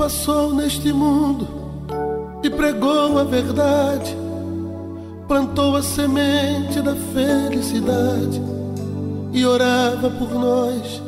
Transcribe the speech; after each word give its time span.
Passou 0.00 0.54
neste 0.54 0.94
mundo 0.94 1.46
e 2.42 2.48
pregou 2.48 3.18
a 3.18 3.22
verdade, 3.22 4.16
plantou 5.28 5.76
a 5.76 5.82
semente 5.82 6.80
da 6.80 6.96
felicidade 6.96 8.40
e 9.30 9.44
orava 9.44 10.08
por 10.08 10.32
nós 10.32 11.02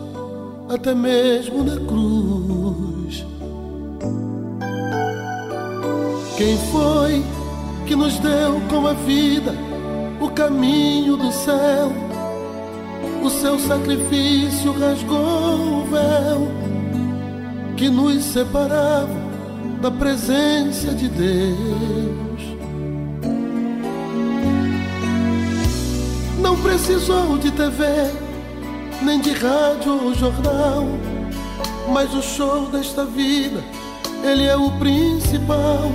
até 0.68 0.94
mesmo 0.94 1.64
na 1.64 1.76
cruz? 1.86 3.24
Quem 6.36 6.58
foi 6.70 7.24
que 7.86 7.96
nos 7.96 8.18
deu 8.18 8.60
com 8.68 8.86
a 8.86 8.92
vida 8.92 9.54
o 10.20 10.28
caminho 10.28 11.16
do 11.16 11.32
céu? 11.32 11.90
O 13.24 13.30
seu 13.30 13.58
sacrifício 13.58 14.70
rasgou 14.78 15.80
o 15.80 15.84
véu 15.86 16.61
que 17.82 17.90
nos 17.90 18.22
separava 18.22 19.08
da 19.80 19.90
presença 19.90 20.94
de 20.94 21.08
Deus. 21.08 22.42
Não 26.40 26.56
precisou 26.62 27.36
de 27.38 27.50
TV, 27.50 27.84
nem 29.02 29.20
de 29.20 29.32
rádio 29.32 30.00
ou 30.00 30.14
jornal, 30.14 30.86
mas 31.92 32.14
o 32.14 32.22
show 32.22 32.66
desta 32.66 33.04
vida, 33.04 33.60
ele 34.22 34.44
é 34.44 34.56
o 34.56 34.70
principal. 34.78 35.90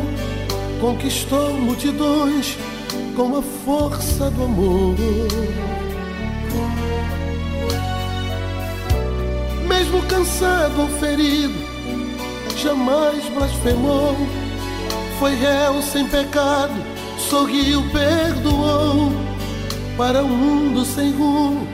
Conquistou 0.81 1.53
multidões 1.53 2.57
com 3.15 3.37
a 3.37 3.41
força 3.41 4.29
do 4.31 4.43
amor. 4.43 4.95
Mesmo 9.69 10.01
cansado 10.01 10.81
ou 10.81 10.89
ferido, 10.99 11.76
jamais 12.57 13.23
blasfemou. 13.29 14.15
Foi 15.19 15.35
réu 15.35 15.81
sem 15.81 16.07
pecado, 16.07 16.73
sorriu, 17.29 17.83
perdoou. 17.91 19.11
Para 19.95 20.23
um 20.23 20.27
mundo 20.27 20.85
sem 20.85 21.11
rumo, 21.11 21.67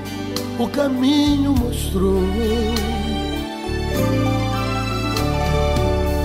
o 0.59 0.67
caminho 0.67 1.54
mostrou. 1.54 2.22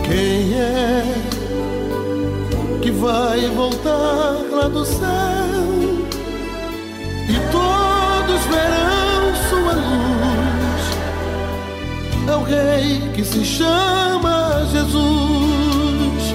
Quem 0.04 0.54
é 0.54 1.02
que 2.80 2.90
vai 2.90 3.40
voltar 3.48 4.36
lá 4.50 4.68
do 4.68 4.84
céu? 4.84 5.68
E 7.28 7.34
todos 7.52 8.44
verão 8.46 8.97
É 12.28 12.36
o 12.36 12.42
rei 12.42 13.10
que 13.14 13.24
se 13.24 13.42
chama 13.42 14.66
Jesus. 14.70 16.34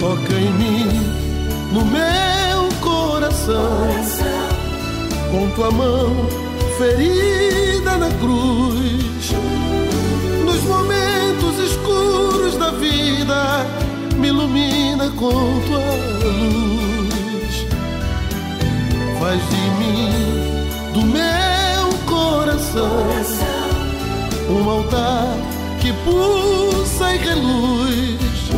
Toca 0.00 0.32
em 0.34 0.50
mim, 0.52 0.86
no 1.72 1.84
meu 1.84 2.68
coração, 2.80 3.86
com 5.30 5.48
tua 5.50 5.70
mão 5.70 6.28
ferida 6.76 7.96
na 7.96 8.10
cruz. 8.18 9.30
Nos 10.44 10.62
momentos 10.64 11.58
escuros 11.70 12.56
da 12.56 12.72
vida, 12.72 13.66
me 14.16 14.28
ilumina 14.28 15.10
com 15.10 15.60
tua 15.66 15.78
luz. 16.24 17.66
Faz 19.20 19.40
de 19.48 19.70
mim, 19.78 20.92
do 20.92 21.02
meu 21.02 21.98
coração, 22.06 23.06
um 24.48 24.70
altar 24.70 25.34
que 25.80 25.92
pulsa 26.04 27.14
e 27.14 27.18
reluz, 27.18 28.50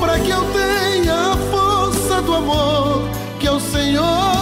para 0.00 0.18
que 0.18 0.30
eu 0.30 0.42
tenha 0.52 1.32
a 1.32 1.36
força 1.50 2.22
do 2.22 2.34
amor 2.34 3.02
que 3.38 3.46
é 3.46 3.52
o 3.52 3.60
Senhor 3.60 4.37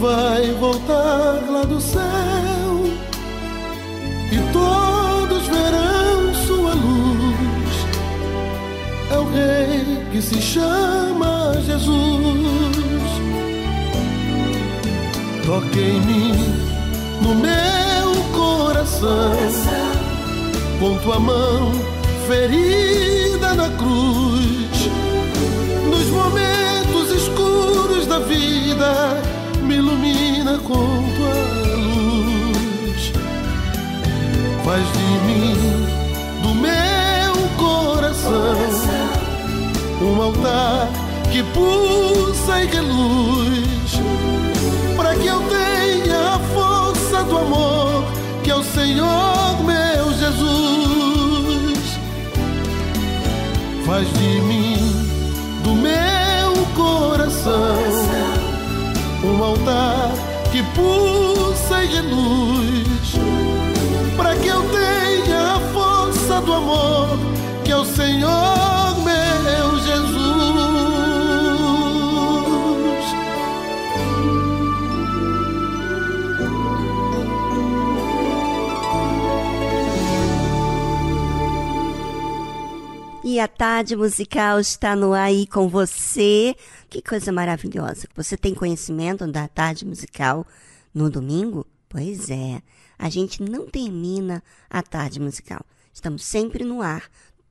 vai 0.00 0.50
voltar 0.54 1.44
lá 1.46 1.62
do 1.64 1.78
céu 1.78 2.00
e 4.32 4.38
todos 4.50 5.46
verão 5.46 6.34
sua 6.46 6.72
luz? 6.72 7.74
É 9.10 9.18
o 9.18 9.24
Rei 9.30 10.06
que 10.10 10.22
se 10.22 10.40
chama 10.40 11.52
Jesus. 11.66 13.10
Toque 15.44 15.78
em 15.78 16.00
mim, 16.00 16.32
no 17.20 17.34
meu 17.34 18.24
coração, 18.32 19.36
com 20.78 20.96
tua 21.02 21.18
mão 21.18 21.72
ferida 22.26 23.52
na 23.54 23.68
cruz, 23.76 24.90
nos 25.90 26.06
momentos 26.06 27.10
escuros 27.10 28.06
da 28.06 28.20
vida, 28.20 29.29
Faz 34.70 34.86
de 34.92 35.02
mim, 35.26 35.56
do 36.44 36.54
meu 36.54 37.34
coração, 37.58 38.54
um 40.00 40.22
altar 40.22 40.88
que 41.32 41.42
pulsa 41.42 42.62
e 42.62 42.66
reluz, 42.66 44.00
para 44.96 45.16
que 45.16 45.26
eu 45.26 45.42
tenha 45.48 46.36
a 46.36 46.38
força 46.54 47.24
do 47.24 47.38
amor 47.38 48.04
que 48.44 48.50
é 48.52 48.54
o 48.54 48.62
Senhor 48.62 49.60
meu 49.64 50.12
Jesus. 50.12 51.98
Faz 53.84 54.06
de 54.06 54.40
mim, 54.42 54.76
do 55.64 55.72
meu 55.74 56.64
coração, 56.76 57.74
um 59.24 59.42
altar 59.42 60.12
que 60.52 60.62
pulsa 60.62 61.82
e 61.82 61.86
reluz, 61.88 62.49
Senhor 68.20 69.02
meu 69.02 69.78
Jesus. 69.78 70.20
E 83.24 83.40
a 83.40 83.48
tarde 83.48 83.96
musical 83.96 84.60
está 84.60 84.94
no 84.94 85.14
ar 85.14 85.22
aí 85.22 85.46
com 85.46 85.66
você. 85.66 86.54
Que 86.90 87.00
coisa 87.00 87.32
maravilhosa. 87.32 88.06
Você 88.14 88.36
tem 88.36 88.54
conhecimento 88.54 89.26
da 89.26 89.48
tarde 89.48 89.86
musical 89.86 90.46
no 90.92 91.08
domingo? 91.08 91.66
Pois 91.88 92.28
é. 92.28 92.60
A 92.98 93.08
gente 93.08 93.42
não 93.42 93.66
termina 93.66 94.42
a 94.68 94.82
tarde 94.82 95.18
musical. 95.18 95.64
Estamos 95.92 96.24
sempre 96.24 96.64
no 96.64 96.82
ar, 96.82 97.04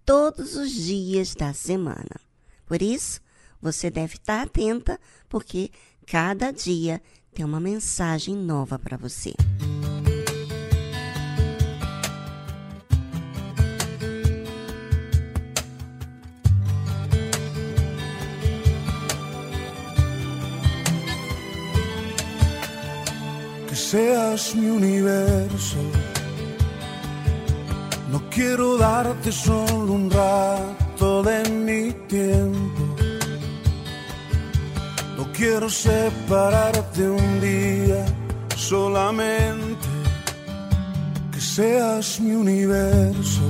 todos 0.09 0.55
os 0.55 0.71
dias 0.71 1.35
da 1.35 1.53
semana. 1.53 2.19
Por 2.65 2.81
isso, 2.81 3.21
você 3.61 3.91
deve 3.91 4.15
estar 4.15 4.41
atenta, 4.41 4.99
porque 5.29 5.69
cada 6.07 6.49
dia 6.49 6.99
tem 7.31 7.45
uma 7.45 7.59
mensagem 7.59 8.35
nova 8.35 8.79
para 8.79 8.97
você. 8.97 9.35
seas 23.75 24.53
mi 24.55 24.69
universo. 24.69 26.08
No 28.11 28.19
quiero 28.31 28.75
darte 28.75 29.31
solo 29.31 29.93
un 29.93 30.09
rato 30.09 31.21
de 31.21 31.47
mi 31.49 31.93
tiempo. 32.07 32.83
No 35.15 35.31
quiero 35.31 35.69
separarte 35.69 37.07
un 37.07 37.39
día 37.39 38.03
solamente. 38.55 39.87
Que 41.31 41.39
seas 41.39 42.19
mi 42.19 42.33
universo. 42.33 43.43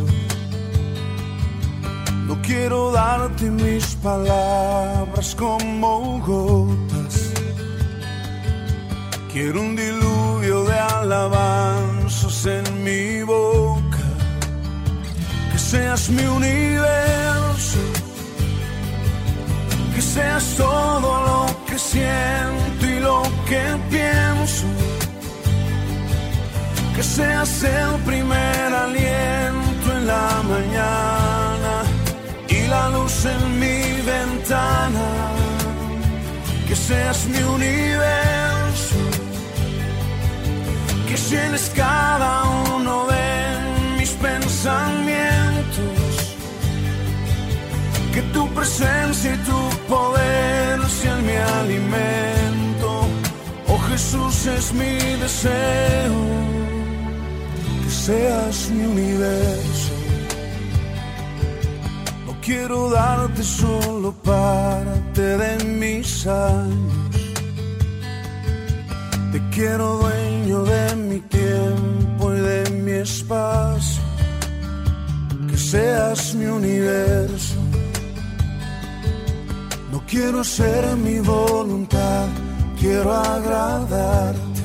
No 2.27 2.41
quiero 2.41 2.91
darte 2.91 3.49
mis 3.49 3.95
palabras 3.95 5.35
como 5.35 6.19
gotas. 6.19 7.31
Quiero 9.31 9.61
un 9.61 9.75
diluvio 9.75 10.65
de 10.65 10.79
alabanzas 10.79 12.45
en 12.45 12.83
mi 12.83 13.23
boca. 13.23 13.78
Seas 15.69 16.09
mi 16.09 16.23
universo. 16.23 17.77
Que 19.93 20.01
seas 20.01 20.43
todo 20.57 21.09
lo 21.29 21.65
que 21.67 21.77
siento 21.77 22.85
y 22.87 22.99
lo 22.99 23.21
que 23.47 23.63
pienso. 23.91 24.65
Que 26.95 27.03
seas 27.03 27.61
el 27.61 27.91
primer 28.03 28.67
aliento 28.85 29.85
en 29.95 30.07
la 30.07 30.29
mañana 30.53 31.73
y 32.47 32.65
la 32.65 32.89
luz 32.89 33.25
en 33.25 33.59
mi 33.59 34.01
ventana. 34.13 35.07
Que 36.67 36.75
seas 36.75 37.27
mi 37.27 37.43
universo. 37.43 38.97
Que 41.07 41.15
llenes 41.15 41.71
cada 41.75 42.43
uno 42.73 43.05
de 43.05 43.18
Que 48.19 48.25
tu 48.33 48.45
presencia 48.53 49.33
y 49.33 49.37
tu 49.49 49.59
poder 49.87 50.77
sean 50.89 51.25
mi 51.25 51.37
alimento. 51.61 53.07
Oh 53.69 53.79
Jesús 53.89 54.45
es 54.45 54.73
mi 54.73 54.95
deseo. 55.23 56.19
Que 57.81 57.89
seas 57.89 58.69
mi 58.71 58.83
universo. 58.83 59.93
No 62.25 62.35
quiero 62.41 62.89
darte 62.89 63.41
solo 63.41 64.11
parte 64.11 65.21
de 65.21 65.63
mis 65.63 66.27
años. 66.27 67.15
Te 69.31 69.39
quiero 69.55 69.95
dueño 69.95 70.63
de 70.63 70.95
mi 70.97 71.19
tiempo 71.21 72.33
y 72.33 72.39
de 72.41 72.69
mi 72.83 72.91
espacio. 72.91 74.03
Que 75.49 75.57
seas 75.57 76.35
mi 76.35 76.47
universo. 76.47 77.68
Quiero 80.09 80.43
ser 80.43 80.95
mi 80.95 81.19
voluntad, 81.19 82.25
quiero 82.79 83.13
agradarte. 83.13 84.63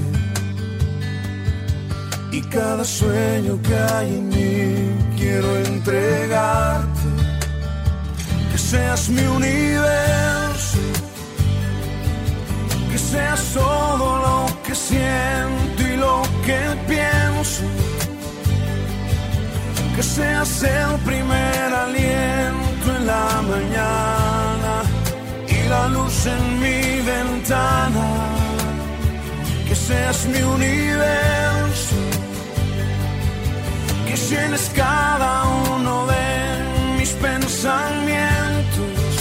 Y 2.32 2.40
cada 2.40 2.82
sueño 2.82 3.60
que 3.60 3.74
hay 3.76 4.08
en 4.14 4.28
mí 4.30 5.16
quiero 5.18 5.54
entregarte. 5.58 7.08
Que 8.52 8.56
seas 8.56 9.10
mi 9.10 9.20
universo. 9.20 10.78
Que 12.90 12.98
seas 12.98 13.42
todo 13.52 14.16
lo 14.26 14.62
que 14.62 14.74
siento 14.74 15.82
y 15.82 15.96
lo 15.98 16.22
que 16.46 16.60
pienso. 16.88 17.64
Que 19.94 20.02
seas 20.02 20.62
el 20.62 20.98
primer 21.00 21.74
aliento 21.84 22.96
en 22.96 23.06
la 23.06 23.42
mañana 23.42 24.23
la 25.68 25.88
luz 25.88 26.26
en 26.26 26.60
mi 26.60 27.00
ventana. 27.00 28.06
Que 29.68 29.74
seas 29.74 30.26
mi 30.26 30.42
universo. 30.42 31.96
Que 34.06 34.16
llenes 34.16 34.70
cada 34.74 35.44
uno 35.74 36.06
de 36.06 36.26
mis 36.98 37.10
pensamientos. 37.28 39.14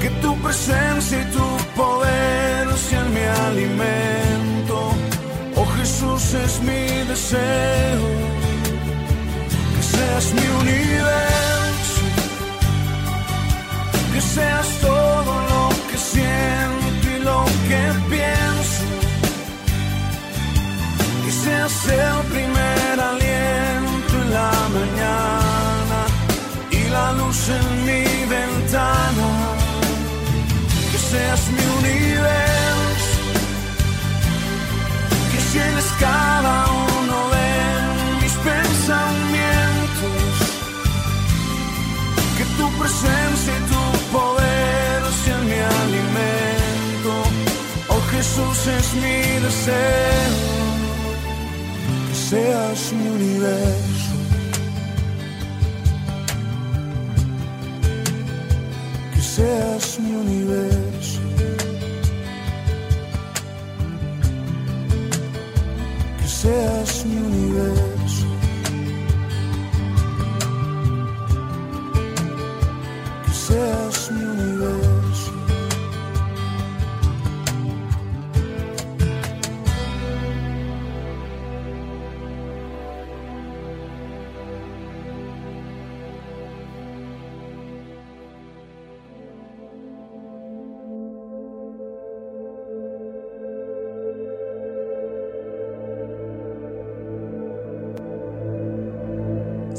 Que 0.00 0.10
tu 0.22 0.36
presencia 0.42 1.20
y 1.20 1.24
tu 1.36 1.46
poder 1.76 2.66
sean 2.76 3.12
mi 3.14 3.26
alimento. 3.48 4.76
Oh 5.56 5.66
Jesús 5.78 6.34
es 6.34 6.60
mi 6.60 6.84
deseo. 7.12 8.04
Que 9.74 9.82
seas 9.92 10.26
mi 10.34 10.46
universo. 10.62 11.61
Que 14.12 14.20
seas 14.20 14.68
todo 14.80 15.32
lo 15.52 15.68
que 15.90 15.96
siento 15.96 17.08
y 17.16 17.18
lo 17.24 17.44
que 17.68 17.82
pienso. 18.10 18.84
Que 21.24 21.32
seas 21.32 21.88
el 21.88 22.18
primer 22.30 23.00
aliento 23.10 24.12
en 24.22 24.28
la 24.34 24.52
mañana 24.78 26.00
y 26.70 26.88
la 26.90 27.12
luz 27.12 27.48
en 27.48 27.66
mi 27.86 28.04
ventana. 28.36 29.30
Que 30.90 30.98
seas 30.98 31.40
mi 31.56 31.64
universo. 31.80 33.20
Que 35.30 35.38
llenes 35.52 35.88
cada 35.98 36.54
uno 36.70 37.18
de 37.36 37.50
mis 38.20 38.34
pensamientos. 38.50 40.22
Que 42.36 42.44
tu 42.58 42.66
presencia 42.78 43.52
y 43.58 43.62
tu 43.72 44.01
Jesús 48.22 48.66
es 48.68 48.94
mi 48.94 49.40
deseo. 49.46 50.34
Que 52.06 52.14
seas 52.14 52.92
mi 52.92 53.08
universo. 53.08 54.14
Que 59.12 59.20
seas 59.20 59.98
mi 59.98 60.14
universo. 60.14 61.20
Que 66.20 66.28
seas 66.28 67.04
mi 67.06 67.16
universo. 67.16 67.91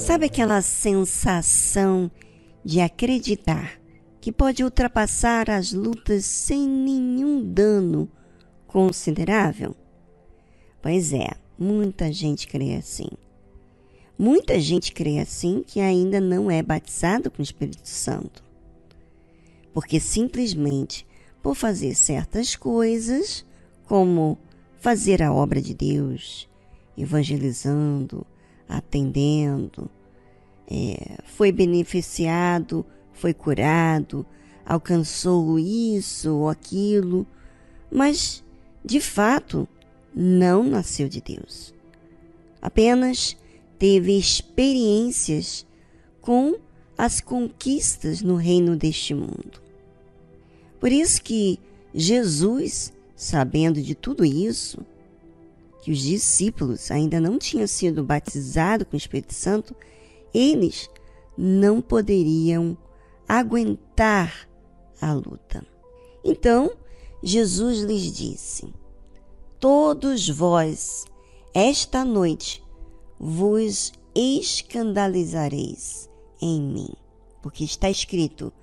Sabe 0.04 0.26
aquela 0.26 0.62
sensação 0.62 2.12
de 2.62 2.82
acreditar 2.82 3.80
que 4.20 4.34
pode 4.34 4.62
ultrapassar 4.62 5.50
as 5.50 5.72
lutas 5.72 6.26
sem 6.26 6.68
nenhum 6.68 7.42
dano 7.42 8.12
considerável? 8.68 9.74
Pois 10.82 11.14
é, 11.14 11.30
muita 11.58 12.12
gente 12.12 12.50
crê 12.50 12.76
assim. 12.76 13.08
Muita 14.20 14.60
gente 14.60 14.92
crê 14.92 15.20
assim 15.20 15.64
que 15.66 15.80
ainda 15.80 16.20
não 16.20 16.52
é 16.52 16.62
batizado 16.62 17.32
com 17.32 17.40
o 17.40 17.44
Espírito 17.44 17.88
Santo. 17.88 18.44
Porque 19.74 20.02
simplesmente 20.02 21.08
por 21.42 21.56
fazer 21.56 21.96
certas 21.96 22.58
coisas, 22.58 23.46
como 23.86 24.38
fazer 24.82 25.24
a 25.24 25.32
obra 25.32 25.62
de 25.62 25.74
Deus, 25.74 26.50
evangelizando, 26.98 28.28
atendendo, 28.68 29.90
é, 30.68 31.18
foi 31.26 31.52
beneficiado, 31.52 32.86
foi 33.12 33.34
curado, 33.34 34.26
alcançou 34.66 35.60
isso 35.60 36.34
ou 36.34 36.50
aquilo, 36.50 37.28
mas 37.92 38.44
de 38.84 39.00
fato 39.00 39.68
não 40.14 40.64
nasceu 40.64 41.08
de 41.08 41.22
Deus. 41.22 41.74
Apenas 42.62 43.36
teve 43.78 44.18
experiências 44.18 45.66
com 46.22 46.56
as 46.98 47.20
conquistas 47.20 48.22
no 48.22 48.36
reino 48.36 48.76
deste 48.76 49.14
mundo. 49.14 49.62
Por 50.80 50.92
isso 50.92 51.22
que 51.22 51.60
Jesus 51.94 52.94
sabendo 53.16 53.82
de 53.82 53.96
tudo 53.96 54.26
isso, 54.26 54.86
que 55.84 55.92
os 55.92 56.00
discípulos 56.00 56.90
ainda 56.90 57.20
não 57.20 57.38
tinham 57.38 57.68
sido 57.68 58.06
batizados 58.06 58.88
com 58.88 58.96
o 58.96 58.98
Espírito 58.98 59.34
Santo, 59.34 59.76
eles 60.34 60.90
não 61.38 61.82
poderiam 61.82 62.78
aguentar 63.28 64.48
a 65.02 65.12
luta. 65.12 65.68
Então, 66.24 66.72
Jesus 67.22 67.82
lhes 67.82 68.14
disse: 68.14 68.74
Todos 69.60 70.30
vós, 70.30 71.04
esta 71.54 72.06
noite, 72.06 72.64
vos 73.20 73.92
escandalizareis 74.16 76.10
em 76.42 76.62
mim, 76.62 76.94
porque 77.42 77.66
está 77.66 77.90
escrito: 77.90 78.54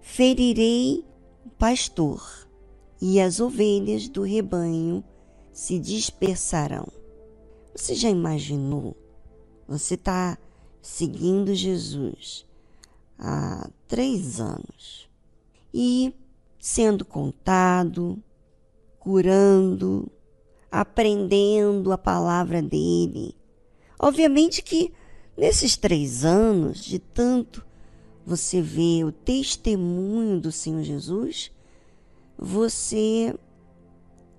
Ferirei 0.00 1.04
o 1.46 1.50
pastor, 1.50 2.48
e 3.00 3.20
as 3.20 3.38
ovelhas 3.38 4.08
do 4.08 4.22
rebanho 4.22 5.04
se 5.54 5.78
dispersarão. 5.78 6.88
Você 7.74 7.94
já 7.94 8.10
imaginou? 8.10 8.96
Você 9.68 9.94
está 9.94 10.36
seguindo 10.82 11.54
Jesus 11.54 12.44
há 13.18 13.70
três 13.86 14.40
anos 14.40 15.08
e 15.72 16.12
sendo 16.58 17.04
contado, 17.04 18.22
curando, 18.98 20.10
aprendendo 20.70 21.92
a 21.92 21.98
palavra 21.98 22.60
dele. 22.60 23.36
Obviamente 23.98 24.60
que 24.60 24.92
nesses 25.36 25.76
três 25.76 26.24
anos 26.24 26.84
de 26.84 26.98
tanto 26.98 27.64
você 28.26 28.60
vê 28.60 29.04
o 29.04 29.12
testemunho 29.12 30.40
do 30.40 30.50
Senhor 30.50 30.82
Jesus, 30.82 31.52
você 32.36 33.34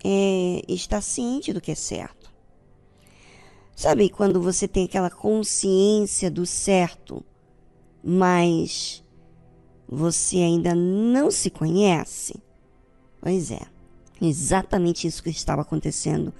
é, 0.07 0.61
está 0.67 1.01
ciente 1.01 1.51
do 1.51 1.59
que 1.59 1.71
é 1.71 1.75
certo. 1.75 2.31
Sabe 3.75 4.07
quando 4.07 4.39
você 4.39 4.67
tem 4.67 4.85
aquela 4.85 5.09
consciência 5.09 6.29
do 6.29 6.45
certo, 6.45 7.25
mas 8.03 9.03
você 9.89 10.37
ainda 10.37 10.75
não 10.75 11.31
se 11.31 11.49
conhece? 11.49 12.35
Pois 13.19 13.49
é, 13.49 13.61
exatamente 14.21 15.07
isso 15.07 15.23
que 15.23 15.31
estava 15.31 15.63
acontecendo 15.63 16.31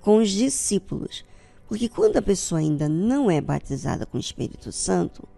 com 0.00 0.16
os 0.16 0.30
discípulos. 0.30 1.22
Porque 1.68 1.90
quando 1.90 2.16
a 2.16 2.22
pessoa 2.22 2.60
ainda 2.60 2.88
não 2.88 3.30
é 3.30 3.38
batizada 3.38 4.06
com 4.06 4.16
o 4.16 4.20
Espírito 4.20 4.72
Santo, 4.72 5.28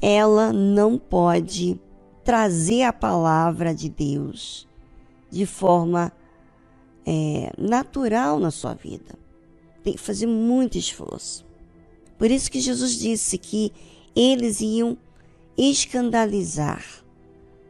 ela 0.00 0.52
não 0.52 0.98
pode 0.98 1.80
trazer 2.22 2.82
a 2.82 2.92
palavra 2.92 3.74
de 3.74 3.88
Deus 3.88 4.68
de 5.30 5.46
forma 5.46 6.12
é, 7.06 7.52
natural 7.58 8.38
na 8.38 8.50
sua 8.50 8.74
vida. 8.74 9.18
Tem 9.82 9.94
que 9.94 10.00
fazer 10.00 10.26
muito 10.26 10.78
esforço. 10.78 11.44
Por 12.18 12.30
isso 12.30 12.50
que 12.50 12.60
Jesus 12.60 12.98
disse 12.98 13.36
que 13.36 13.72
eles 14.14 14.60
iam 14.60 14.96
escandalizar, 15.56 16.84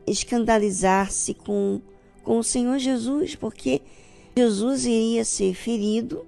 escandalizar-se 0.07 1.35
com, 1.35 1.81
com 2.23 2.39
o 2.39 2.45
Senhor 2.45 2.79
Jesus, 2.79 3.35
porque 3.35 3.81
Jesus 4.37 4.85
iria 4.85 5.25
ser 5.25 5.55
ferido, 5.55 6.27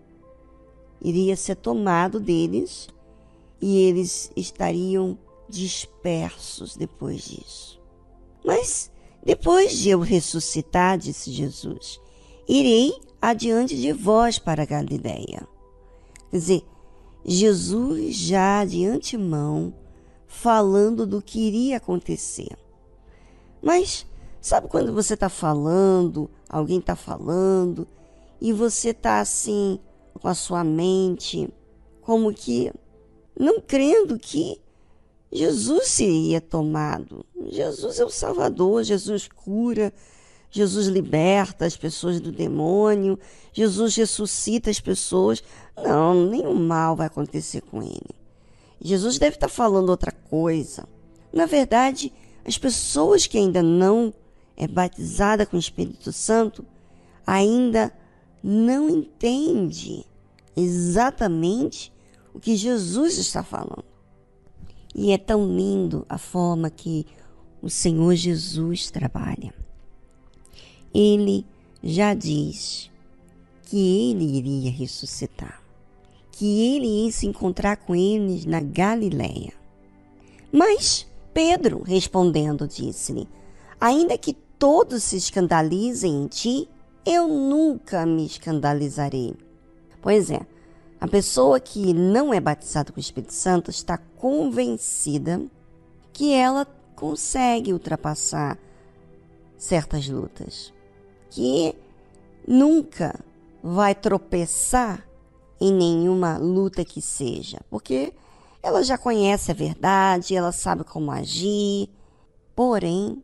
iria 1.03 1.37
ser 1.37 1.57
tomado 1.57 2.19
deles 2.19 2.89
e 3.61 3.79
eles 3.79 4.33
estariam 4.37 5.19
dispersos 5.49 6.77
depois 6.77 7.25
disso. 7.25 7.81
Mas 8.45 8.91
depois 9.25 9.77
de 9.79 9.91
eu 9.91 10.01
ressuscitar, 10.01 10.99
disse 10.99 11.31
Jesus, 11.31 12.01
irei 12.49 12.93
adiante 13.21 13.77
de 13.77 13.93
vós 13.93 14.39
para 14.39 14.65
Galiléia. 14.65 15.47
Quer 16.31 16.37
dizer, 16.37 16.63
Jesus 17.25 18.15
já 18.15 18.65
de 18.65 18.85
antemão 18.85 19.73
falando 20.27 21.07
do 21.07 21.23
que 21.23 21.41
iria 21.41 21.79
acontecer. 21.79 22.57
Mas 23.63 24.07
sabe 24.41 24.69
quando 24.69 24.93
você 24.93 25.15
está 25.15 25.29
falando, 25.29 26.31
alguém 26.49 26.79
está 26.79 26.95
falando, 26.95 27.89
e 28.41 28.53
você 28.53 28.91
está 28.91 29.21
assim 29.21 29.79
com 30.21 30.29
a 30.29 30.35
sua 30.35 30.63
mente 30.63 31.49
como 32.03 32.33
que 32.33 32.71
não 33.39 33.61
crendo 33.61 34.19
que 34.19 34.61
Jesus 35.33 35.89
seria 35.89 36.41
tomado. 36.41 37.25
Jesus 37.47 37.99
é 37.99 38.05
o 38.05 38.11
Salvador, 38.11 38.85
Jesus 38.85 39.27
cura, 39.29 39.93
Jesus 40.55 40.87
liberta 40.87 41.67
as 41.67 41.77
pessoas 41.77 42.21
do 42.21 42.31
demônio, 42.31 43.19
Jesus 43.53 43.97
ressuscita 43.97 44.71
as 44.71 44.79
pessoas. 44.79 45.43
Não, 45.77 46.27
nenhum 46.27 46.55
mal 46.55 46.95
vai 46.95 47.09
acontecer 47.09 47.61
com 47.61 47.83
ele. 47.83 48.15
Jesus 48.81 49.19
deve 49.19 49.35
estar 49.35 49.49
falando 49.49 49.89
outra 49.89 50.13
coisa. 50.13 50.87
Na 51.33 51.45
verdade, 51.45 52.13
as 52.45 52.57
pessoas 52.57 53.27
que 53.27 53.37
ainda 53.37 53.65
não 53.65 54.15
é 54.57 54.69
batizada 54.69 55.45
com 55.45 55.57
o 55.57 55.61
Espírito 55.61 56.13
Santo 56.13 56.65
ainda 57.27 57.93
não 58.41 58.89
entende 58.89 60.07
exatamente 60.57 61.93
o 62.33 62.39
que 62.39 62.55
Jesus 62.55 63.19
está 63.19 63.43
falando. 63.43 63.85
E 64.95 65.11
é 65.11 65.19
tão 65.19 65.49
lindo 65.49 66.07
a 66.09 66.17
forma 66.17 66.71
que 66.71 67.05
o 67.61 67.69
Senhor 67.69 68.15
Jesus 68.15 68.89
trabalha. 68.89 69.64
Ele 70.95 71.45
já 71.83 72.15
diz 72.15 72.91
que 73.65 74.11
ele 74.11 74.39
iria 74.39 74.71
ressuscitar, 74.71 75.61
que 76.31 76.77
ele 76.77 76.87
ia 76.87 77.13
se 77.13 77.27
encontrar 77.27 77.77
com 77.77 77.95
eles 77.95 78.45
na 78.45 78.61
Galileia. 78.61 79.53
Mas 80.53 81.07
Pedro, 81.33 81.83
respondendo, 81.83 82.69
disse-lhe: 82.69 83.29
Ainda 83.81 84.17
que 84.17 84.35
todos 84.59 85.03
se 85.03 85.17
escandalizem 85.17 86.23
em 86.23 86.29
ti, 86.29 86.69
eu 87.05 87.27
nunca 87.27 88.07
me 88.07 88.25
escandalizarei. 88.25 89.35
Pois 90.01 90.31
é, 90.31 90.47
a 91.01 91.09
pessoa 91.09 91.59
que 91.59 91.93
não 91.93 92.33
é 92.33 92.41
batizada 92.41 92.93
com 92.93 92.99
o 92.99 93.01
Espírito 93.01 93.35
Santo 93.35 93.71
está 93.71 93.99
convencida 93.99 95.43
que 96.13 96.33
ela 96.33 96.65
consegue 96.95 97.73
ultrapassar 97.73 98.57
certas 99.59 100.09
lutas, 100.09 100.73
que 101.35 101.75
nunca 102.47 103.19
vai 103.61 103.93
tropeçar 103.93 105.05
em 105.61 105.73
nenhuma 105.73 106.39
luta 106.39 106.85
que 106.85 107.03
seja, 107.03 107.61
porque 107.69 108.15
ela 108.63 108.85
já 108.85 108.97
conhece 108.97 109.51
a 109.51 109.55
verdade, 109.55 110.37
ela 110.37 110.53
sabe 110.53 110.85
como 110.85 111.11
agir. 111.11 111.91
Porém, 112.55 113.21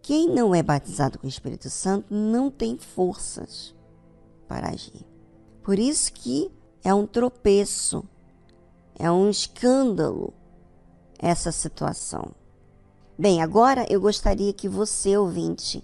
quem 0.00 0.28
não 0.28 0.54
é 0.54 0.62
batizado 0.62 1.18
com 1.18 1.26
o 1.26 1.28
Espírito 1.28 1.68
Santo 1.68 2.14
não 2.14 2.48
tem 2.48 2.78
forças 2.78 3.74
para 4.46 4.70
agir. 4.70 5.04
Por 5.64 5.80
isso 5.80 6.12
que 6.12 6.48
é 6.84 6.94
um 6.94 7.08
tropeço, 7.08 8.04
é 8.96 9.10
um 9.10 9.28
escândalo 9.28 10.32
essa 11.18 11.50
situação. 11.50 12.30
Bem, 13.18 13.42
agora 13.42 13.84
eu 13.90 14.00
gostaria 14.00 14.52
que 14.52 14.68
você, 14.68 15.16
ouvinte, 15.16 15.82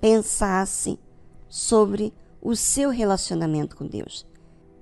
pensasse 0.00 0.98
sobre 1.48 2.12
o 2.40 2.56
seu 2.56 2.90
relacionamento 2.90 3.76
com 3.76 3.86
Deus. 3.86 4.26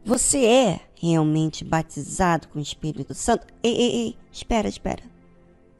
Você 0.04 0.44
é 0.44 0.80
realmente 0.94 1.64
batizado 1.64 2.48
com 2.48 2.58
o 2.58 2.62
Espírito 2.62 3.14
Santo? 3.14 3.46
Ei, 3.62 3.75
ei, 3.75 3.90
ei, 3.90 4.16
espera, 4.32 4.68
espera. 4.68 5.02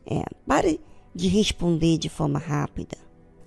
É, 0.04 0.25
pare 0.47 0.80
de 1.14 1.28
responder 1.28 1.99
de 1.99 2.09
forma 2.09 2.38
rápida. 2.38 2.97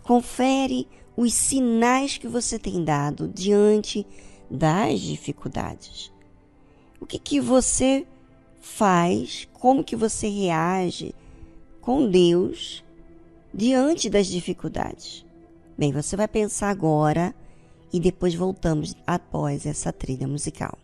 Confere 0.03 0.87
os 1.15 1.33
sinais 1.33 2.17
que 2.17 2.27
você 2.27 2.57
tem 2.57 2.83
dado 2.83 3.27
diante 3.27 4.05
das 4.49 4.99
dificuldades. 4.99 6.11
O 6.99 7.05
que, 7.05 7.19
que 7.19 7.39
você 7.39 8.05
faz? 8.59 9.47
Como 9.53 9.83
que 9.83 9.95
você 9.95 10.27
reage 10.27 11.13
com 11.79 12.09
Deus 12.09 12.83
diante 13.53 14.09
das 14.09 14.27
dificuldades? 14.27 15.25
Bem, 15.81 15.91
você 15.91 16.15
vai 16.15 16.27
pensar 16.27 16.69
agora 16.69 17.33
e 17.91 17.99
depois 17.99 18.35
voltamos 18.35 18.95
após 19.07 19.65
essa 19.65 19.91
trilha 19.91 20.27
musical. 20.27 20.77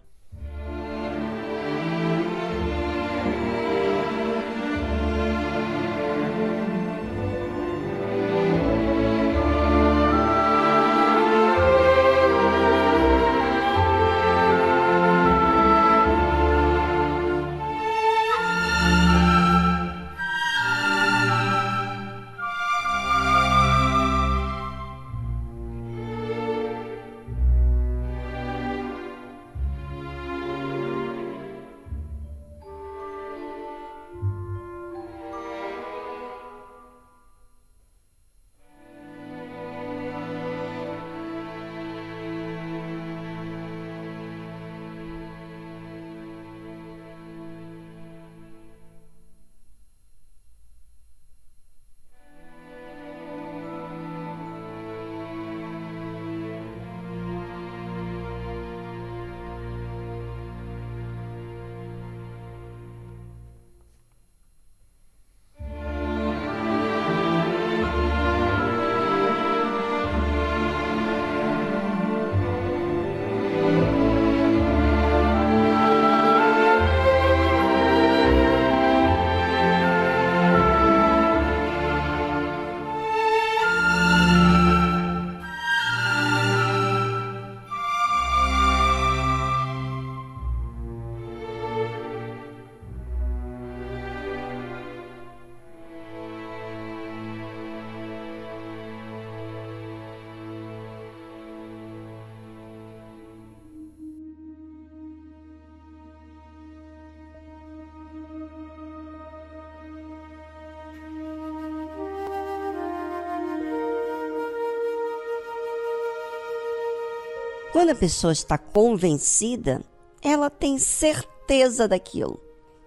Quando 117.78 117.92
a 117.92 117.96
pessoa 117.96 118.34
está 118.34 118.58
convencida, 118.58 119.84
ela 120.20 120.50
tem 120.50 120.80
certeza 120.80 121.88
daquilo. 121.88 122.42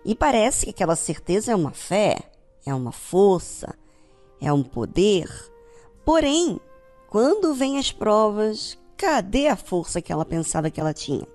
E 0.04 0.16
parece 0.16 0.64
que 0.64 0.70
aquela 0.70 0.96
certeza 0.96 1.52
é 1.52 1.54
uma 1.54 1.70
fé, 1.70 2.18
é 2.66 2.74
uma 2.74 2.90
força, 2.90 3.72
é 4.40 4.52
um 4.52 4.64
poder. 4.64 5.30
Porém, 6.04 6.58
quando 7.08 7.54
vem 7.54 7.78
as 7.78 7.92
provas, 7.92 8.76
cadê 8.96 9.46
a 9.46 9.54
força 9.54 10.02
que 10.02 10.12
ela 10.12 10.24
pensava 10.24 10.70
que 10.70 10.80
ela 10.80 10.92
tinha? 10.92 11.28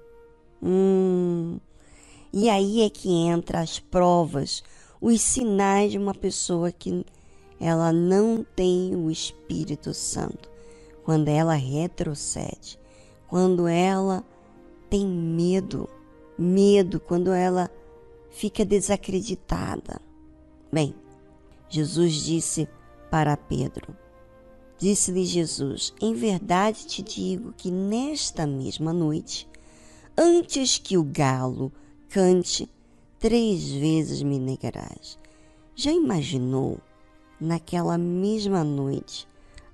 Hum. 0.62 1.58
E 2.34 2.50
aí 2.50 2.82
é 2.82 2.90
que 2.90 3.10
entra 3.10 3.62
as 3.62 3.80
provas, 3.80 4.66
os 5.00 5.22
sinais 5.22 5.94
de 5.94 5.98
uma 5.98 6.14
pessoa 6.14 6.74
que 6.74 7.06
ela 7.58 7.94
não 7.94 8.46
tem 8.54 8.98
o 8.98 9.10
Espírito 9.10 9.94
Santo. 9.94 10.52
Quando 11.06 11.30
ela 11.30 11.54
retrocede, 11.54 12.78
quando 13.28 13.68
ela 13.68 14.24
tem 14.90 15.06
medo, 15.06 15.90
medo, 16.38 17.00
quando 17.00 17.32
ela 17.32 17.70
fica 18.30 18.64
desacreditada. 18.64 20.02
Bem, 20.72 20.94
Jesus 21.70 22.14
disse 22.14 22.68
para 23.10 23.36
Pedro: 23.36 23.96
Disse-lhe 24.78 25.26
Jesus: 25.26 25.94
Em 26.02 26.14
verdade 26.14 26.86
te 26.86 27.02
digo 27.02 27.54
que 27.54 27.72
nesta 27.72 28.46
mesma 28.46 28.94
noite, 28.94 29.48
antes 30.18 30.78
que 30.78 30.98
o 30.98 31.04
galo 31.04 31.72
cante, 32.10 32.70
três 33.20 33.70
vezes 33.72 34.22
me 34.22 34.38
negarás. 34.38 35.18
Já 35.76 35.92
imaginou, 35.92 36.80
naquela 37.40 37.98
mesma 37.98 38.64
noite, 38.64 39.28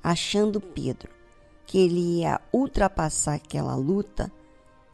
achando 0.04 0.60
Pedro 0.60 1.21
que 1.72 1.78
ele 1.78 2.20
ia 2.20 2.42
ultrapassar 2.52 3.36
aquela 3.36 3.76
luta, 3.76 4.30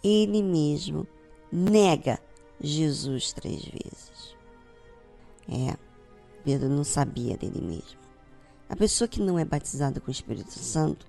ele 0.04 0.44
mesmo 0.44 1.08
nega 1.52 2.20
Jesus 2.62 3.34
três 3.34 3.66
vezes. 3.66 4.38
É, 5.50 5.76
Pedro 6.44 6.70
não 6.70 6.84
sabia 6.84 7.36
dele 7.36 7.62
mesmo. 7.62 8.00
A 8.70 8.76
pessoa 8.76 9.08
que 9.08 9.20
não 9.20 9.40
é 9.40 9.44
batizada 9.44 10.00
com 10.00 10.10
o 10.10 10.12
Espírito 10.12 10.52
Santo, 10.52 11.08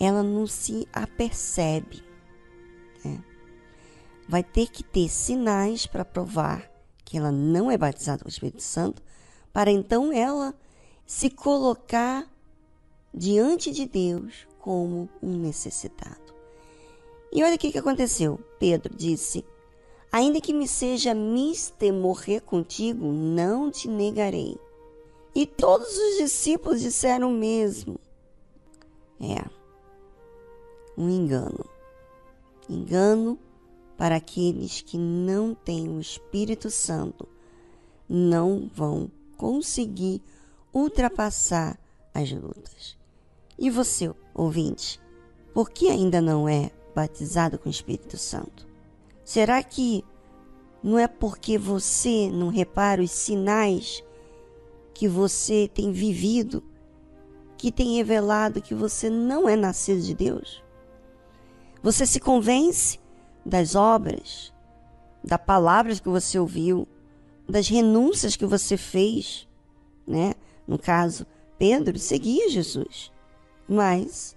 ela 0.00 0.22
não 0.22 0.46
se 0.46 0.88
apercebe. 0.90 2.02
Né? 3.04 3.22
Vai 4.26 4.42
ter 4.42 4.68
que 4.68 4.82
ter 4.82 5.10
sinais 5.10 5.86
para 5.86 6.02
provar 6.02 6.66
que 7.04 7.18
ela 7.18 7.30
não 7.30 7.70
é 7.70 7.76
batizada 7.76 8.22
com 8.22 8.28
o 8.28 8.32
Espírito 8.32 8.62
Santo, 8.62 9.02
para 9.52 9.70
então 9.70 10.10
ela 10.10 10.54
se 11.04 11.28
colocar 11.28 12.26
diante 13.12 13.70
de 13.70 13.84
Deus 13.84 14.50
como 14.62 15.08
um 15.22 15.36
necessitado. 15.36 16.32
E 17.30 17.42
olha 17.42 17.56
o 17.56 17.58
que, 17.58 17.72
que 17.72 17.78
aconteceu. 17.78 18.38
Pedro 18.58 18.94
disse: 18.94 19.44
Ainda 20.10 20.40
que 20.40 20.54
me 20.54 20.68
seja 20.68 21.12
mister 21.12 21.92
morrer 21.92 22.40
contigo, 22.40 23.06
não 23.06 23.70
te 23.70 23.88
negarei. 23.88 24.56
E 25.34 25.46
todos 25.46 25.88
os 25.88 26.18
discípulos 26.18 26.80
disseram 26.80 27.30
o 27.30 27.36
mesmo. 27.36 27.98
É, 29.20 29.44
um 30.96 31.08
engano. 31.08 31.64
Engano 32.68 33.38
para 33.96 34.16
aqueles 34.16 34.80
que 34.80 34.98
não 34.98 35.54
têm 35.54 35.88
o 35.88 36.00
Espírito 36.00 36.70
Santo, 36.70 37.28
não 38.08 38.70
vão 38.74 39.10
conseguir 39.36 40.20
ultrapassar 40.72 41.78
as 42.12 42.30
lutas. 42.32 43.01
E 43.62 43.70
você, 43.70 44.12
ouvinte, 44.34 45.00
por 45.54 45.70
que 45.70 45.88
ainda 45.88 46.20
não 46.20 46.48
é 46.48 46.72
batizado 46.96 47.56
com 47.60 47.68
o 47.68 47.70
Espírito 47.70 48.18
Santo? 48.18 48.66
Será 49.24 49.62
que 49.62 50.04
não 50.82 50.98
é 50.98 51.06
porque 51.06 51.56
você 51.56 52.28
não 52.28 52.48
repara 52.48 53.00
os 53.00 53.12
sinais 53.12 54.02
que 54.92 55.06
você 55.06 55.70
tem 55.72 55.92
vivido 55.92 56.60
que 57.56 57.70
tem 57.70 57.94
revelado 57.94 58.60
que 58.60 58.74
você 58.74 59.08
não 59.08 59.48
é 59.48 59.54
nascido 59.54 60.00
de 60.00 60.12
Deus? 60.12 60.60
Você 61.84 62.04
se 62.04 62.18
convence 62.18 62.98
das 63.46 63.76
obras, 63.76 64.52
das 65.22 65.40
palavras 65.40 66.00
que 66.00 66.08
você 66.08 66.36
ouviu, 66.36 66.88
das 67.48 67.68
renúncias 67.68 68.34
que 68.34 68.44
você 68.44 68.76
fez, 68.76 69.48
né? 70.04 70.34
No 70.66 70.80
caso, 70.80 71.24
Pedro 71.56 71.96
seguia 71.96 72.50
Jesus, 72.50 73.11
mas 73.68 74.36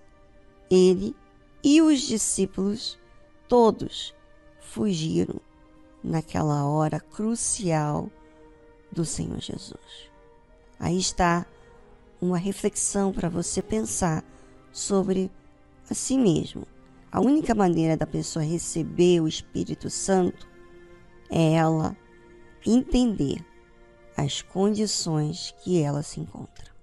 ele 0.69 1.15
e 1.63 1.81
os 1.81 2.01
discípulos 2.01 2.99
todos 3.47 4.13
fugiram 4.59 5.39
naquela 6.03 6.65
hora 6.65 6.99
crucial 6.99 8.09
do 8.91 9.03
Senhor 9.03 9.39
Jesus. 9.39 10.11
Aí 10.79 10.97
está 10.97 11.45
uma 12.21 12.38
reflexão 12.38 13.11
para 13.11 13.29
você 13.29 13.61
pensar 13.61 14.23
sobre 14.71 15.31
a 15.89 15.93
si 15.93 16.17
mesmo. 16.17 16.67
A 17.11 17.21
única 17.21 17.55
maneira 17.55 17.95
da 17.95 18.05
pessoa 18.05 18.43
receber 18.43 19.21
o 19.21 19.27
Espírito 19.27 19.89
Santo 19.89 20.47
é 21.29 21.53
ela 21.53 21.95
entender 22.65 23.45
as 24.17 24.41
condições 24.41 25.53
que 25.63 25.81
ela 25.81 26.03
se 26.03 26.19
encontra. 26.19 26.74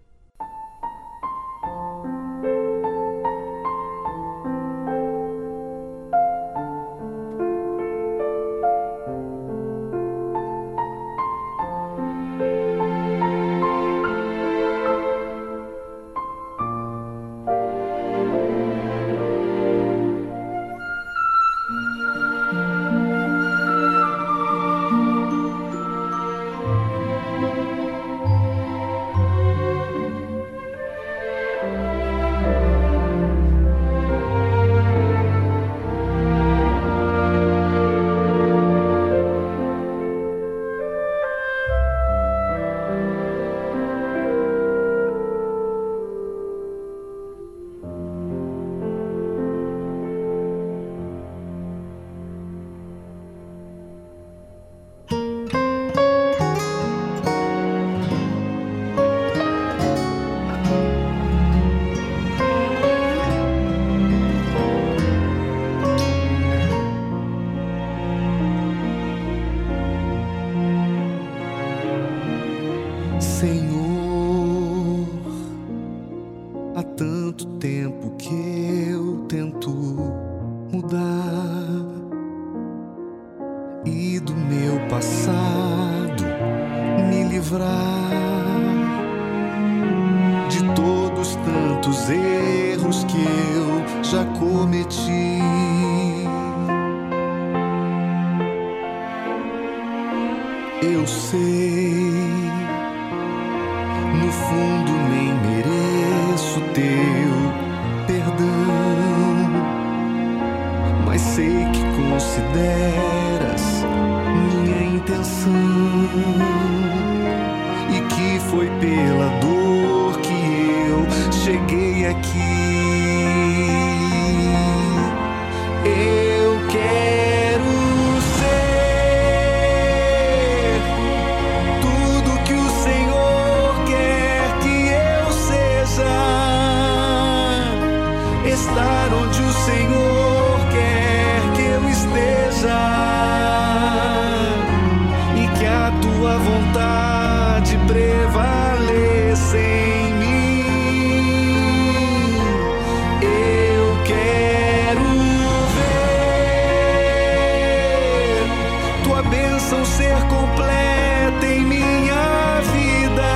Bênção 159.42 159.84
ser 159.84 160.14
completa 160.28 161.46
em 161.46 161.64
minha 161.64 162.60
vida. 162.72 163.32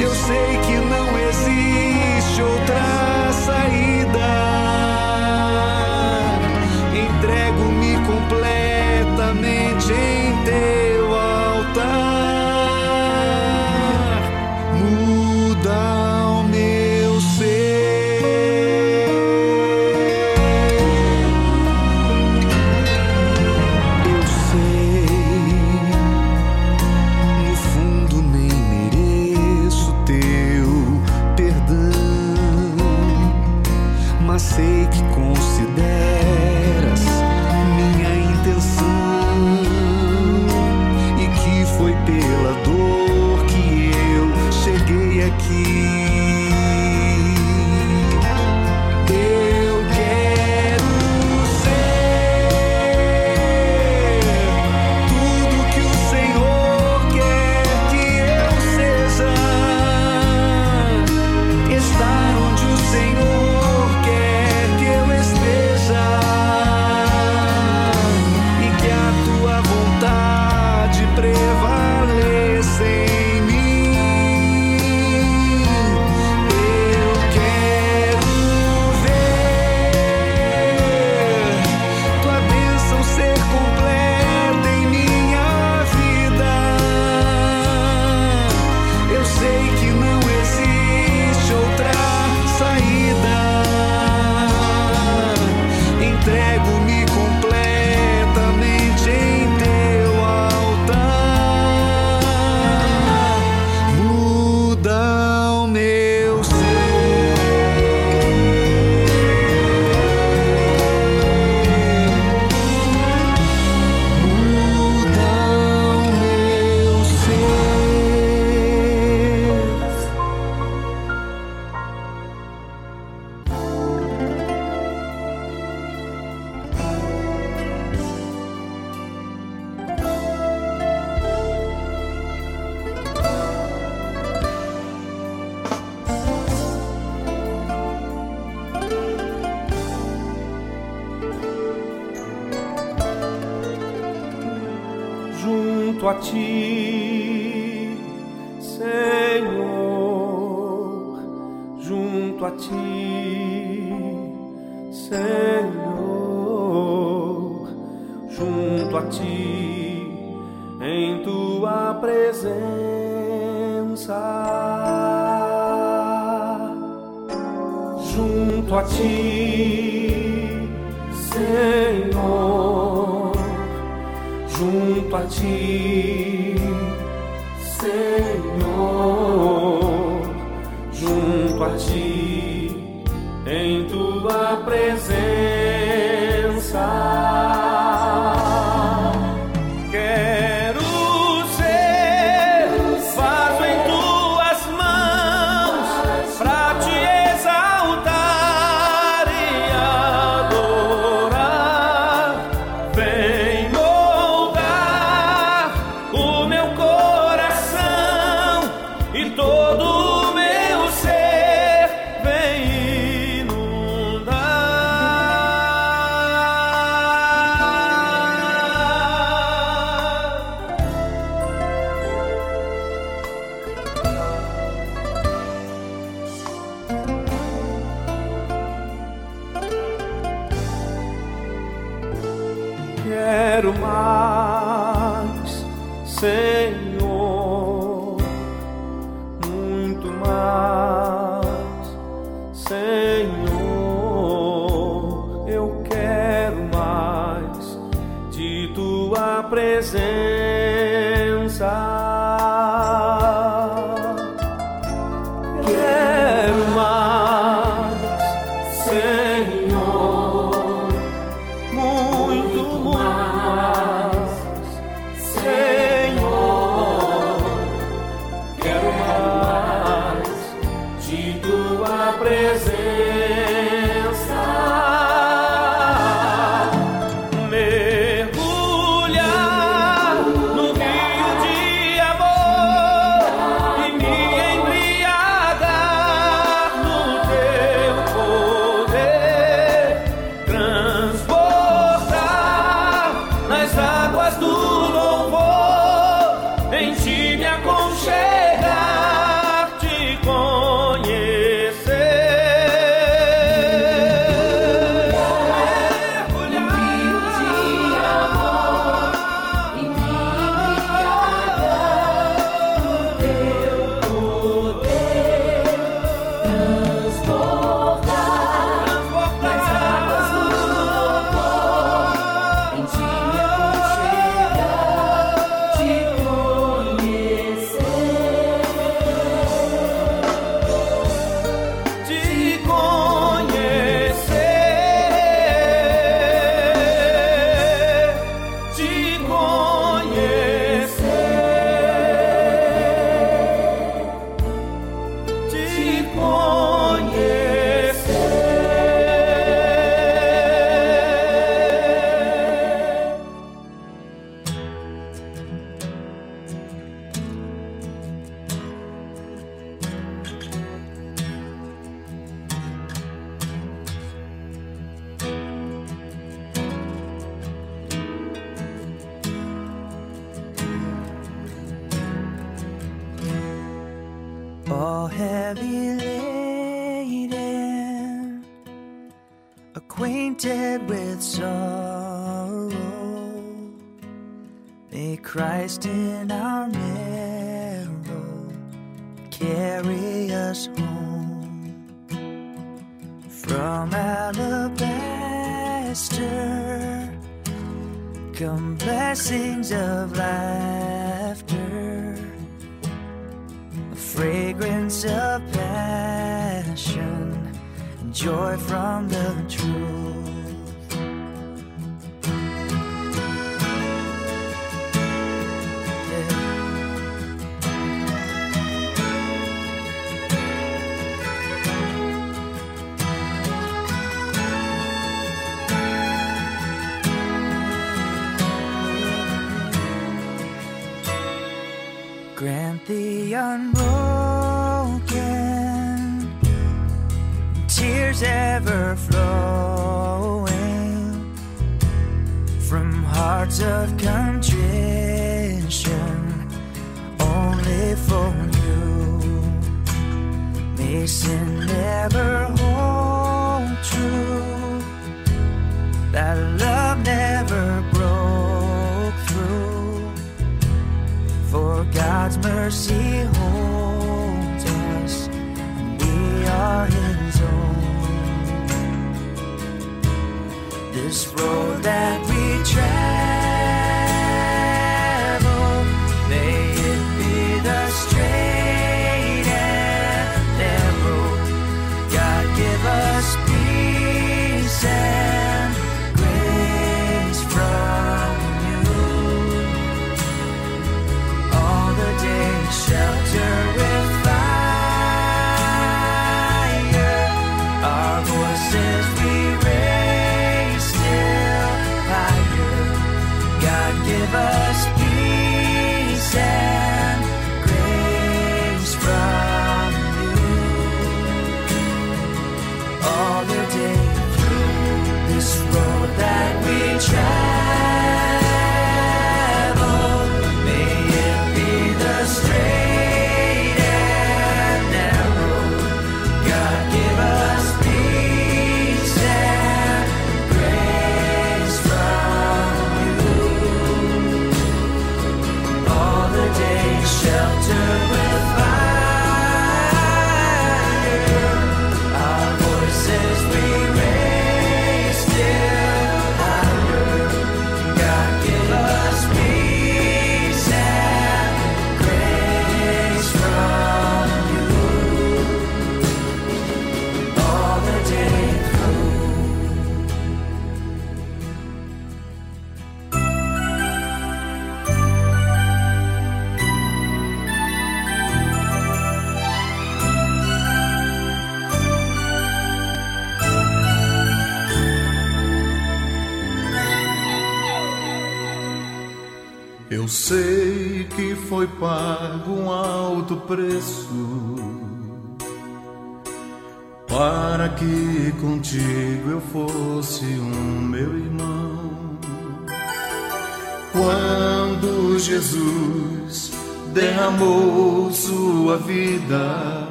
Eu 0.00 0.10
sei 0.10 0.58
que 0.58 0.63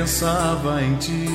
pensava 0.00 0.82
em 0.82 0.94
ti, 0.94 1.28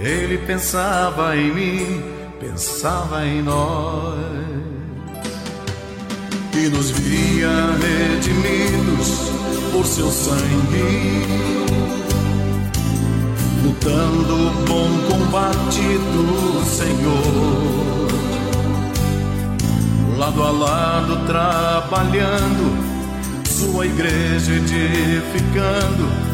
ele 0.00 0.38
pensava 0.46 1.36
em 1.36 1.52
mim, 1.52 2.04
pensava 2.38 3.26
em 3.26 3.42
nós. 3.42 4.14
E 6.54 6.68
nos 6.68 6.90
via 6.90 7.48
redimidos 7.80 9.32
por 9.72 9.84
seu 9.84 10.08
sangue, 10.08 11.26
lutando 13.64 14.46
o 14.46 14.50
bom 14.68 14.88
combate 15.10 15.98
do 16.12 16.64
Senhor, 16.64 18.06
lado 20.16 20.42
a 20.44 20.50
lado 20.52 21.26
trabalhando, 21.26 22.78
sua 23.48 23.84
igreja 23.84 24.52
edificando 24.52 26.29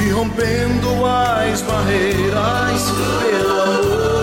e 0.00 0.10
rompendo 0.10 1.04
as 1.04 1.62
barreiras 1.62 2.82
pelo 3.20 3.62
amor 3.62 4.18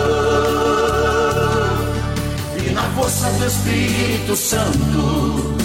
na 2.75 2.83
força 2.91 3.29
do 3.29 3.45
Espírito 3.45 4.35
Santo, 4.35 5.55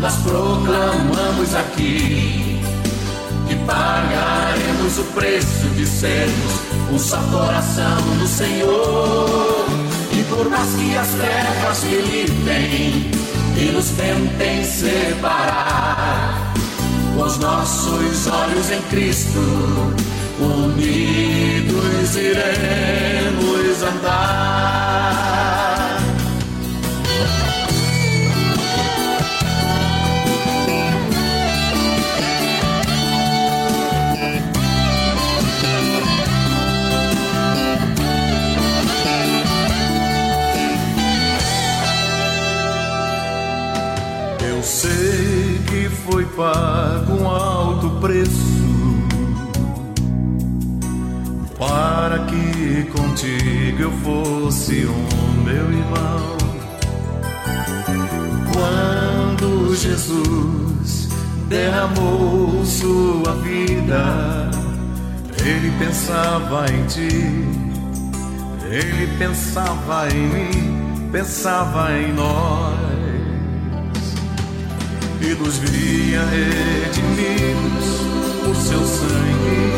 nós 0.00 0.16
proclamamos 0.16 1.54
aqui 1.54 2.60
que 3.46 3.54
pagaremos 3.64 4.98
o 4.98 5.04
preço 5.14 5.68
de 5.76 5.86
sermos 5.86 6.68
um 6.92 6.98
só 6.98 7.18
coração 7.30 8.00
do 8.18 8.26
Senhor. 8.26 9.66
E 10.12 10.24
por 10.24 10.50
mais 10.50 10.74
que 10.74 10.96
as 10.96 11.08
trevas 11.08 11.84
militem 11.84 13.10
e 13.56 13.72
nos 13.72 13.90
tentem 13.90 14.64
separar, 14.64 16.47
os 17.20 17.38
nossos 17.38 18.26
olhos 18.26 18.70
em 18.70 18.80
Cristo, 18.82 19.38
unidos 20.40 22.16
iremos 22.16 23.82
andar. 23.82 24.57
Pago 46.38 47.14
um 47.14 47.28
alto 47.28 47.90
preço 48.00 48.30
para 51.58 52.20
que 52.26 52.84
contigo 52.92 53.82
eu 53.82 53.90
fosse 53.90 54.86
um 54.86 55.42
meu 55.42 55.72
irmão. 55.72 56.38
Quando 58.52 59.74
Jesus 59.74 61.08
derramou 61.48 62.64
sua 62.64 63.34
vida, 63.42 64.48
ele 65.44 65.72
pensava 65.76 66.66
em 66.72 66.86
ti, 66.86 67.48
ele 68.70 69.08
pensava 69.18 70.06
em 70.08 70.28
mim, 70.28 71.08
pensava 71.10 71.98
em 71.98 72.12
nós 72.12 72.67
nos 75.38 75.58
via 75.58 76.24
redimidos 76.24 77.86
por 78.44 78.56
seu 78.56 78.84
sangue, 78.84 79.72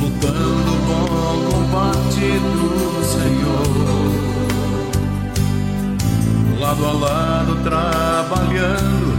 lutando 0.00 0.72
o 0.72 0.78
bom 0.86 1.50
combate 1.50 2.38
do 2.38 3.04
Senhor, 3.04 3.68
lado 6.60 6.86
a 6.86 6.92
lado 6.92 7.56
trabalhando, 7.62 9.16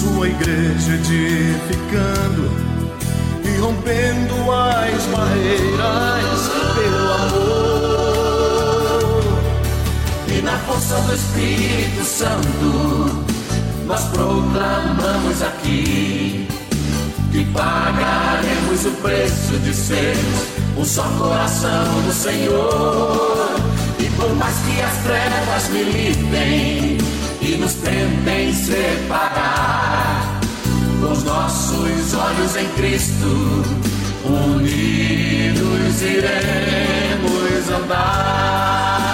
sua 0.00 0.28
igreja 0.28 0.92
edificando 0.94 2.50
e 3.44 3.58
rompendo 3.60 4.34
as 4.52 5.04
barreiras 5.06 6.50
pelo 6.74 7.12
amor 7.12 7.81
na 10.42 10.58
força 10.58 10.96
do 11.02 11.14
Espírito 11.14 12.04
Santo, 12.04 13.24
nós 13.86 14.04
proclamamos 14.04 15.42
aqui 15.42 16.48
que 17.30 17.44
pagaremos 17.46 18.84
o 18.86 18.90
preço 19.02 19.58
de 19.60 19.72
sermos 19.72 20.62
um 20.76 20.84
só 20.84 21.02
coração 21.18 22.02
do 22.04 22.12
Senhor. 22.12 23.56
E 23.98 24.04
por 24.16 24.34
mais 24.34 24.54
que 24.66 24.80
as 24.80 24.96
trevas 25.04 25.68
militem 25.70 26.98
e 27.40 27.56
nos 27.56 27.74
tentem 27.74 28.52
separar, 28.52 30.40
com 31.00 31.12
os 31.12 31.24
nossos 31.24 32.14
olhos 32.14 32.56
em 32.56 32.68
Cristo, 32.70 33.64
unidos 34.24 36.02
iremos 36.02 37.70
andar. 37.70 39.11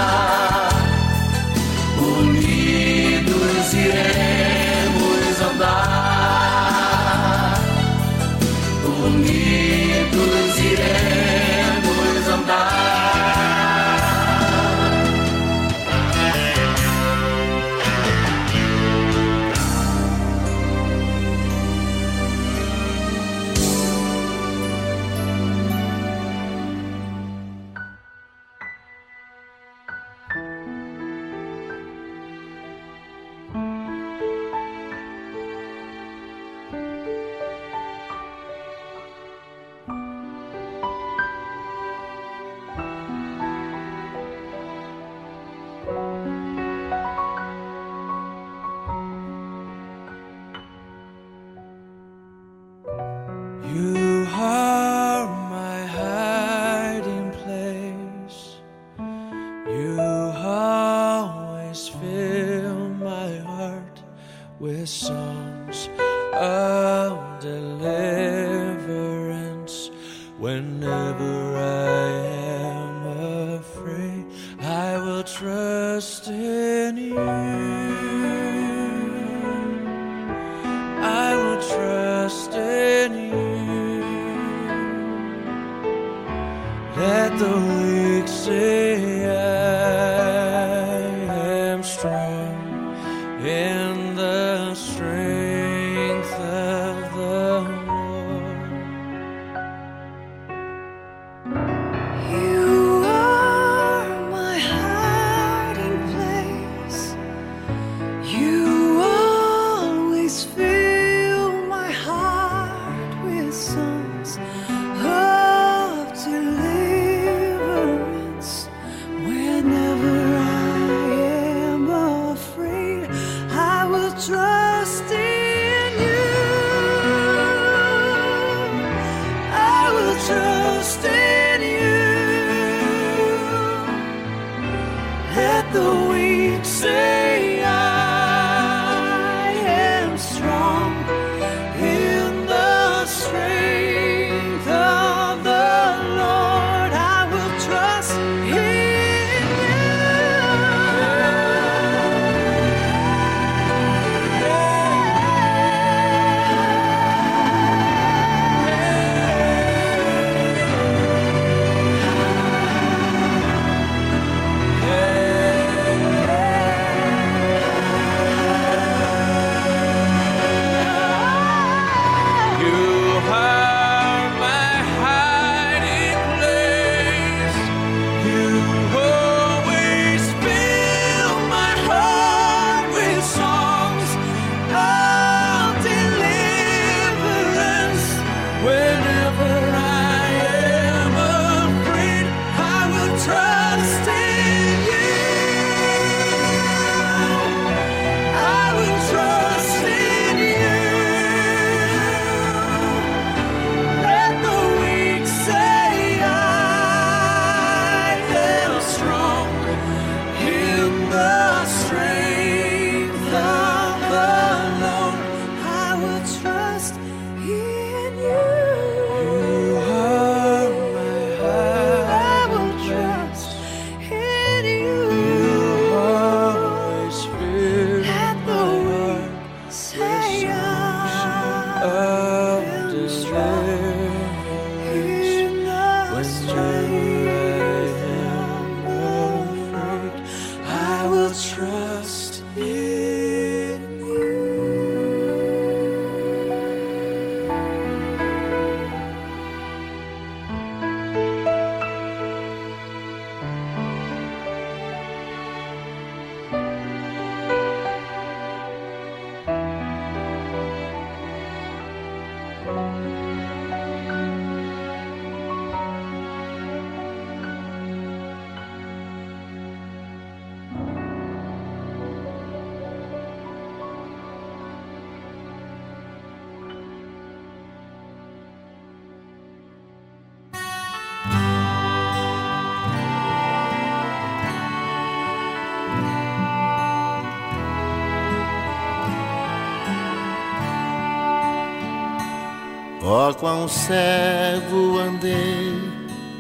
Oh, 293.11 293.33
quão 293.33 293.67
cego 293.67 294.99
andei 294.99 295.73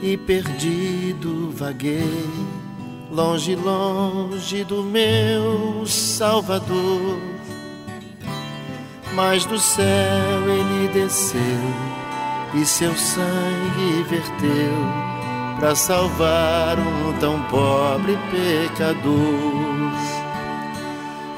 e 0.03 0.19
perdido 0.19 1.51
vaguei, 1.51 2.29
longe, 3.11 3.57
longe 3.57 4.65
do 4.65 4.83
meu 4.83 5.87
Salvador. 5.87 7.19
Mas 9.15 9.47
do 9.47 9.59
céu 9.59 10.43
ele 10.47 10.89
desceu 10.93 11.41
e 12.53 12.67
seu 12.67 12.95
sangue 12.95 14.03
verteu 14.07 14.75
para 15.59 15.75
salvar 15.75 16.79
um 16.79 17.19
tão 17.19 17.43
pobre 17.45 18.19
pecador. 18.31 19.17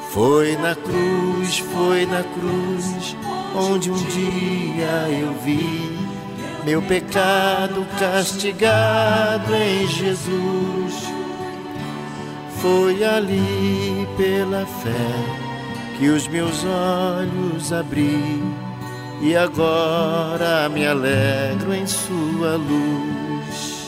Foi 0.09 0.57
na 0.57 0.75
cruz, 0.75 1.59
foi 1.59 2.05
na 2.05 2.21
cruz 2.21 3.15
onde 3.55 3.91
um 3.91 4.03
dia 4.03 5.09
eu 5.09 5.33
vi 5.43 5.91
meu 6.63 6.81
pecado 6.81 7.85
castigado 7.99 9.53
em 9.55 9.87
Jesus. 9.87 11.11
Foi 12.61 13.03
ali 13.03 14.07
pela 14.15 14.65
fé 14.65 15.97
que 15.97 16.09
os 16.09 16.27
meus 16.27 16.63
olhos 16.63 17.73
abri 17.73 18.43
e 19.21 19.35
agora 19.35 20.69
me 20.69 20.85
alegro 20.85 21.73
em 21.73 21.87
Sua 21.87 22.55
luz. 22.55 23.87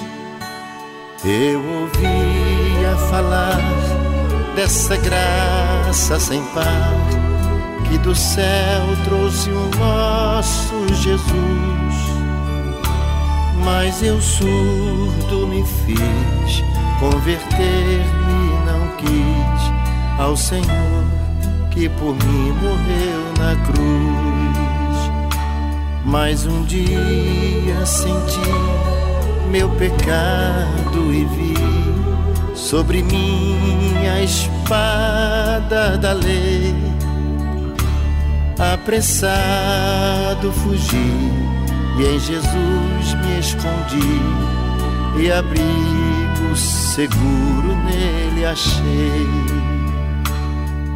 Eu 1.24 1.60
ouvia 1.60 2.98
falar 3.10 3.62
dessa 4.56 4.98
graça 4.98 6.20
sem 6.20 6.44
par 6.48 7.23
que 7.94 8.00
do 8.00 8.16
céu 8.16 8.82
trouxe 9.04 9.52
o 9.52 9.70
nosso 9.78 10.74
Jesus. 10.96 11.34
Mas 13.64 14.02
eu 14.02 14.20
surdo 14.20 15.48
me 15.48 15.64
fiz, 15.64 16.64
converter-me 17.00 18.66
não 18.66 18.88
quis 18.98 20.20
ao 20.20 20.36
Senhor 20.36 21.04
que 21.70 21.88
por 21.88 22.16
mim 22.16 22.52
morreu 22.54 23.24
na 23.38 23.56
cruz. 23.64 25.12
Mas 26.04 26.48
um 26.48 26.64
dia 26.64 27.86
senti 27.86 28.40
meu 29.52 29.70
pecado 29.70 31.14
e 31.14 31.26
vi 31.26 32.56
sobre 32.56 33.04
mim 33.04 34.08
a 34.08 34.22
espada 34.24 35.96
da 35.98 36.14
lei 36.14 36.93
apressado 38.60 40.52
fugi 40.52 41.32
e 41.98 42.06
em 42.06 42.20
Jesus 42.20 43.14
me 43.22 43.40
escondi 43.40 44.22
e 45.20 45.32
abrigo 45.32 46.56
seguro 46.56 47.76
nele 47.86 48.46
achei. 48.46 49.28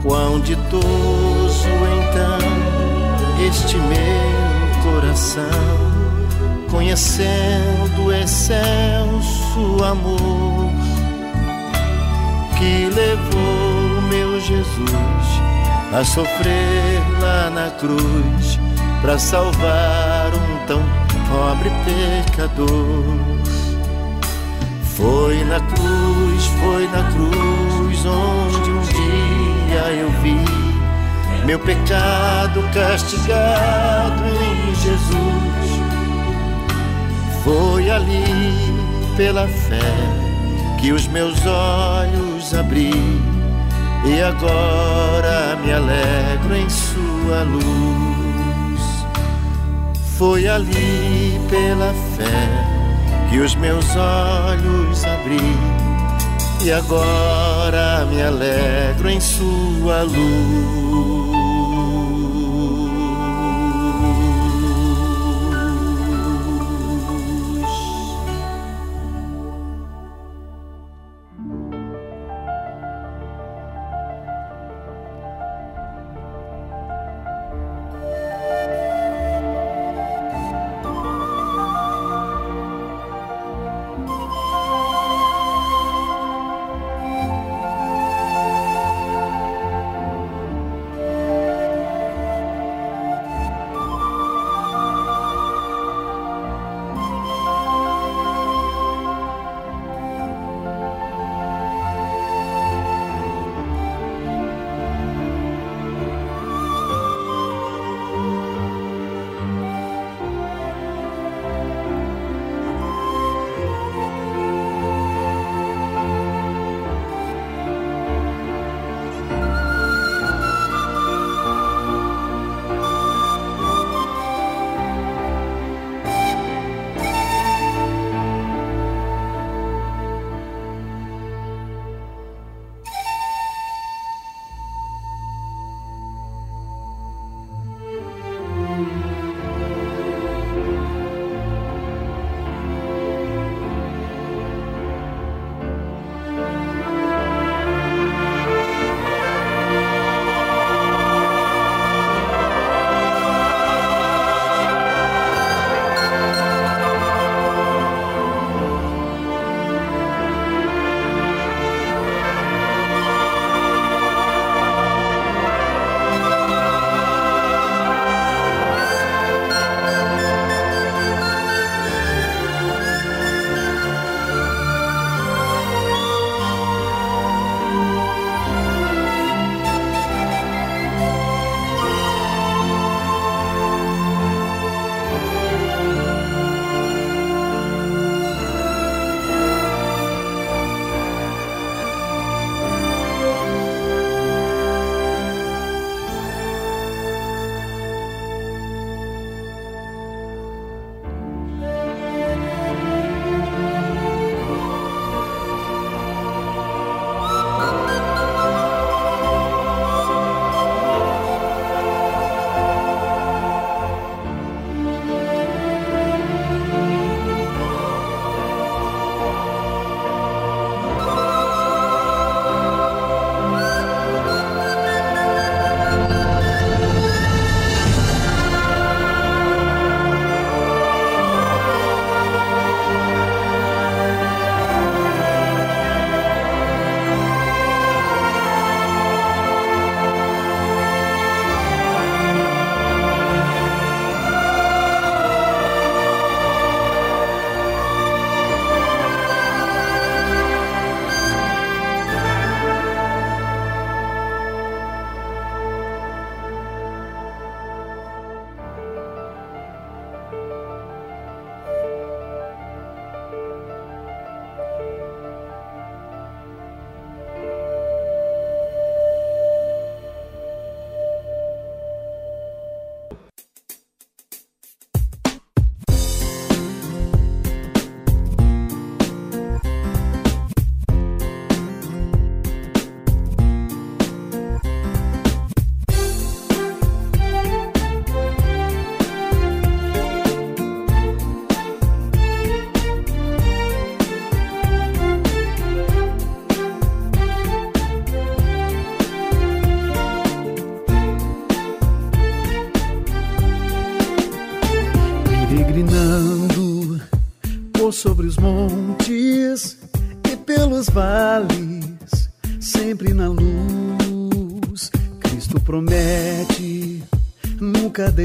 Quão 0.03 0.39
ditoso 0.39 1.67
então 1.99 3.45
este 3.47 3.77
meu 3.77 4.83
coração, 4.83 5.43
conhecendo 6.71 8.05
o 8.05 8.13
excelso 8.13 9.83
amor 9.83 10.71
que 12.57 12.89
levou 12.89 14.01
meu 14.09 14.39
Jesus 14.39 15.46
a 15.93 16.03
sofrer 16.03 17.01
lá 17.21 17.49
na 17.49 17.71
cruz 17.71 18.59
para 19.01 19.17
salvar 19.17 20.31
um 20.33 20.65
tão 20.65 20.81
pobre 21.29 21.71
pecador. 21.85 22.67
Foi 24.95 25.43
na 25.45 25.59
cruz, 25.59 26.45
foi 26.59 26.87
na 26.87 27.03
cruz 27.11 28.05
onde 28.05 28.71
um 28.71 28.81
dia 28.81 29.81
eu 29.93 30.09
vi 30.21 30.67
meu 31.45 31.59
pecado 31.59 32.61
castigado 32.73 34.23
em 34.25 34.75
Jesus. 34.75 35.87
Foi 37.43 37.89
ali 37.89 38.73
pela 39.15 39.47
fé 39.47 39.79
que 40.79 40.91
os 40.91 41.07
meus 41.07 41.37
olhos 41.45 42.53
abri 42.53 42.91
e 44.05 44.21
agora 44.21 45.55
me 45.63 45.71
alegro 45.71 46.55
em 46.55 46.69
sua 46.69 47.43
luz. 47.43 48.81
Foi 50.17 50.47
ali 50.47 51.39
pela 51.49 51.93
fé 52.15 52.77
que 53.29 53.39
os 53.39 53.55
meus 53.55 53.85
olhos 53.95 55.03
abri 55.05 55.55
e 56.63 56.71
agora 56.71 58.05
me 58.05 58.21
alegro 58.21 59.09
em 59.09 59.19
sua 59.19 60.03
luz. 60.03 61.36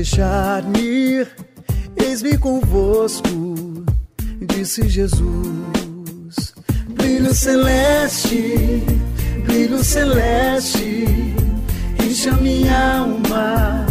Deixar-me 0.02 0.80
ir 0.80 1.28
Eis-me 1.96 2.36
convosco, 2.36 3.54
disse 4.40 4.88
Jesus. 4.88 6.54
Brilho 6.88 7.32
celeste, 7.32 8.82
brilho 9.44 9.82
celeste, 9.84 11.04
enche 12.02 12.28
a 12.28 12.36
minha 12.36 12.98
alma, 12.98 13.86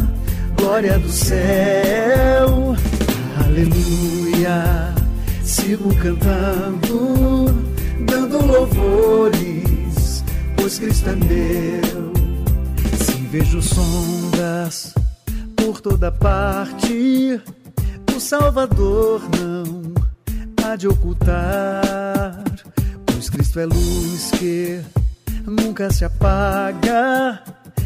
glória 0.57 0.99
do 0.99 1.09
céu. 1.09 1.80
Cantando, 6.02 7.45
dando 8.08 8.43
louvores, 8.43 10.24
pois 10.58 10.80
Cristo 10.80 11.10
é 11.10 11.16
meu. 11.16 12.12
Se 12.97 13.14
vejo 13.28 13.62
sombras 13.62 14.95
por 15.56 15.80
toda 15.80 16.12
parte, 16.12 17.39
o 18.16 18.20
Salvador 18.20 19.22
não 19.39 19.93
há 20.66 20.76
de 20.76 20.88
ocultar, 20.88 22.43
pois 23.06 23.30
Cristo 23.30 23.60
é 23.60 23.66
luz 23.66 24.32
que 24.39 24.82
nunca 25.45 25.93
se 25.93 26.04
apaga, 26.04 27.43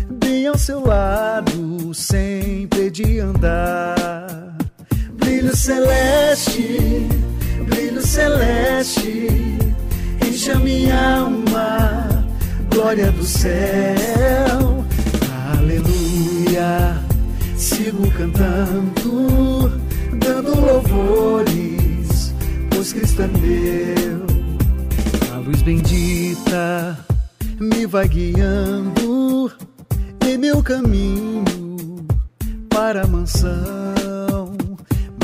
bem 0.10 0.48
ao 0.48 0.58
seu 0.58 0.86
lado 0.86 1.94
sempre 1.94 2.90
de 2.90 3.20
andar. 3.20 4.56
Brilho 5.18 5.54
celeste, 5.54 7.10
celeste, 8.16 9.28
enche 10.26 10.52
a 10.52 10.56
minha 10.60 11.18
alma, 11.18 12.26
glória 12.74 13.12
do 13.12 13.26
céu, 13.26 14.86
aleluia. 15.58 16.98
Sigo 17.58 18.10
cantando, 18.12 19.70
dando 20.18 20.62
louvores, 20.62 22.34
pois 22.70 22.94
Cristo 22.94 23.24
é 23.24 23.28
meu. 23.28 24.26
A 25.34 25.40
luz 25.40 25.62
bendita 25.62 26.98
me 27.60 27.86
vai 27.86 28.08
guiando 28.08 29.52
em 30.26 30.38
meu 30.38 30.64
caminho 30.64 31.44
para 32.70 33.04
a 33.04 33.08
mansão, 33.08 34.56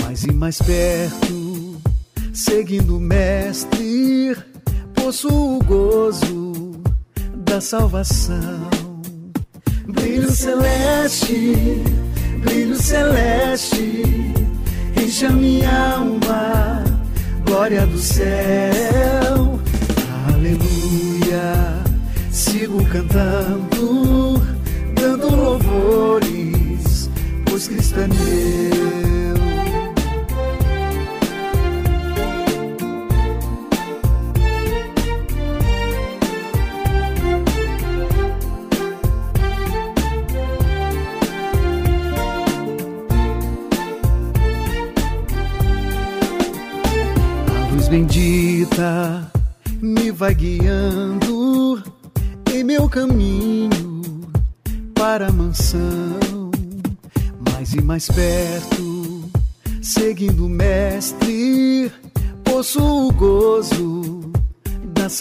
mais 0.01 0.25
e 0.25 0.33
mais 0.33 0.57
perto, 0.61 1.70
seguindo 2.33 2.97
o 2.97 2.99
Mestre, 2.99 4.35
possuo 4.93 5.57
o 5.57 5.63
gozo 5.63 6.81
da 7.45 7.59
salvação. 7.59 8.69
Brilho 9.87 10.31
celeste, 10.31 11.83
brilho 12.41 12.75
celeste, 12.75 14.03
enche 14.95 15.25
a 15.25 15.31
minha 15.31 15.95
alma, 15.95 16.83
glória 17.45 17.85
do 17.85 17.97
céu, 17.97 19.59
aleluia. 20.33 21.81
Sigo 22.31 22.85
cantando, 22.85 24.00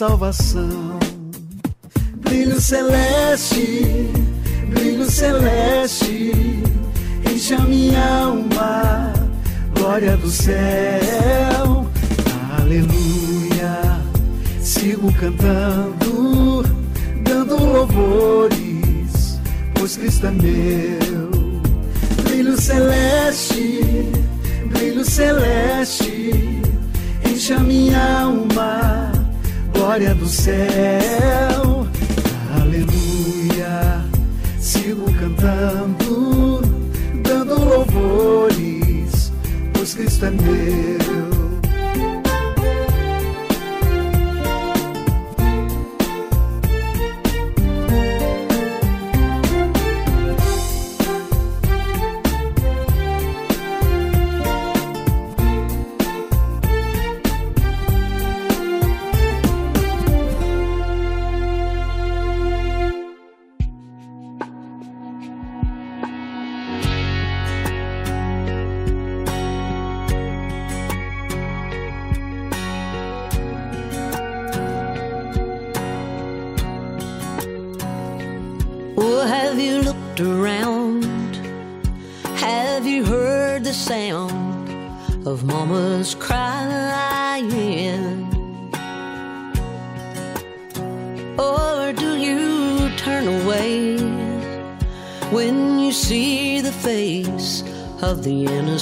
salvação. 0.01 0.97
Brilho 2.21 2.59
celeste, 2.59 4.09
brilho 4.67 5.05
celeste, 5.05 6.31
enche 7.31 7.53
a 7.53 7.59
minha 7.59 8.03
alma, 8.23 9.13
glória 9.75 10.17
do 10.17 10.27
céu, 10.27 11.85
aleluia. 12.59 14.01
Sigo 14.59 15.13
cantando, 15.13 16.63
dando 17.23 17.63
louvores, 17.63 19.39
pois 19.75 19.97
Cristo 19.97 20.25
é 20.25 20.31
meu. 20.31 21.61
Brilho 22.23 22.59
celeste, 22.59 23.81
brilho 24.65 25.05
celeste, 25.05 26.59
enche 27.23 27.53
a 27.53 27.59
minha 27.59 28.20
alma, 28.20 28.20
glória 29.91 30.15
do 30.15 30.25
céu, 30.25 31.70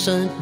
sunshine. 0.09 0.38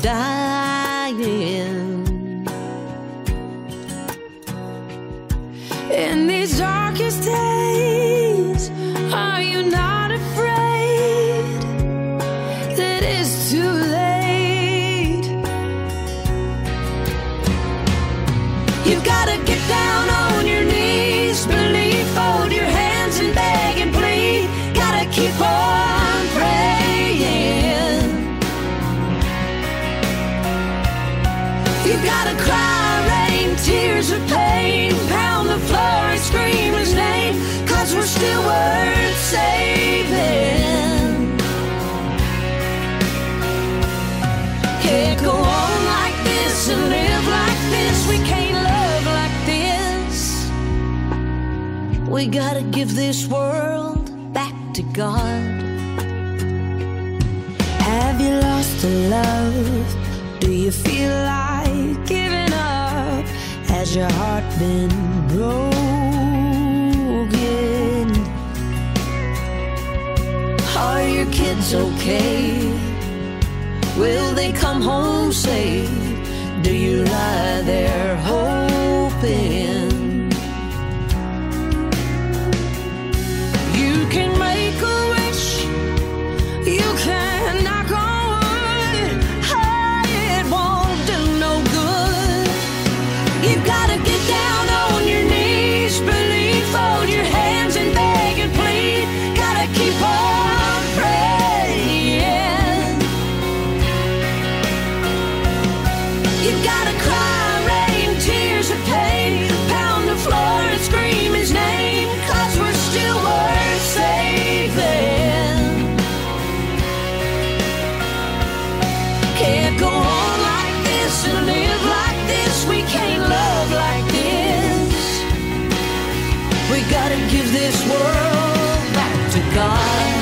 We 126.72 126.82
gotta 126.92 127.16
give 127.32 127.52
this 127.54 127.82
world 127.90 128.94
back 128.94 129.32
to 129.32 129.40
God. 129.56 130.17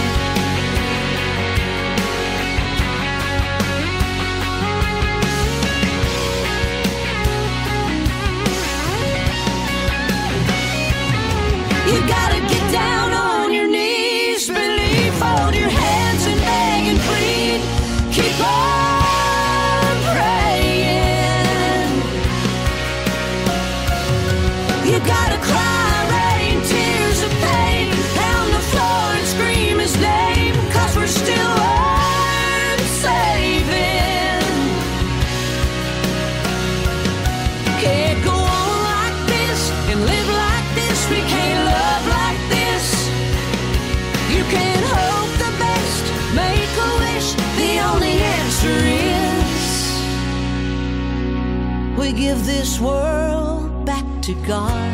give 52.25 52.43
this 52.47 52.79
world 52.79 53.85
back 53.85 54.03
to 54.23 54.33
God. 54.47 54.84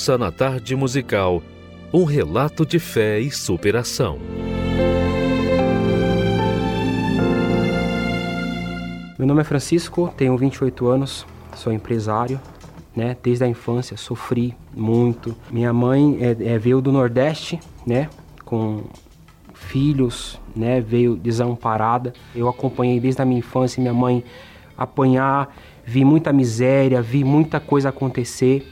Ouça 0.00 0.16
na 0.16 0.32
tarde 0.32 0.74
musical 0.74 1.42
um 1.92 2.04
relato 2.04 2.64
de 2.64 2.78
fé 2.78 3.20
e 3.20 3.30
superação. 3.30 4.18
Meu 9.18 9.28
nome 9.28 9.42
é 9.42 9.44
Francisco, 9.44 10.10
tenho 10.16 10.34
28 10.38 10.86
anos, 10.86 11.26
sou 11.54 11.70
empresário. 11.70 12.40
Né? 12.96 13.14
Desde 13.22 13.44
a 13.44 13.46
infância 13.46 13.94
sofri 13.98 14.56
muito. 14.74 15.36
Minha 15.50 15.70
mãe 15.70 16.16
é, 16.18 16.54
é, 16.54 16.58
veio 16.58 16.80
do 16.80 16.90
Nordeste, 16.90 17.60
né? 17.86 18.08
Com 18.42 18.84
filhos, 19.52 20.40
né? 20.56 20.80
Veio 20.80 21.14
desamparada. 21.14 22.14
Eu 22.34 22.48
acompanhei 22.48 22.98
desde 22.98 23.20
a 23.20 23.26
minha 23.26 23.40
infância 23.40 23.78
minha 23.78 23.92
mãe 23.92 24.24
apanhar, 24.78 25.54
vi 25.84 26.06
muita 26.06 26.32
miséria, 26.32 27.02
vi 27.02 27.22
muita 27.22 27.60
coisa 27.60 27.90
acontecer. 27.90 28.66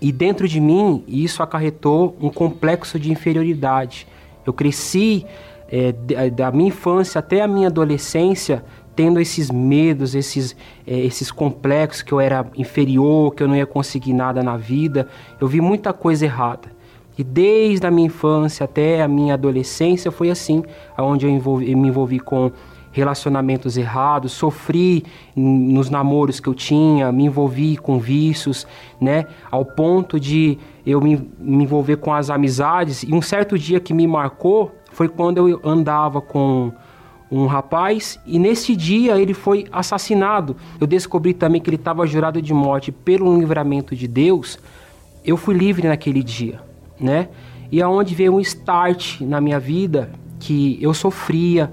E 0.00 0.12
dentro 0.12 0.46
de 0.46 0.60
mim, 0.60 1.02
isso 1.06 1.42
acarretou 1.42 2.16
um 2.20 2.30
complexo 2.30 2.98
de 2.98 3.10
inferioridade. 3.10 4.06
Eu 4.46 4.52
cresci 4.52 5.26
é, 5.70 5.92
da 6.30 6.50
minha 6.50 6.68
infância 6.68 7.18
até 7.18 7.42
a 7.42 7.48
minha 7.48 7.68
adolescência 7.68 8.64
tendo 8.98 9.20
esses 9.20 9.48
medos, 9.48 10.16
esses, 10.16 10.56
é, 10.84 10.98
esses 10.98 11.30
complexos 11.30 12.02
que 12.02 12.10
eu 12.10 12.18
era 12.18 12.44
inferior, 12.56 13.32
que 13.32 13.44
eu 13.44 13.46
não 13.46 13.54
ia 13.54 13.64
conseguir 13.64 14.12
nada 14.12 14.42
na 14.42 14.56
vida. 14.56 15.06
Eu 15.40 15.46
vi 15.46 15.60
muita 15.60 15.92
coisa 15.92 16.24
errada. 16.24 16.68
E 17.16 17.22
desde 17.22 17.86
a 17.86 17.92
minha 17.92 18.06
infância 18.06 18.64
até 18.64 19.00
a 19.00 19.06
minha 19.06 19.34
adolescência 19.34 20.10
foi 20.10 20.30
assim, 20.30 20.64
onde 20.98 21.26
eu, 21.26 21.30
envolvi, 21.30 21.74
me 21.76 21.88
envolvi 21.88 22.18
com 22.18 22.50
relacionamentos 22.98 23.76
errados, 23.76 24.32
sofri 24.32 25.04
nos 25.34 25.88
namoros 25.88 26.40
que 26.40 26.48
eu 26.48 26.54
tinha, 26.54 27.10
me 27.12 27.24
envolvi 27.24 27.76
com 27.76 27.98
vícios, 27.98 28.66
né? 29.00 29.26
Ao 29.50 29.64
ponto 29.64 30.18
de 30.18 30.58
eu 30.84 31.00
me, 31.00 31.16
me 31.38 31.64
envolver 31.64 31.96
com 31.96 32.12
as 32.12 32.28
amizades. 32.28 33.02
E 33.02 33.14
um 33.14 33.22
certo 33.22 33.58
dia 33.58 33.78
que 33.80 33.94
me 33.94 34.06
marcou 34.06 34.72
foi 34.92 35.08
quando 35.08 35.48
eu 35.48 35.60
andava 35.64 36.20
com 36.20 36.72
um 37.30 37.46
rapaz 37.46 38.18
e 38.26 38.38
nesse 38.38 38.74
dia 38.74 39.18
ele 39.18 39.34
foi 39.34 39.66
assassinado. 39.70 40.56
Eu 40.80 40.86
descobri 40.86 41.34
também 41.34 41.60
que 41.60 41.68
ele 41.68 41.76
estava 41.76 42.06
jurado 42.06 42.40
de 42.40 42.52
morte 42.52 42.90
pelo 42.90 43.38
livramento 43.38 43.94
de 43.94 44.08
Deus. 44.08 44.58
Eu 45.24 45.36
fui 45.36 45.54
livre 45.54 45.86
naquele 45.86 46.22
dia, 46.22 46.60
né? 46.98 47.28
E 47.70 47.82
aonde 47.82 48.14
veio 48.14 48.34
um 48.34 48.40
start 48.40 49.20
na 49.20 49.40
minha 49.40 49.60
vida 49.60 50.10
que 50.40 50.78
eu 50.80 50.94
sofria 50.94 51.72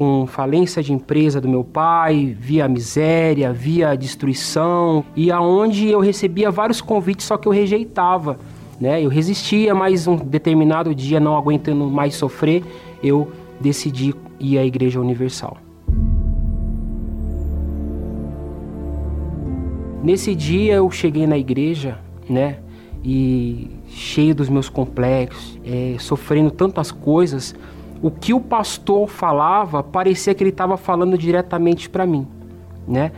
com 0.00 0.26
falência 0.26 0.82
de 0.82 0.94
empresa 0.94 1.42
do 1.42 1.46
meu 1.46 1.62
pai, 1.62 2.34
via 2.40 2.66
miséria, 2.66 3.52
via 3.52 3.94
destruição 3.94 5.04
e 5.14 5.30
aonde 5.30 5.90
eu 5.90 6.00
recebia 6.00 6.50
vários 6.50 6.80
convites 6.80 7.26
só 7.26 7.36
que 7.36 7.46
eu 7.46 7.52
rejeitava, 7.52 8.38
né? 8.80 9.04
Eu 9.04 9.10
resistia, 9.10 9.74
mas 9.74 10.06
um 10.06 10.16
determinado 10.16 10.94
dia 10.94 11.20
não 11.20 11.36
aguentando 11.36 11.86
mais 11.90 12.14
sofrer, 12.14 12.64
eu 13.02 13.30
decidi 13.60 14.14
ir 14.40 14.56
à 14.56 14.64
Igreja 14.64 14.98
Universal. 14.98 15.58
Nesse 20.02 20.34
dia 20.34 20.76
eu 20.76 20.90
cheguei 20.90 21.26
na 21.26 21.36
igreja, 21.36 21.98
né? 22.26 22.60
E 23.04 23.68
cheio 23.86 24.34
dos 24.34 24.48
meus 24.48 24.70
complexos, 24.70 25.60
é, 25.62 25.96
sofrendo 25.98 26.50
tantas 26.50 26.90
coisas, 26.90 27.54
o 28.02 28.10
que 28.10 28.32
o 28.32 28.40
pastor 28.40 29.08
falava 29.08 29.82
parecia 29.82 30.34
que 30.34 30.42
ele 30.42 30.50
estava 30.50 30.76
falando 30.76 31.18
diretamente 31.18 31.88
para 31.88 32.06
mim, 32.06 32.26
né? 32.86 33.12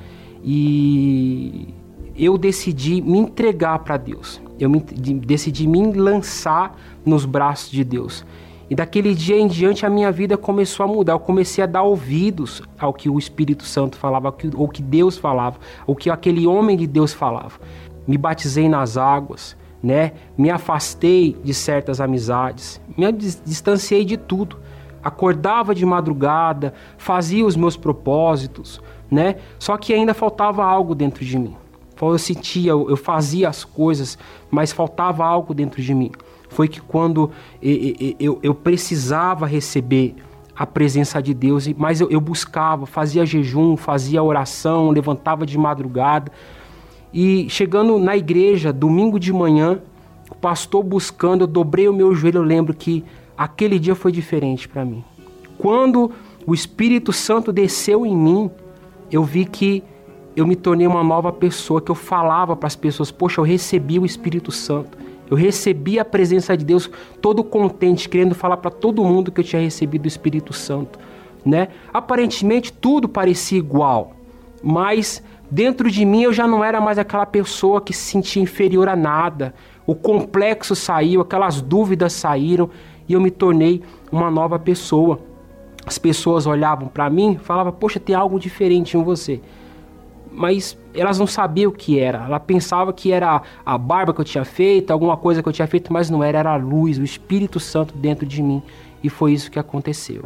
E 0.45 1.69
eu 2.17 2.37
decidi 2.37 3.01
me 3.01 3.19
entregar 3.19 3.79
para 3.81 3.97
Deus. 3.97 4.41
Eu 4.59 4.69
me, 4.69 4.81
decidi 4.81 5.67
me 5.67 5.93
lançar 5.93 6.77
nos 7.05 7.25
braços 7.25 7.71
de 7.71 7.85
Deus. 7.85 8.25
E 8.69 8.75
daquele 8.75 9.15
dia 9.15 9.39
em 9.39 9.47
diante 9.47 9.85
a 9.85 9.91
minha 9.91 10.11
vida 10.11 10.37
começou 10.37 10.85
a 10.85 10.87
mudar. 10.87 11.13
Eu 11.13 11.21
comecei 11.21 11.63
a 11.63 11.67
dar 11.67 11.83
ouvidos 11.83 12.63
ao 12.79 12.93
que 12.93 13.09
o 13.09 13.19
Espírito 13.19 13.65
Santo 13.65 13.97
falava, 13.97 14.35
ao 14.57 14.69
que 14.69 14.83
Deus 14.83 15.19
falava, 15.19 15.59
ao 15.87 15.95
que 15.95 16.11
aquele 16.11 16.47
homem 16.47 16.77
de 16.77 16.87
Deus 16.87 17.13
falava. 17.13 17.61
Me 18.07 18.17
batizei 18.17 18.69
nas 18.69 18.97
águas, 18.97 19.57
né? 19.83 20.13
Me 20.39 20.51
afastei 20.51 21.37
de 21.45 21.53
certas 21.53 22.01
amizades, 22.01 22.81
me 22.97 23.11
distanciei 23.13 24.05
de 24.05 24.17
tudo. 24.17 24.57
Acordava 25.03 25.75
de 25.75 25.85
madrugada, 25.85 26.75
fazia 26.97 27.45
os 27.45 27.57
meus 27.57 27.77
propósitos, 27.77 28.81
né? 29.11 29.37
Só 29.59 29.77
que 29.77 29.93
ainda 29.93 30.15
faltava 30.15 30.65
algo 30.65 30.95
dentro 30.95 31.25
de 31.25 31.39
mim. 31.39 31.57
Eu 32.01 32.19
sentia, 32.19 32.73
eu 32.73 32.97
fazia 32.97 33.49
as 33.49 33.63
coisas, 33.63 34.19
mas 34.51 34.73
faltava 34.73 35.25
algo 35.25 35.55
dentro 35.55 35.81
de 35.81 35.95
mim 35.95 36.11
foi 36.53 36.69
que 36.69 36.81
quando 36.81 37.31
eu, 37.63 38.55
precisava 38.55 39.47
receber 39.47 40.15
a 40.55 40.67
presença 40.67 41.21
de 41.21 41.33
Deus, 41.33 41.67
mas 41.77 42.01
eu 42.01 42.21
buscava, 42.21 42.85
fazia 42.85 43.25
jejum, 43.25 43.77
fazia 43.77 44.23
oração, 44.23 44.91
levantava 44.91 45.47
de 45.47 45.57
madrugada. 45.57 46.31
E 47.13 47.49
chegando 47.49 47.99
na 47.99 48.17
igreja, 48.17 48.73
domingo 48.73 49.19
de 49.19 49.33
manhã, 49.33 49.81
o 50.31 50.35
pastor 50.35 50.83
buscando, 50.83 51.43
eu 51.43 51.47
dobrei 51.47 51.89
o 51.89 51.93
meu 51.93 52.15
joelho, 52.15 52.39
eu 52.39 52.45
lembro 52.45 52.75
que 52.75 53.03
aquele 53.37 53.79
dia 53.79 53.95
foi 53.95 54.13
diferente 54.13 54.69
para 54.69 54.85
mim. 54.85 55.05
Quando 55.59 56.11
o 56.47 56.55
Espírito 56.55 57.13
Santo 57.13 57.53
desceu 57.53 58.05
em 58.05 58.17
mim, 58.17 58.51
eu 59.11 59.23
vi 59.23 59.45
que 59.45 59.83
eu 60.35 60.47
me 60.47 60.57
tornei 60.57 60.87
uma 60.87 61.05
nova 61.05 61.33
pessoa, 61.33 61.81
que 61.81 61.91
eu 61.91 61.95
falava 61.95 62.57
para 62.57 62.67
as 62.67 62.77
pessoas, 62.77 63.11
poxa, 63.11 63.41
eu 63.41 63.45
recebi 63.45 63.99
o 63.99 64.07
Espírito 64.07 64.51
Santo. 64.51 64.97
Eu 65.31 65.37
recebi 65.37 65.99
a 65.99 66.05
presença 66.05 66.57
de 66.57 66.65
Deus 66.65 66.91
todo 67.21 67.43
contente, 67.45 68.09
querendo 68.09 68.35
falar 68.35 68.59
para 68.59 68.71
todo 68.71 69.05
mundo 69.05 69.31
que 69.31 69.41
eu 69.41 69.45
tinha 69.45 69.63
recebido 69.63 70.05
o 70.05 70.09
Espírito 70.09 70.53
Santo, 70.53 70.99
né? 71.45 71.69
Aparentemente 71.93 72.73
tudo 72.73 73.09
parecia 73.09 73.57
igual, 73.59 74.15
mas 74.63 75.23
dentro 75.51 75.91
de 75.91 76.05
mim 76.05 76.23
eu 76.23 76.33
já 76.33 76.47
não 76.47 76.63
era 76.63 76.81
mais 76.81 76.99
aquela 76.99 77.25
pessoa 77.25 77.81
que 77.81 77.95
se 77.95 78.11
sentia 78.11 78.43
inferior 78.43 78.89
a 78.89 78.97
nada. 78.97 79.55
O 79.87 79.95
complexo 79.95 80.77
saiu, 80.77 81.23
aquelas 81.23 81.63
dúvidas 81.63 82.13
saíram 82.13 82.69
e 83.09 83.13
eu 83.13 83.21
me 83.21 83.31
tornei 83.31 83.83
uma 84.11 84.31
nova 84.31 84.59
pessoa. 84.59 85.21
As 85.85 85.99
pessoas 85.99 86.47
olhavam 86.47 86.89
para 86.89 87.09
mim, 87.11 87.39
falavam: 87.43 87.73
"Poxa, 87.73 87.99
tem 87.99 88.15
algo 88.15 88.39
diferente 88.39 88.97
em 88.97 89.03
você" 89.03 89.41
mas 90.33 90.79
elas 90.95 91.19
não 91.19 91.27
sabiam 91.27 91.71
o 91.71 91.75
que 91.75 91.99
era. 91.99 92.25
Ela 92.25 92.41
pensava 92.41 92.93
que 92.93 93.13
era 93.13 93.43
a 93.65 93.79
barba 93.79 94.15
que 94.15 94.21
eu 94.21 94.25
tinha 94.25 94.45
feito, 94.45 94.91
alguma 94.91 95.17
coisa 95.17 95.43
que 95.43 95.49
eu 95.49 95.53
tinha 95.53 95.69
feito, 95.69 95.93
mas 95.93 96.09
não 96.09 96.25
era, 96.25 96.39
era 96.39 96.53
a 96.55 96.57
luz, 96.57 96.99
o 96.99 97.05
Espírito 97.05 97.61
Santo 97.61 97.95
dentro 97.95 98.27
de 98.27 98.43
mim. 98.43 98.63
E 99.03 99.11
foi 99.11 99.33
isso 99.33 99.51
que 99.51 99.59
aconteceu. 99.59 100.23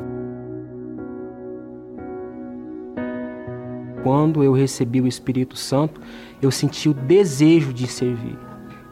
Quando 4.02 4.44
eu 4.44 4.52
recebi 4.52 5.00
o 5.00 5.06
Espírito 5.06 5.56
Santo, 5.56 6.00
eu 6.40 6.50
senti 6.50 6.88
o 6.88 6.94
desejo 6.94 7.72
de 7.72 7.88
servir. 7.88 8.38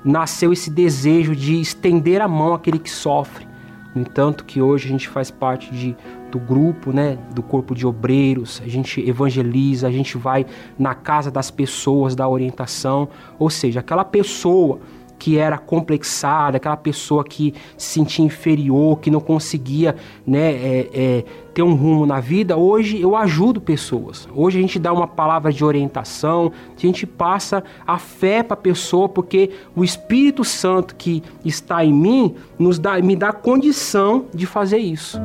Nasceu 0.05 0.53
esse 0.53 0.71
desejo 0.71 1.37
de 1.37 1.61
estender 1.61 2.21
a 2.21 2.27
mão 2.27 2.53
àquele 2.53 2.79
que 2.79 2.91
sofre. 2.91 3.47
No 3.95 4.03
entanto, 4.03 4.45
que 4.45 4.61
hoje 4.61 4.87
a 4.87 4.91
gente 4.91 5.09
faz 5.09 5.31
parte 5.31 5.73
de 5.73 5.97
do 6.31 6.39
grupo, 6.41 6.93
né, 6.93 7.17
do 7.33 7.45
corpo 7.45 7.77
de 7.77 7.87
obreiros, 7.87 8.61
a 8.65 8.69
gente 8.69 9.01
evangeliza, 9.09 9.87
a 9.87 9.91
gente 9.93 10.19
vai 10.19 10.45
na 10.77 10.93
casa 10.93 11.31
das 11.31 11.49
pessoas, 11.49 12.17
da 12.17 12.29
orientação, 12.29 13.09
ou 13.39 13.49
seja, 13.49 13.79
aquela 13.79 14.05
pessoa 14.05 14.81
que 15.25 15.39
era 15.39 15.57
complexada, 15.57 16.59
aquela 16.59 16.77
pessoa 16.77 17.25
que 17.25 17.55
se 17.79 17.95
sentia 17.95 18.23
inferior, 18.23 19.01
que 19.01 19.11
não 19.11 19.21
conseguia 19.21 19.97
né, 20.27 20.53
é, 20.53 20.91
é, 20.93 21.25
ter 21.55 21.63
um 21.63 21.75
rumo 21.75 22.05
na 22.05 22.21
vida, 22.21 22.59
hoje 22.59 23.01
eu 23.01 23.17
ajudo 23.17 23.59
pessoas. 23.59 24.29
Hoje 24.35 24.59
a 24.59 24.61
gente 24.61 24.79
dá 24.79 24.93
uma 24.93 25.09
palavra 25.09 25.51
de 25.51 25.65
orientação, 25.65 26.53
a 26.77 26.79
gente 26.79 27.07
passa 27.07 27.65
a 27.87 27.97
fé 27.97 28.43
para 28.43 28.53
a 28.53 28.59
pessoa, 28.59 29.09
porque 29.09 29.51
o 29.75 29.83
Espírito 29.83 30.45
Santo 30.45 30.95
que 30.95 31.23
está 31.43 31.83
em 31.83 31.95
mim 31.95 32.35
nos 32.59 32.79
dá, 32.79 33.01
me 33.01 33.17
dá 33.17 33.33
condição 33.33 34.27
de 34.35 34.45
fazer 34.45 34.77
isso. 34.77 35.19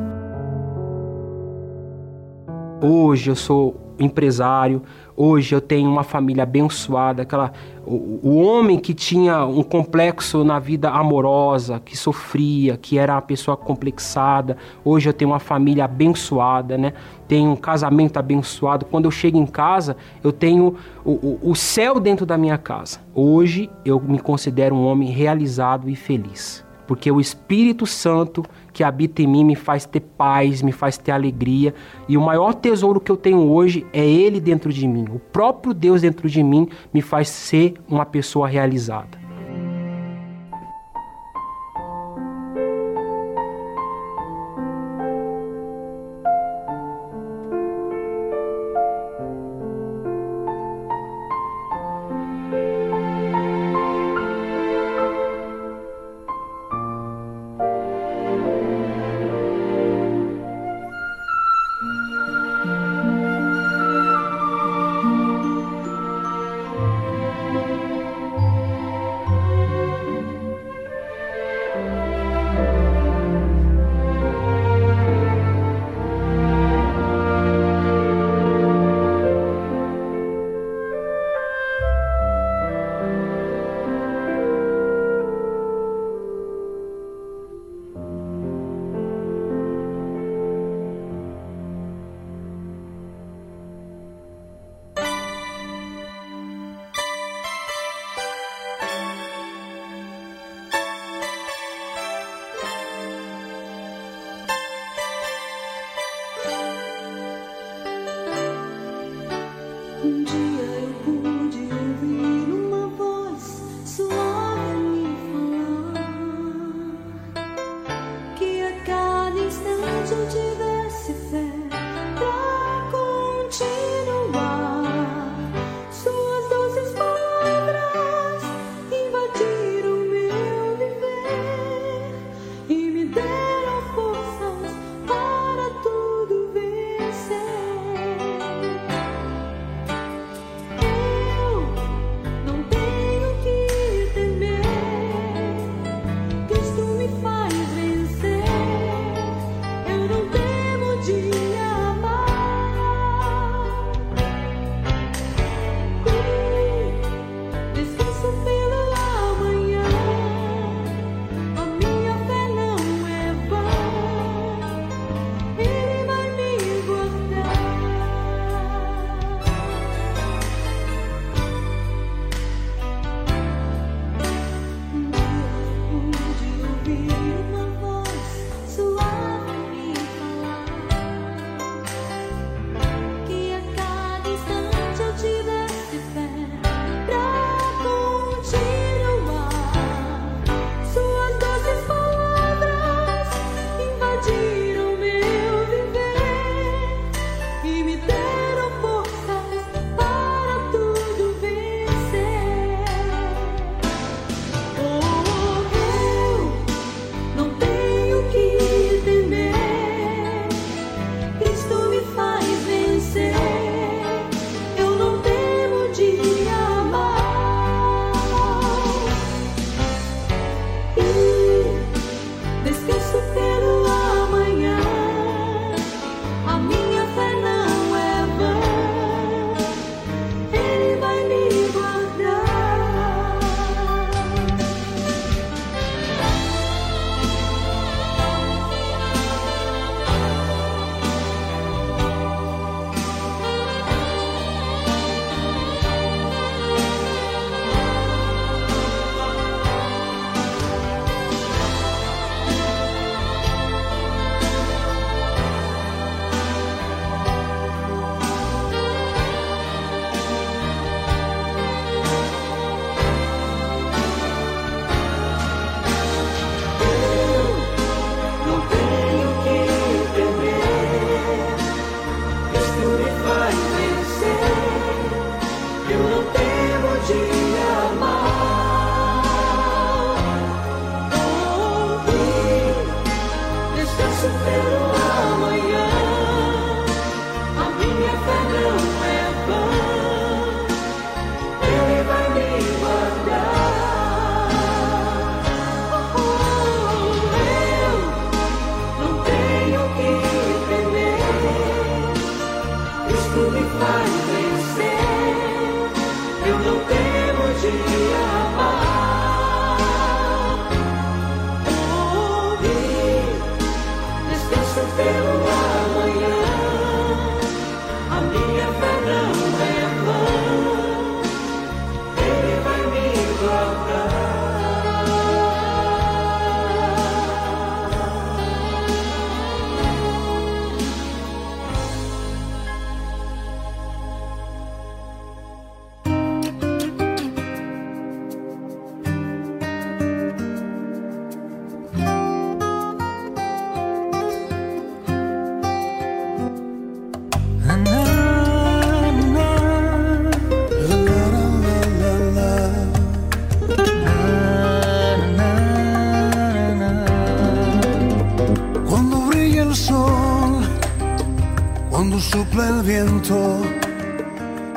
Hoje 2.80 3.28
eu 3.28 3.36
sou 3.36 3.94
empresário, 3.98 4.80
hoje 5.20 5.54
eu 5.54 5.60
tenho 5.60 5.90
uma 5.90 6.02
família 6.02 6.44
abençoada, 6.44 7.22
aquela 7.22 7.52
o, 7.84 8.20
o, 8.22 8.36
homem 8.38 8.78
que 8.78 8.94
tinha 8.94 9.44
um 9.44 9.62
complexo 9.62 10.42
na 10.44 10.58
vida 10.58 10.88
amorosa, 10.88 11.78
que 11.78 11.94
sofria, 11.94 12.78
que 12.78 12.96
era 12.96 13.14
uma 13.14 13.20
pessoa 13.20 13.54
complexada, 13.54 14.56
hoje 14.82 15.10
eu 15.10 15.12
tenho 15.12 15.30
uma 15.30 15.38
família 15.38 15.84
abençoada, 15.84 16.78
né? 16.78 16.94
Tenho 17.28 17.50
um 17.50 17.56
casamento 17.56 18.16
abençoado. 18.16 18.86
Quando 18.86 19.04
eu 19.04 19.10
chego 19.10 19.36
em 19.36 19.46
casa, 19.46 19.94
eu 20.24 20.32
tenho 20.32 20.76
o, 21.04 21.12
o, 21.12 21.50
o 21.50 21.54
céu 21.54 22.00
dentro 22.00 22.24
da 22.24 22.38
minha 22.38 22.56
casa. 22.56 23.00
Hoje 23.14 23.68
eu 23.84 24.00
me 24.00 24.18
considero 24.18 24.74
um 24.74 24.86
homem 24.86 25.10
realizado 25.10 25.90
e 25.90 25.96
feliz 25.96 26.64
porque 26.90 27.08
o 27.08 27.20
Espírito 27.20 27.86
Santo 27.86 28.44
que 28.72 28.82
habita 28.82 29.22
em 29.22 29.26
mim 29.26 29.44
me 29.44 29.54
faz 29.54 29.84
ter 29.84 30.00
paz, 30.00 30.62
me 30.62 30.72
faz 30.72 30.96
ter 30.96 31.12
alegria, 31.12 31.74
e 32.08 32.16
o 32.16 32.20
maior 32.20 32.54
tesouro 32.54 33.00
que 33.00 33.10
eu 33.10 33.16
tenho 33.16 33.50
hoje 33.50 33.86
é 33.92 34.04
Ele 34.04 34.40
dentro 34.40 34.72
de 34.72 34.86
mim. 34.86 35.06
O 35.12 35.18
próprio 35.18 35.74
Deus 35.74 36.02
dentro 36.02 36.28
de 36.28 36.42
mim 36.42 36.68
me 36.92 37.02
faz 37.02 37.28
ser 37.28 37.74
uma 37.88 38.06
pessoa 38.06 38.48
realizada. 38.48 39.19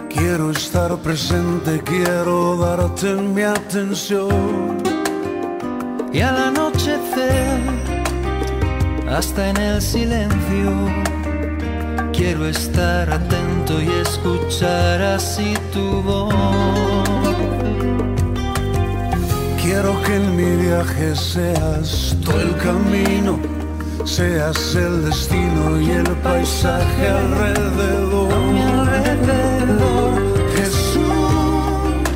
Quiero 0.10 0.52
estar 0.52 0.96
presente, 0.98 1.82
quiero 1.84 2.58
darte 2.58 3.14
mi 3.16 3.42
atención. 3.42 4.78
Y 6.12 6.22
al 6.22 6.38
anochecer, 6.38 7.60
hasta 9.10 9.50
en 9.50 9.58
el 9.58 9.82
silencio, 9.82 10.72
quiero 12.14 12.46
estar 12.48 13.12
atento 13.12 13.82
y 13.82 13.90
escuchar 14.02 15.02
así 15.02 15.54
tu 15.74 16.02
voz. 16.04 16.34
Quiero 19.62 20.02
que 20.04 20.16
en 20.16 20.36
mi 20.36 20.64
viaje 20.66 21.16
seas 21.16 22.16
tú 22.24 22.32
el 22.32 22.56
camino, 22.58 23.40
seas 24.06 24.76
el 24.76 25.06
destino 25.06 25.80
y 25.80 25.92
el 25.92 26.10
paisaje 26.18 27.08
alrededor. 27.08 28.36
Mi 28.52 28.62
alrededor, 28.62 30.14
Jesús, 30.56 32.14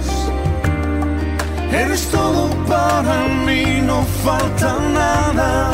eres 1.71 2.07
todo 2.11 2.49
para 2.67 3.27
mí, 3.45 3.81
no 3.85 4.03
falta 4.23 4.77
nada. 4.93 5.71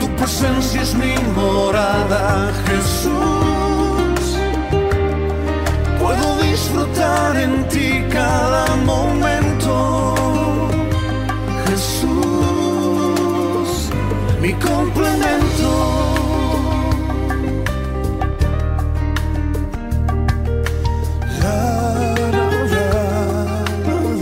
Tu 0.00 0.08
presencia 0.16 0.82
es 0.82 0.94
mi 0.94 1.14
morada, 1.34 2.52
Jesús. 2.66 4.38
Puedo 6.00 6.42
disfrutar 6.42 7.36
en 7.36 7.68
ti 7.68 8.04
cada 8.10 8.76
momento. 8.76 10.23
Mi 14.44 14.52
complemento. 14.52 15.70
La, 21.40 21.60
la, 22.34 22.46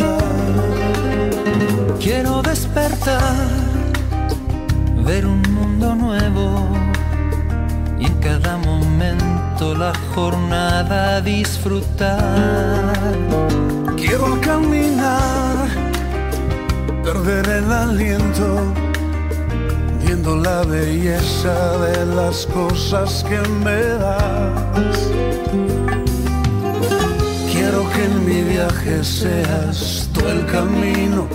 la, 0.01 0.15
quiero 1.99 2.41
despertar, 2.41 3.49
ver 5.05 5.27
un 5.27 5.43
mundo 5.59 5.97
nuevo 5.97 6.69
y 7.99 8.07
en 8.07 8.15
cada 8.21 8.59
momento 8.59 9.75
la 9.75 9.93
jornada 10.15 11.21
disfrutar. 11.21 12.95
Quiero 13.97 14.41
caminar, 14.41 15.67
perder 17.03 17.49
el 17.49 17.73
aliento, 17.73 18.73
viendo 20.23 20.37
la 20.37 20.63
belleza 20.63 21.79
de 21.79 22.07
las 22.15 22.47
cosas 22.47 23.25
que 23.29 23.41
me 23.65 23.83
das. 23.99 25.11
Quiero 27.53 27.89
que 27.91 28.05
en 28.05 28.25
mi 28.25 28.43
viaje 28.43 29.03
seas 29.03 30.09
tú 30.13 30.21
el 30.29 30.47
camino, 30.47 31.27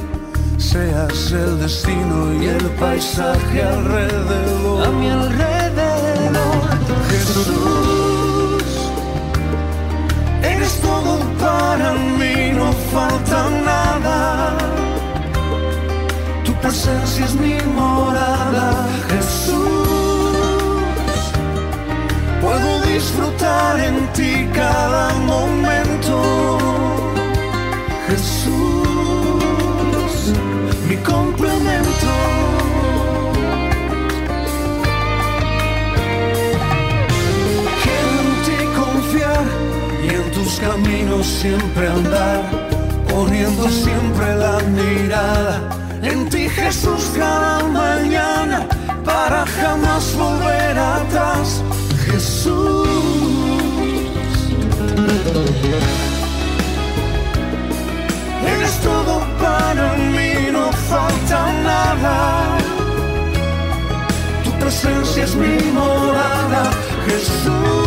seas 0.57 1.31
el 1.31 1.59
destino 1.59 2.33
y 2.41 2.47
el 2.47 2.65
paisaje 2.79 3.63
alrededor. 3.63 4.87
A 4.87 4.91
mi 4.91 5.09
alrededor, 5.09 6.61
Jesús, 7.09 8.63
eres 10.43 10.79
todo 10.81 11.19
para 11.39 11.93
mí, 11.93 12.51
no 12.53 12.71
falta 12.93 13.49
nada. 13.65 13.86
Presencia 16.67 17.23
es 17.23 17.35
mi 17.35 17.55
morada, 17.75 18.85
Jesús. 19.07 19.55
Puedo 22.41 22.81
disfrutar 22.81 23.79
en 23.79 24.05
ti 24.11 24.49
cada 24.53 25.13
momento, 25.13 26.57
Jesús, 28.09 28.51
mi 30.89 30.97
complemento. 30.97 32.11
Quiero 37.81 38.09
en 38.25 38.31
ti 38.45 38.57
confiar 38.75 39.45
y 40.03 40.05
en 40.09 40.31
tus 40.33 40.59
caminos 40.59 41.25
siempre 41.27 41.87
andar, 41.87 42.41
poniendo 43.07 43.69
siempre 43.69 44.35
la 44.35 44.59
mirada 44.75 45.76
Jesús 46.49 47.11
cada 47.15 47.63
mañana 47.63 48.67
para 49.03 49.45
jamás 49.45 50.13
volver 50.15 50.77
atrás. 50.77 51.61
Jesús. 52.05 52.87
Eres 58.53 58.79
todo 58.79 59.19
para 59.39 59.93
mí, 60.13 60.51
no 60.51 60.71
falta 60.71 61.53
nada. 61.63 62.57
Tu 64.43 64.51
presencia 64.59 65.23
es 65.23 65.35
mi 65.35 65.57
morada, 65.71 66.71
Jesús. 67.07 67.86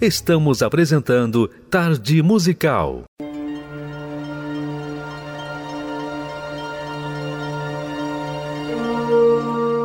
Estamos 0.00 0.62
apresentando 0.62 1.48
Tarde 1.70 2.22
Musical. 2.22 3.02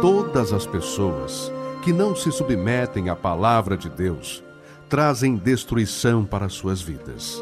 Todas 0.01 0.53
as 0.53 0.67
pessoas 0.67 1.51
que 1.83 1.91
não 1.91 2.15
se 2.15 2.31
submetem 2.31 3.09
à 3.09 3.15
palavra 3.15 3.75
de 3.75 3.89
Deus 3.89 4.43
trazem 4.87 5.35
destruição 5.35 6.25
para 6.25 6.49
suas 6.49 6.81
vidas. 6.81 7.41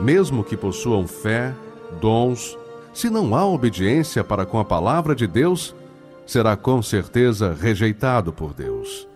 Mesmo 0.00 0.44
que 0.44 0.56
possuam 0.56 1.08
fé, 1.08 1.54
dons, 2.00 2.56
se 2.92 3.10
não 3.10 3.34
há 3.34 3.44
obediência 3.44 4.22
para 4.22 4.46
com 4.46 4.58
a 4.58 4.64
palavra 4.64 5.14
de 5.14 5.26
Deus, 5.26 5.74
será 6.26 6.56
com 6.56 6.82
certeza 6.82 7.56
rejeitado 7.58 8.32
por 8.32 8.54
Deus. 8.54 9.08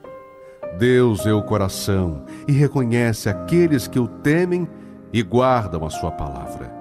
Deus 0.78 1.24
vê 1.24 1.32
o 1.32 1.42
coração 1.42 2.24
e 2.46 2.52
reconhece 2.52 3.28
aqueles 3.28 3.88
que 3.88 3.98
o 3.98 4.06
temem 4.06 4.68
e 5.12 5.22
guardam 5.22 5.84
a 5.84 5.90
sua 5.90 6.10
palavra. 6.10 6.72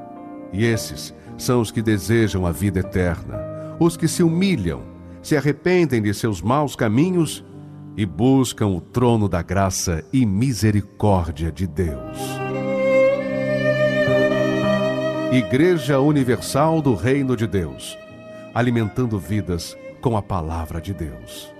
E 0.51 0.65
esses 0.65 1.13
são 1.37 1.61
os 1.61 1.71
que 1.71 1.81
desejam 1.81 2.45
a 2.45 2.51
vida 2.51 2.79
eterna, 2.79 3.75
os 3.79 3.95
que 3.95 4.07
se 4.07 4.23
humilham, 4.23 4.81
se 5.21 5.35
arrependem 5.35 6.01
de 6.01 6.13
seus 6.13 6.41
maus 6.41 6.75
caminhos 6.75 7.43
e 7.95 8.05
buscam 8.05 8.67
o 8.67 8.81
trono 8.81 9.27
da 9.27 9.41
graça 9.41 10.03
e 10.13 10.25
misericórdia 10.25 11.51
de 11.51 11.65
Deus. 11.65 12.37
Igreja 15.31 15.99
Universal 15.99 16.81
do 16.81 16.95
Reino 16.95 17.35
de 17.35 17.45
Deus, 17.45 17.97
alimentando 18.53 19.19
vidas 19.19 19.77
com 20.07 20.15
a 20.15 20.21
palavra 20.21 20.79
de 20.79 20.93
Deus. 20.93 21.56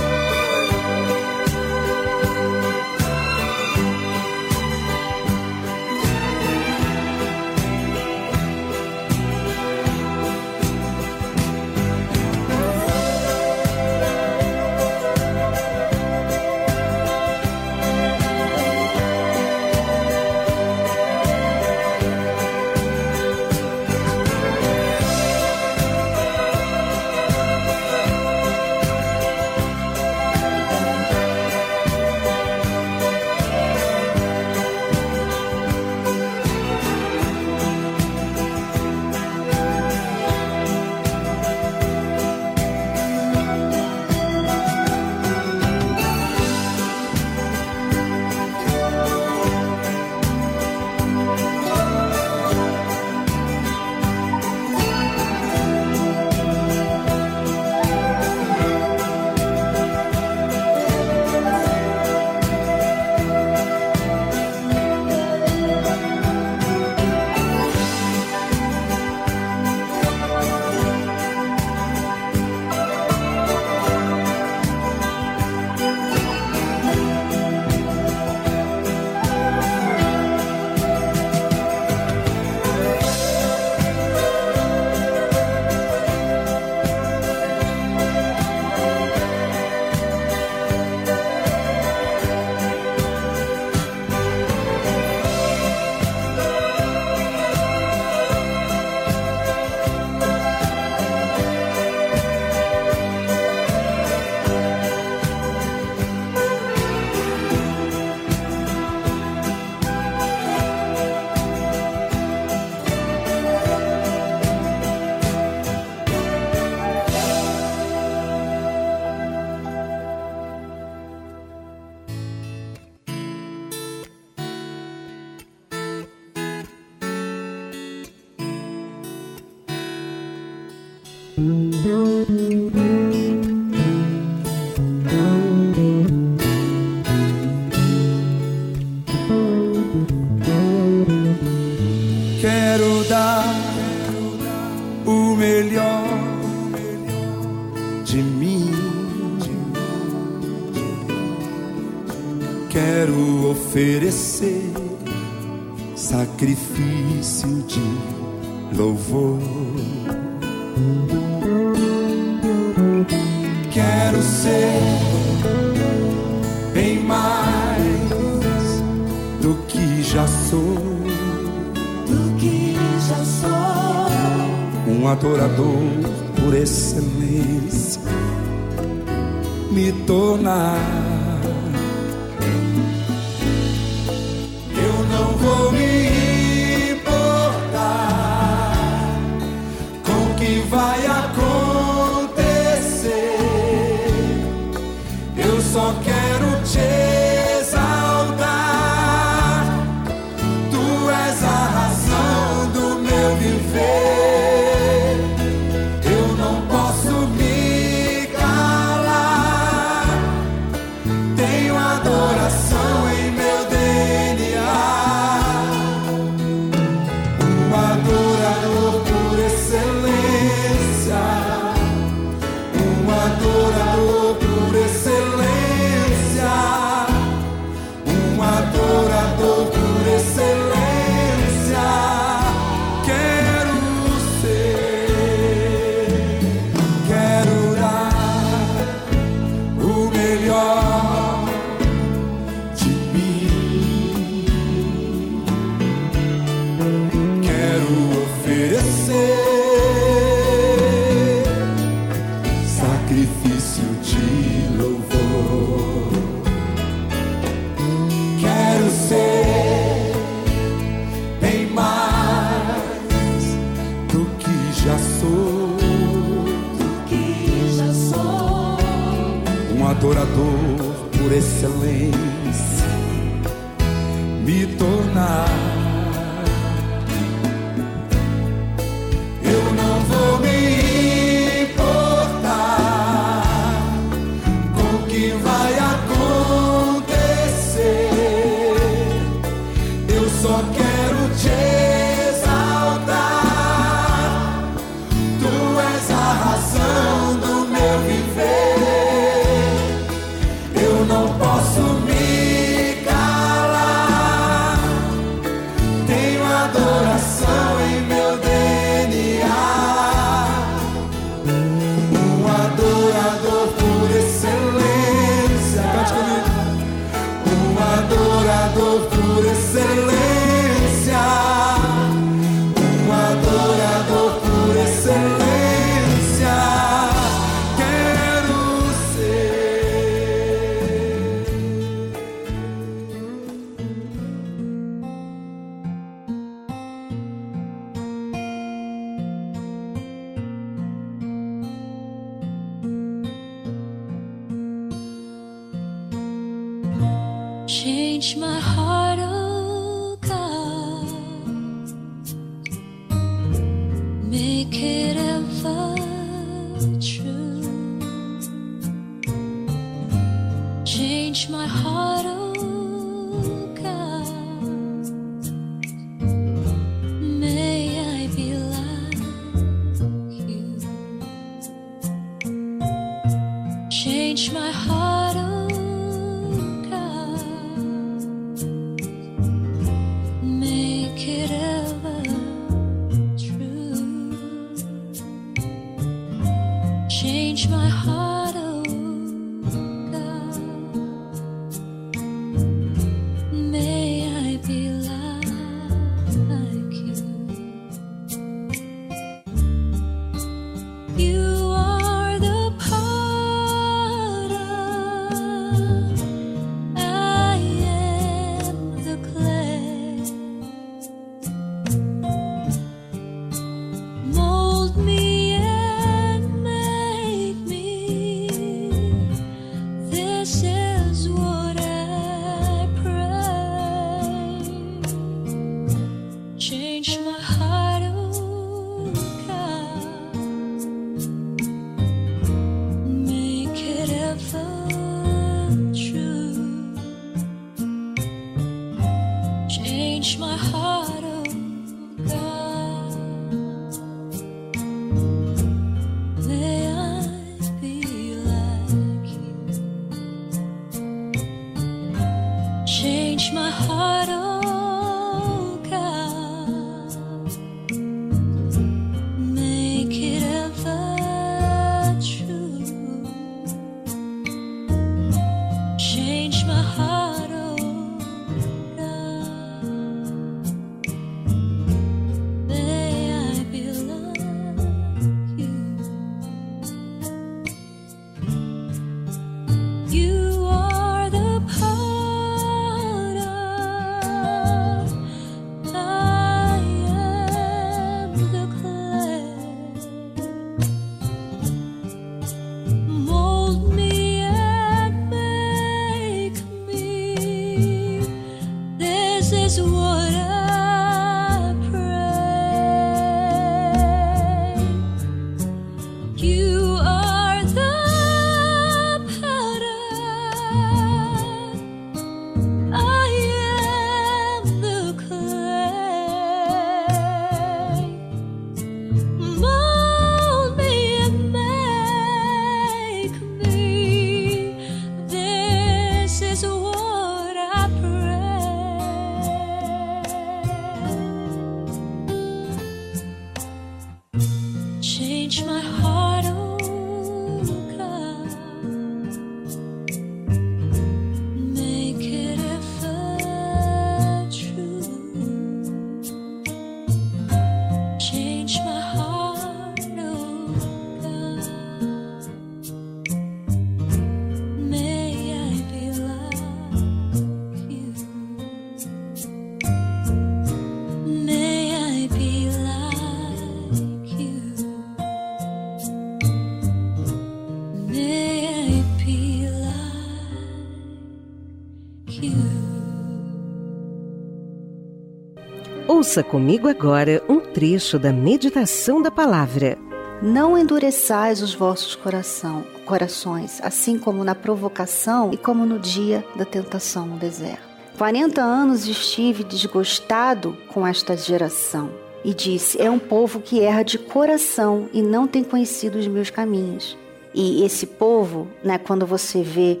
Ouça 576.30 576.44
comigo 576.44 576.86
agora 576.86 577.42
um 577.48 577.58
trecho 577.58 578.16
da 578.16 578.32
meditação 578.32 579.20
da 579.20 579.32
palavra. 579.32 579.98
Não 580.40 580.78
endureçais 580.78 581.60
os 581.60 581.74
vossos 581.74 582.14
coração, 582.14 582.84
corações, 583.04 583.80
assim 583.82 584.16
como 584.16 584.44
na 584.44 584.54
provocação 584.54 585.50
e 585.52 585.56
como 585.56 585.84
no 585.84 585.98
dia 585.98 586.44
da 586.54 586.64
tentação 586.64 587.26
no 587.26 587.36
deserto. 587.36 587.82
40 588.16 588.62
anos 588.62 589.08
estive 589.08 589.64
desgostado 589.64 590.78
com 590.94 591.04
esta 591.04 591.36
geração 591.36 592.12
e 592.44 592.54
disse: 592.54 593.02
É 593.02 593.10
um 593.10 593.18
povo 593.18 593.58
que 593.58 593.80
erra 593.80 594.04
de 594.04 594.16
coração 594.16 595.08
e 595.12 595.20
não 595.22 595.48
tem 595.48 595.64
conhecido 595.64 596.16
os 596.16 596.28
meus 596.28 596.48
caminhos. 596.48 597.18
E 597.52 597.82
esse 597.82 598.06
povo, 598.06 598.68
né, 598.84 598.98
quando 598.98 599.26
você 599.26 599.64
vê 599.64 600.00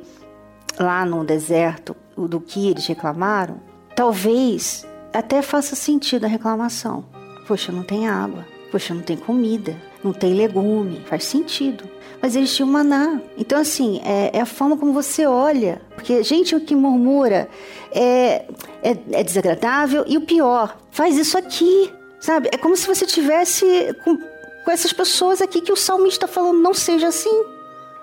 lá 0.78 1.04
no 1.04 1.24
deserto 1.24 1.96
do 2.16 2.40
que 2.40 2.70
eles 2.70 2.86
reclamaram, 2.86 3.60
talvez 3.96 4.86
até 5.12 5.42
faça 5.42 5.74
sentido 5.74 6.24
a 6.24 6.28
reclamação. 6.28 7.04
Poxa, 7.46 7.72
não 7.72 7.82
tem 7.82 8.08
água. 8.08 8.46
Poxa, 8.70 8.94
não 8.94 9.02
tem 9.02 9.16
comida. 9.16 9.76
Não 10.04 10.12
tem 10.12 10.34
legume. 10.34 11.02
Faz 11.06 11.24
sentido. 11.24 11.84
Mas 12.22 12.36
eles 12.36 12.54
tinham 12.54 12.68
maná. 12.68 13.20
Então, 13.36 13.58
assim, 13.58 14.00
é, 14.04 14.30
é 14.32 14.40
a 14.40 14.46
forma 14.46 14.76
como 14.76 14.92
você 14.92 15.26
olha. 15.26 15.80
Porque 15.94 16.22
gente 16.22 16.58
que 16.60 16.74
murmura 16.74 17.48
é, 17.92 18.44
é, 18.82 18.96
é 19.12 19.22
desagradável. 19.24 20.04
E 20.06 20.16
o 20.16 20.20
pior, 20.20 20.76
faz 20.90 21.16
isso 21.16 21.36
aqui. 21.36 21.92
Sabe? 22.20 22.50
É 22.52 22.58
como 22.58 22.76
se 22.76 22.86
você 22.86 23.06
tivesse 23.06 23.64
com, 24.04 24.16
com 24.16 24.70
essas 24.70 24.92
pessoas 24.92 25.40
aqui 25.40 25.60
que 25.60 25.72
o 25.72 25.76
salmista 25.76 26.26
está 26.26 26.28
falando, 26.28 26.60
não 26.60 26.74
seja 26.74 27.08
assim. 27.08 27.44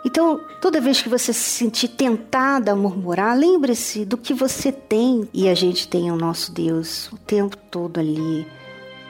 Então, 0.07 0.39
toda 0.61 0.79
vez 0.79 1.01
que 1.01 1.09
você 1.09 1.33
se 1.33 1.49
sentir 1.49 1.89
tentada 1.89 2.71
a 2.71 2.75
murmurar, 2.77 3.37
lembre-se 3.37 4.05
do 4.05 4.17
que 4.17 4.33
você 4.33 4.71
tem. 4.71 5.27
E 5.33 5.49
a 5.49 5.53
gente 5.53 5.85
tem 5.85 6.09
o 6.09 6.15
nosso 6.15 6.49
Deus 6.53 7.11
o 7.11 7.17
tempo 7.17 7.57
todo 7.57 7.99
ali, 7.99 8.47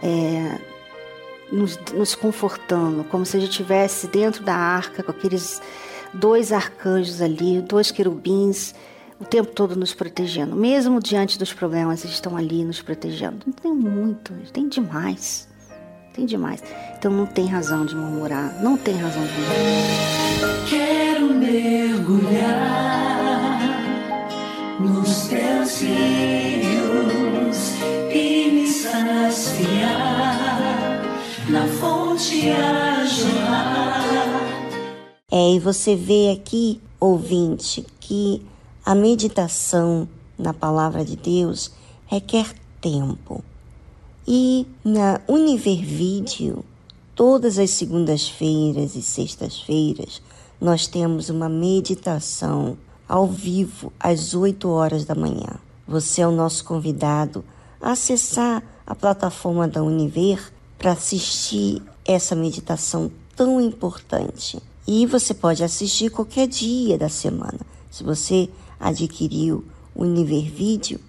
é, 0.01 0.59
nos, 1.51 1.77
nos 1.93 2.15
confortando, 2.15 3.03
como 3.03 3.27
se 3.27 3.37
a 3.37 3.39
gente 3.39 3.51
estivesse 3.51 4.07
dentro 4.07 4.43
da 4.43 4.55
arca, 4.55 5.03
com 5.03 5.11
aqueles 5.11 5.61
dois 6.11 6.51
arcanjos 6.51 7.21
ali, 7.21 7.61
dois 7.61 7.91
querubins, 7.91 8.73
o 9.21 9.23
tempo 9.23 9.51
todo 9.51 9.75
nos 9.75 9.93
protegendo. 9.93 10.55
Mesmo 10.55 10.99
diante 10.99 11.37
dos 11.37 11.53
problemas, 11.53 12.03
eles 12.03 12.15
estão 12.15 12.35
ali 12.35 12.65
nos 12.65 12.81
protegendo. 12.81 13.37
Não 13.45 13.53
tem 13.53 13.71
muito, 13.71 14.33
tem 14.51 14.67
demais. 14.67 15.47
Tem 16.11 16.25
demais. 16.25 16.63
Então 16.97 17.11
não 17.11 17.27
tem 17.27 17.45
razão 17.45 17.85
de 17.85 17.95
murmurar. 17.95 18.59
Não 18.63 18.75
tem 18.75 18.95
razão 18.95 19.23
de 19.23 19.31
murmurar. 19.33 20.86
Mergulhar 21.33 22.87
nos 24.79 25.27
teus 25.27 25.81
rios 25.81 27.57
e 28.13 28.51
me 28.51 28.67
saciar 28.67 30.17
na 31.49 31.67
fonte 31.67 32.49
a 32.49 33.05
jorrar. 33.05 34.07
É, 35.31 35.53
e 35.55 35.59
você 35.59 35.95
vê 35.95 36.31
aqui, 36.31 36.79
ouvinte, 36.99 37.85
que 37.99 38.41
a 38.85 38.95
meditação 38.95 40.07
na 40.37 40.53
palavra 40.53 41.03
de 41.03 41.15
Deus 41.15 41.71
requer 42.05 42.53
tempo. 42.79 43.43
E 44.27 44.65
na 44.83 45.21
Univer 45.27 45.83
Vídeo, 45.83 46.63
todas 47.15 47.57
as 47.57 47.71
segundas-feiras 47.71 48.95
e 48.95 49.01
sextas-feiras, 49.01 50.21
nós 50.59 50.87
temos 50.87 51.29
uma 51.29 51.47
meditação 51.47 52.77
ao 53.07 53.27
vivo 53.27 53.93
às 53.99 54.33
8 54.33 54.67
horas 54.69 55.05
da 55.05 55.15
manhã. 55.15 55.59
Você 55.87 56.21
é 56.21 56.27
o 56.27 56.31
nosso 56.31 56.65
convidado 56.65 57.43
a 57.81 57.91
acessar 57.91 58.63
a 58.85 58.95
plataforma 58.95 59.67
da 59.67 59.83
Univer 59.83 60.51
para 60.77 60.91
assistir 60.91 61.81
essa 62.03 62.35
meditação 62.35 63.11
tão 63.35 63.61
importante. 63.61 64.59
E 64.87 65.05
você 65.05 65.33
pode 65.33 65.63
assistir 65.63 66.09
qualquer 66.09 66.47
dia 66.47 66.97
da 66.97 67.09
semana. 67.09 67.59
Se 67.91 68.03
você 68.03 68.49
adquiriu 68.79 69.63
o 69.93 70.03
Univer 70.03 70.51
Vídeo, 70.51 70.99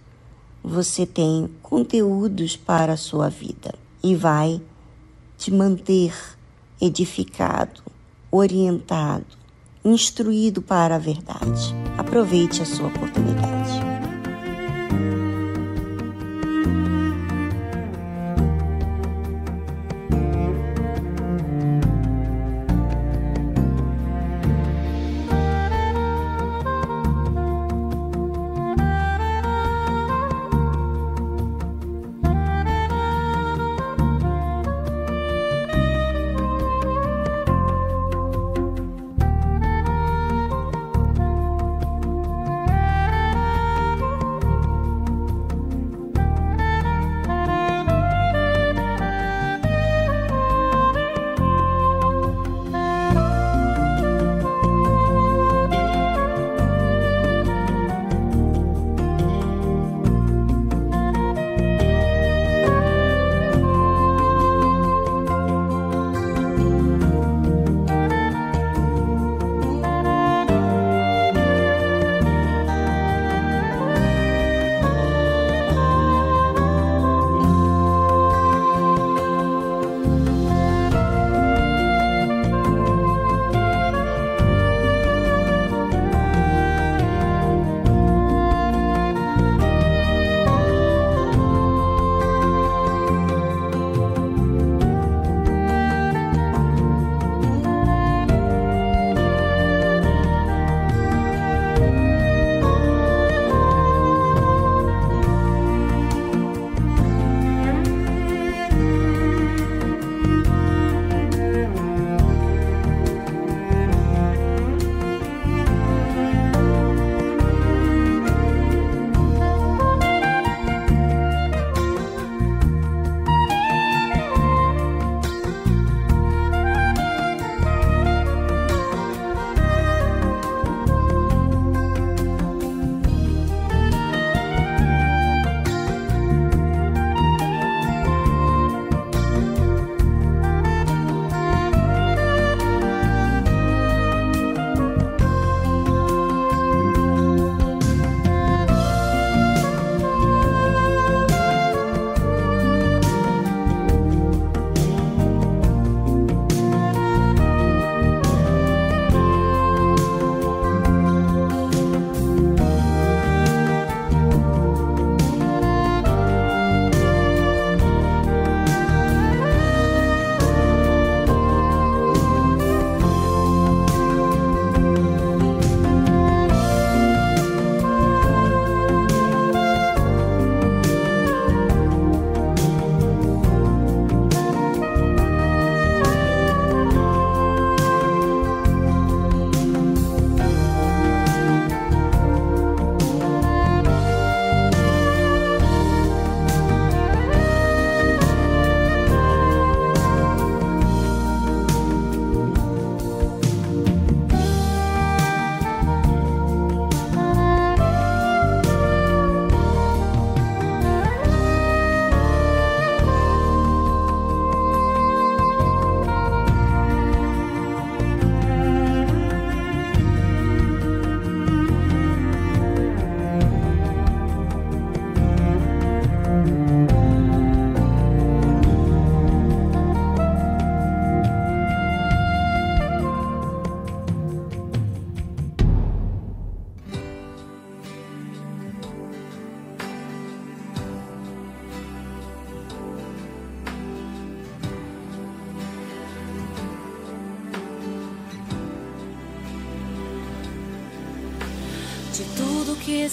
você 0.63 1.07
tem 1.07 1.49
conteúdos 1.63 2.57
para 2.57 2.93
a 2.93 2.97
sua 2.97 3.29
vida 3.29 3.75
e 4.03 4.15
vai 4.15 4.61
te 5.39 5.51
manter 5.51 6.13
edificado, 6.81 7.83
orientado, 8.31 9.38
instruído 9.85 10.61
para 10.63 10.97
a 10.97 10.99
verdade. 10.99 11.75
Aproveite 11.97 12.63
a 12.63 12.67
sua 12.67 12.89
oportunidade. 12.89 13.98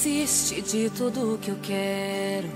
de 0.06 0.88
tudo 0.92 1.40
que 1.42 1.50
eu 1.50 1.58
quero. 1.64 2.48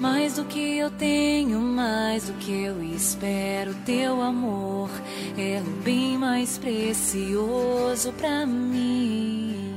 Mais 0.00 0.34
do 0.34 0.44
que 0.44 0.78
eu 0.78 0.90
tenho, 0.90 1.60
mais 1.60 2.24
do 2.24 2.32
que 2.34 2.64
eu 2.64 2.82
espero. 2.82 3.72
Teu 3.86 4.20
amor 4.20 4.90
é 5.36 5.62
o 5.64 5.70
bem 5.84 6.18
mais 6.18 6.58
precioso 6.58 8.12
pra 8.14 8.44
mim. 8.44 9.76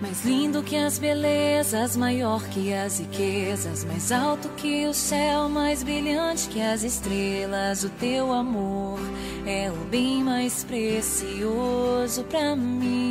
Mais 0.00 0.24
lindo 0.24 0.62
que 0.62 0.76
as 0.76 0.96
belezas, 0.96 1.96
maior 1.96 2.40
que 2.50 2.72
as 2.72 3.00
riquezas, 3.00 3.84
mais 3.84 4.12
alto 4.12 4.48
que 4.50 4.86
o 4.86 4.94
céu, 4.94 5.48
mais 5.48 5.82
brilhante 5.82 6.48
que 6.50 6.60
as 6.60 6.84
estrelas. 6.84 7.82
O 7.82 7.88
teu 7.90 8.32
amor 8.32 9.00
é 9.44 9.68
o 9.72 9.84
bem 9.90 10.22
mais 10.22 10.62
precioso 10.62 12.22
pra 12.24 12.54
mim. 12.54 13.07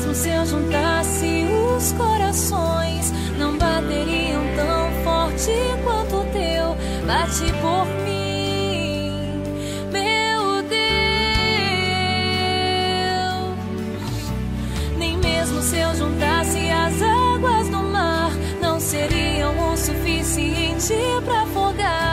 Mesmo 0.00 0.14
se 0.14 0.30
eu 0.30 0.46
juntasse 0.46 1.44
os 1.76 1.92
corações, 1.92 3.12
não 3.36 3.58
bateriam 3.58 4.42
tão 4.56 4.90
forte 5.04 5.52
quanto 5.84 6.16
o 6.16 6.24
teu. 6.32 6.74
Bate 7.06 7.52
por 7.60 7.84
mim, 8.02 9.42
meu 9.92 10.62
Deus. 10.62 10.80
Nem 14.96 15.18
mesmo 15.18 15.60
se 15.60 15.76
eu 15.76 15.94
juntasse 15.94 16.70
as 16.70 17.02
águas 17.02 17.68
do 17.68 17.82
mar, 17.82 18.32
não 18.58 18.80
seriam 18.80 19.52
o 19.70 19.76
suficiente 19.76 20.94
para 21.26 21.42
afogar. 21.42 22.09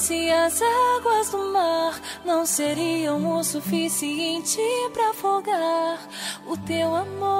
Se 0.00 0.30
as 0.30 0.62
águas 0.62 1.28
do 1.28 1.52
mar, 1.52 2.00
não 2.24 2.46
seriam 2.46 3.36
o 3.36 3.44
suficiente 3.44 4.58
para 4.94 5.10
afogar 5.10 6.00
o 6.46 6.56
teu 6.56 6.94
amor. 6.94 7.39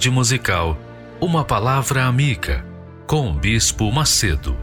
Tarde 0.00 0.10
musical, 0.10 0.80
uma 1.20 1.44
palavra 1.44 2.06
amiga 2.06 2.64
com 3.06 3.30
o 3.30 3.34
Bispo 3.34 3.92
Macedo. 3.92 4.56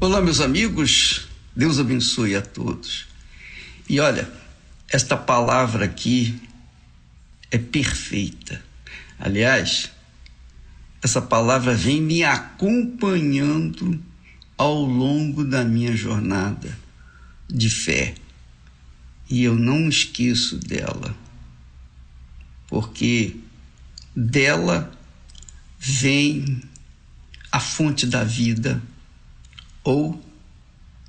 Olá, 0.00 0.20
meus 0.20 0.40
amigos, 0.40 1.28
Deus 1.54 1.78
abençoe 1.78 2.34
a 2.34 2.42
todos. 2.42 3.06
E 3.88 4.00
olha, 4.00 4.28
esta 4.88 5.16
palavra 5.16 5.84
aqui 5.84 6.42
é 7.48 7.58
perfeita. 7.58 8.60
Aliás, 9.20 9.92
essa 11.00 11.22
palavra 11.22 11.76
vem 11.76 12.02
me 12.02 12.24
acompanhando 12.24 14.02
ao 14.58 14.82
longo 14.82 15.44
da 15.44 15.64
minha 15.64 15.94
jornada 15.94 16.76
de 17.48 17.70
fé. 17.70 18.14
E 19.32 19.44
eu 19.44 19.54
não 19.54 19.88
esqueço 19.88 20.58
dela, 20.58 21.16
porque 22.68 23.36
dela 24.14 24.92
vem 25.78 26.60
a 27.50 27.58
fonte 27.58 28.04
da 28.04 28.24
vida 28.24 28.82
ou 29.82 30.22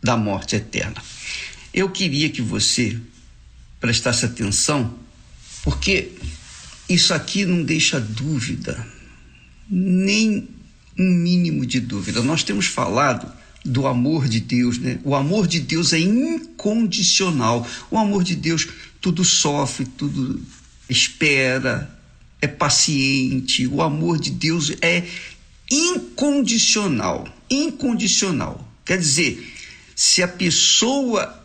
da 0.01 0.15
morte 0.15 0.55
eterna. 0.55 1.03
Eu 1.73 1.89
queria 1.89 2.29
que 2.29 2.41
você 2.41 2.97
prestasse 3.77 4.23
atenção, 4.23 4.97
porque 5.61 6.13
isso 6.87 7.13
aqui 7.13 7.45
não 7.45 7.61
deixa 7.61 7.99
dúvida, 7.99 8.87
nem 9.69 10.47
um 10.97 11.11
mínimo 11.11 11.65
de 11.65 11.81
dúvida. 11.81 12.23
Nós 12.23 12.41
temos 12.41 12.67
falado 12.67 13.29
do 13.63 13.87
amor 13.87 14.27
de 14.27 14.39
Deus, 14.39 14.77
né? 14.77 14.99
O 15.03 15.15
amor 15.15 15.47
de 15.47 15.59
Deus 15.59 15.93
é 15.93 15.99
incondicional. 15.99 17.65
O 17.89 17.97
amor 17.97 18.23
de 18.23 18.35
Deus 18.35 18.67
tudo 18.99 19.23
sofre, 19.23 19.85
tudo 19.85 20.41
espera, 20.89 21.93
é 22.41 22.47
paciente. 22.47 23.67
O 23.67 23.81
amor 23.81 24.19
de 24.19 24.31
Deus 24.31 24.73
é 24.81 25.03
incondicional, 25.69 27.27
incondicional. 27.49 28.67
Quer 28.85 28.97
dizer, 28.97 29.53
se 29.95 30.21
a 30.21 30.27
pessoa 30.27 31.41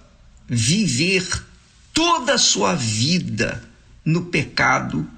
viver 0.49 1.45
toda 1.93 2.35
a 2.35 2.39
sua 2.39 2.75
vida 2.75 3.63
no 4.05 4.27
pecado, 4.27 5.09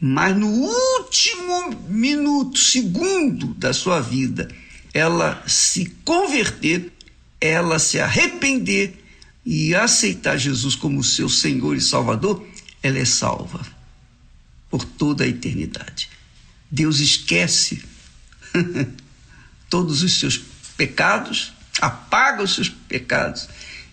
mas 0.00 0.36
no 0.36 0.46
último 0.46 1.70
minuto, 1.88 2.58
segundo 2.58 3.48
da 3.54 3.72
sua 3.72 4.00
vida, 4.00 4.48
ela 4.94 5.42
se 5.48 5.86
converter, 6.04 6.92
ela 7.40 7.80
se 7.80 7.98
arrepender 7.98 9.04
e 9.44 9.74
aceitar 9.74 10.38
Jesus 10.38 10.76
como 10.76 11.02
seu 11.02 11.28
Senhor 11.28 11.76
e 11.76 11.80
Salvador, 11.80 12.46
ela 12.80 12.98
é 12.98 13.04
salva 13.04 13.66
por 14.70 14.84
toda 14.84 15.24
a 15.24 15.26
eternidade. 15.26 16.08
Deus 16.70 17.00
esquece 17.00 17.84
todos 19.68 20.02
os 20.02 20.18
seus 20.18 20.40
pecados, 20.76 21.52
apaga 21.80 22.44
os 22.44 22.54
seus 22.54 22.68
pecados 22.68 23.48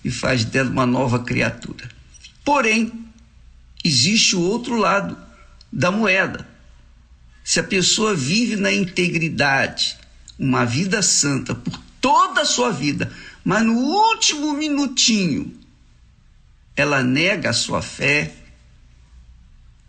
e 0.05 0.11
faz 0.11 0.45
dela 0.45 0.69
uma 0.69 0.85
nova 0.85 1.19
criatura. 1.19 1.89
Porém, 2.45 3.07
existe 3.83 4.35
o 4.35 4.41
outro 4.41 4.75
lado 4.75 5.17
da 5.71 5.91
moeda. 5.91 6.47
Se 7.43 7.59
a 7.59 7.63
pessoa 7.63 8.15
vive 8.15 8.55
na 8.55 8.71
integridade, 8.71 9.97
uma 10.41 10.65
vida 10.65 11.03
santa 11.03 11.53
por 11.53 11.79
toda 12.01 12.41
a 12.41 12.45
sua 12.45 12.71
vida, 12.71 13.13
mas 13.45 13.63
no 13.63 13.75
último 13.75 14.53
minutinho 14.53 15.55
ela 16.75 17.03
nega 17.03 17.51
a 17.51 17.53
sua 17.53 17.79
fé, 17.79 18.33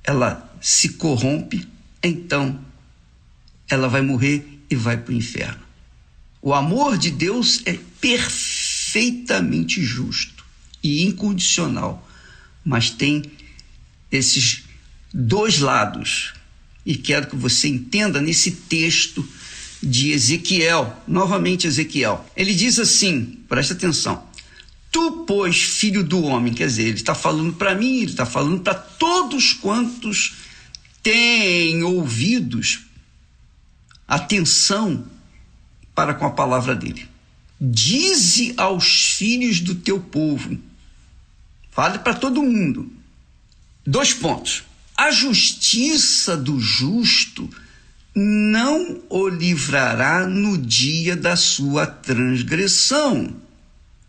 ela 0.05 0.55
se 0.61 0.91
corrompe, 0.91 1.67
então 2.03 2.63
ela 3.67 3.89
vai 3.89 4.03
morrer 4.03 4.61
e 4.69 4.77
vai 4.77 4.99
para 4.99 5.13
o 5.13 5.17
inferno. 5.17 5.63
O 6.43 6.53
amor 6.53 6.99
de 6.99 7.11
Deus 7.11 7.63
é 7.65 7.79
perfeitamente 7.99 9.83
justo 9.83 10.45
e 10.83 11.03
incondicional, 11.05 12.07
mas 12.63 12.91
tem 12.91 13.23
esses 14.11 14.65
dois 15.15 15.61
lados. 15.61 16.35
E 16.85 16.95
quero 16.95 17.29
que 17.29 17.37
você 17.37 17.69
entenda 17.69 18.21
nesse 18.21 18.51
texto 18.51 19.27
de 19.83 20.13
Ezequiel, 20.13 20.97
novamente 21.09 21.67
Ezequiel. 21.67 22.25
Ele 22.37 22.55
diz 22.55 22.79
assim: 22.79 23.41
presta 23.49 23.75
atenção. 23.75 24.23
Tu, 24.91 25.25
pois, 25.27 25.57
filho 25.57 26.05
do 26.05 26.23
homem, 26.23 26.53
quer 26.53 26.67
dizer, 26.67 26.83
ele 26.83 26.97
está 26.97 27.15
falando 27.15 27.55
para 27.55 27.75
mim, 27.75 28.03
ele 28.03 28.11
está 28.11 28.27
falando 28.27 28.61
para 28.61 28.75
todos 28.75 29.55
quantos 29.55 30.35
têm 31.03 31.83
ouvidos, 31.83 32.81
atenção 34.07 35.05
para 35.95 36.15
com 36.15 36.27
a 36.27 36.31
palavra 36.31 36.75
dele. 36.75 37.09
Dize 37.59 38.53
aos 38.57 39.15
filhos 39.15 39.61
do 39.61 39.75
teu 39.75 39.99
povo, 39.99 40.59
fale 41.71 41.99
para 42.01 42.15
todo 42.15 42.43
mundo. 42.43 42.93
Dois 43.87 44.13
pontos. 44.13 44.65
A 44.97 45.11
justiça 45.11 46.37
do 46.37 46.61
justo 46.61 47.49
não 48.15 49.01
o 49.09 49.29
livrará 49.29 50.27
no 50.27 50.59
dia 50.59 51.17
da 51.17 51.35
sua 51.37 51.87
transgressão. 51.87 53.35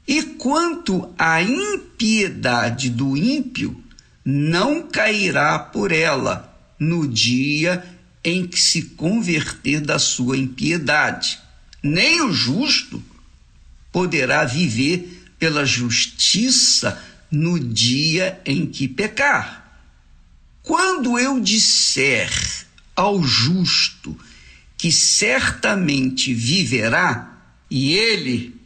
E 0.08 0.22
quanto 0.24 1.14
à 1.18 1.42
impiedade 1.42 2.90
do 2.90 3.16
ímpio, 3.16 3.82
não 4.26 4.88
cairá 4.88 5.58
por 5.58 5.92
ela 5.92 6.54
no 6.78 7.08
dia 7.08 7.84
em 8.24 8.46
que 8.46 8.60
se 8.60 8.82
converter 8.82 9.80
da 9.82 9.98
sua 9.98 10.38
impiedade. 10.38 11.40
Nem 11.82 12.22
o 12.22 12.34
justo 12.34 13.04
poderá 13.92 14.44
viver 14.44 15.24
pela 15.38 15.66
justiça 15.66 17.02
no 17.32 17.60
dia 17.60 18.40
em 18.46 18.66
que 18.66 18.88
pecar. 18.88 19.82
Quando 20.62 21.20
eu 21.20 21.40
disser 21.40 22.32
ao 22.96 23.24
justo 23.24 24.18
que 24.78 24.92
certamente 24.92 26.34
viverá, 26.34 27.38
e 27.70 27.94
ele, 27.94 28.60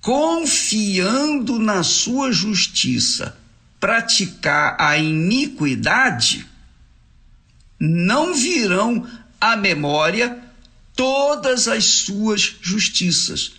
confiando 0.00 1.58
na 1.58 1.82
sua 1.82 2.32
justiça, 2.32 3.38
praticar 3.78 4.76
a 4.80 4.96
iniquidade, 4.96 6.46
não 7.78 8.34
virão 8.34 9.06
à 9.40 9.56
memória 9.56 10.38
todas 10.94 11.68
as 11.68 11.84
suas 11.84 12.56
justiças, 12.60 13.52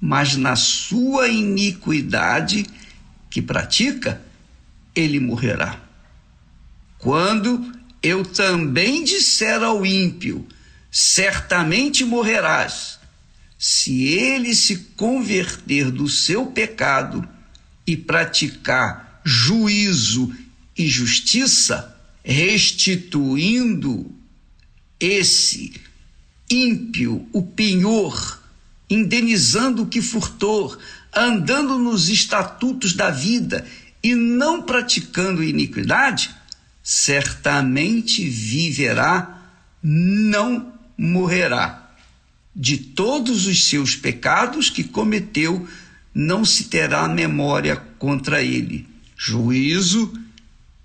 mas 0.00 0.36
na 0.36 0.56
sua 0.56 1.28
iniquidade 1.28 2.66
que 3.30 3.40
pratica, 3.42 4.20
ele 4.94 5.20
morrerá. 5.20 5.80
Quando 6.98 7.75
eu 8.06 8.24
também 8.24 9.02
disser 9.02 9.62
ao 9.62 9.84
ímpio: 9.84 10.46
certamente 10.90 12.04
morrerás, 12.04 13.00
se 13.58 14.04
ele 14.04 14.54
se 14.54 14.76
converter 14.96 15.90
do 15.90 16.08
seu 16.08 16.46
pecado 16.46 17.28
e 17.84 17.96
praticar 17.96 19.20
juízo 19.24 20.32
e 20.78 20.86
justiça, 20.86 21.96
restituindo 22.22 24.08
esse 25.00 25.72
ímpio 26.48 27.28
o 27.32 27.42
penhor, 27.42 28.40
indenizando 28.88 29.82
o 29.82 29.86
que 29.88 30.00
furtou, 30.00 30.78
andando 31.14 31.76
nos 31.76 32.08
estatutos 32.08 32.92
da 32.92 33.10
vida 33.10 33.66
e 34.00 34.14
não 34.14 34.62
praticando 34.62 35.42
iniquidade, 35.42 36.35
certamente 36.88 38.28
viverá, 38.28 39.42
não 39.82 40.72
morrerá. 40.96 41.90
De 42.54 42.78
todos 42.78 43.48
os 43.48 43.64
seus 43.64 43.96
pecados 43.96 44.70
que 44.70 44.84
cometeu, 44.84 45.68
não 46.14 46.44
se 46.44 46.66
terá 46.68 47.08
memória 47.08 47.74
contra 47.98 48.40
ele. 48.40 48.86
Juízo 49.16 50.12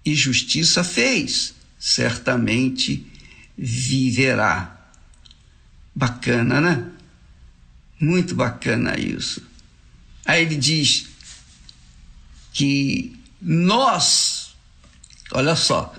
e 0.03 0.15
justiça 0.15 0.83
fez, 0.83 1.53
certamente 1.77 3.05
viverá. 3.55 4.89
Bacana, 5.93 6.59
né? 6.59 6.89
Muito 7.99 8.33
bacana 8.33 8.99
isso. 8.99 9.43
Aí 10.25 10.41
ele 10.41 10.55
diz 10.55 11.09
que 12.51 13.15
nós 13.39 14.40
Olha 15.31 15.55
só. 15.55 15.93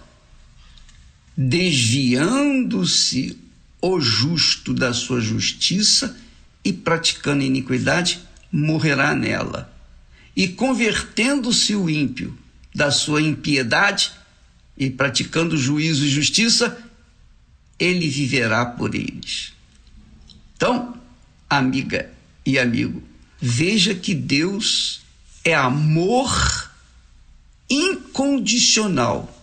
Desviando-se 1.37 3.39
o 3.81 4.01
justo 4.01 4.75
da 4.75 4.93
sua 4.93 5.21
justiça 5.21 6.17
e 6.65 6.73
praticando 6.73 7.43
iniquidade, 7.43 8.21
morrerá 8.51 9.15
nela. 9.15 9.73
E 10.37 10.49
convertendo-se 10.49 11.75
o 11.75 11.91
ímpio 11.91 12.37
da 12.75 12.91
sua 12.91 13.21
impiedade 13.21 14.13
e 14.77 14.91
praticando 14.91 15.57
juízo 15.57 16.05
e 16.05 16.11
justiça, 16.11 16.79
ele 17.79 18.09
viverá 18.09 18.65
por 18.65 18.95
eles. 18.95 19.53
Então, 20.57 20.97
amiga 21.51 22.11
e 22.47 22.59
amigo, 22.59 23.03
veja 23.41 23.95
que 23.95 24.15
Deus 24.15 25.03
é 25.45 25.55
amor 25.55 26.72
incondicional. 27.73 29.35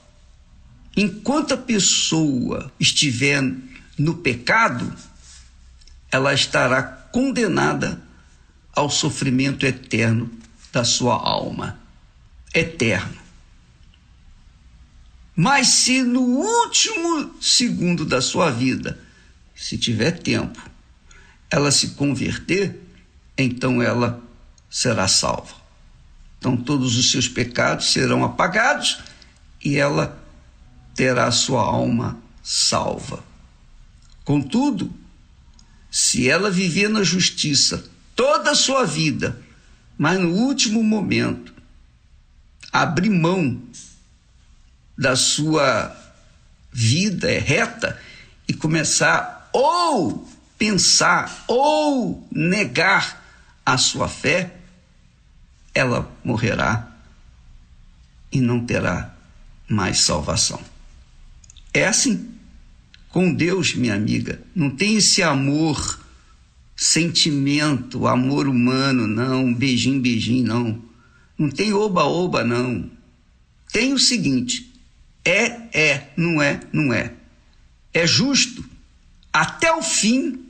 Enquanto 0.96 1.54
a 1.54 1.58
pessoa 1.58 2.72
estiver 2.80 3.42
no 3.98 4.18
pecado, 4.18 4.94
ela 6.12 6.34
estará 6.34 6.84
condenada 6.84 8.02
ao 8.72 8.90
sofrimento 8.90 9.66
eterno 9.66 10.30
da 10.72 10.84
sua 10.84 11.16
alma. 11.16 11.80
Eterno. 12.54 13.18
Mas 15.36 15.68
se 15.70 16.04
no 16.04 16.22
último 16.22 17.36
segundo 17.42 18.06
da 18.06 18.22
sua 18.22 18.52
vida, 18.52 19.00
se 19.56 19.78
tiver 19.78 20.12
tempo, 20.12 20.62
ela 21.50 21.72
se 21.72 21.90
converter, 21.92 22.80
então 23.38 23.82
ela 23.82 24.22
será 24.70 25.08
salva. 25.08 25.59
Então 26.40 26.56
todos 26.56 26.98
os 26.98 27.12
seus 27.12 27.28
pecados 27.28 27.92
serão 27.92 28.24
apagados 28.24 29.00
e 29.64 29.78
ela 29.78 30.18
terá 30.96 31.30
sua 31.32 31.62
alma 31.62 32.18
salva. 32.42 33.24
Contudo, 34.24 34.92
se 35.92 36.30
ela 36.30 36.50
viver 36.50 36.90
na 36.90 37.04
justiça 37.04 37.86
toda 38.16 38.52
a 38.52 38.56
sua 38.56 38.86
vida, 38.86 39.40
mas 39.98 40.18
no 40.20 40.30
último 40.30 40.82
momento 40.82 41.54
abrir 42.72 43.10
mão 43.10 43.62
da 44.98 45.16
sua 45.16 45.96
vida 46.72 47.28
reta 47.40 48.00
e 48.48 48.54
começar 48.54 49.50
ou 49.52 50.28
pensar 50.58 51.44
ou 51.48 52.28
negar 52.32 53.24
a 53.66 53.78
sua 53.78 54.08
fé, 54.08 54.59
ela 55.80 56.12
morrerá 56.24 56.96
e 58.32 58.42
não 58.42 58.66
terá 58.66 59.16
mais 59.68 60.00
salvação. 60.00 60.62
É 61.74 61.86
assim. 61.86 62.30
Com 63.10 63.34
Deus, 63.34 63.74
minha 63.74 63.96
amiga, 63.96 64.40
não 64.54 64.70
tem 64.70 64.98
esse 64.98 65.24
amor, 65.24 66.00
sentimento, 66.76 68.06
amor 68.06 68.48
humano, 68.48 69.08
não, 69.08 69.52
beijinho, 69.52 70.00
beijinho, 70.00 70.46
não. 70.46 70.82
Não 71.36 71.50
tem 71.50 71.74
oba-oba, 71.74 72.44
não. 72.44 72.88
Tem 73.72 73.94
o 73.94 74.00
seguinte: 74.00 74.72
é, 75.26 75.70
é, 75.74 76.14
não 76.16 76.40
é, 76.40 76.60
não 76.72 76.94
é. 76.94 77.14
É 77.92 78.06
justo, 78.06 78.64
até 79.34 79.74
o 79.74 79.82
fim 79.82 80.46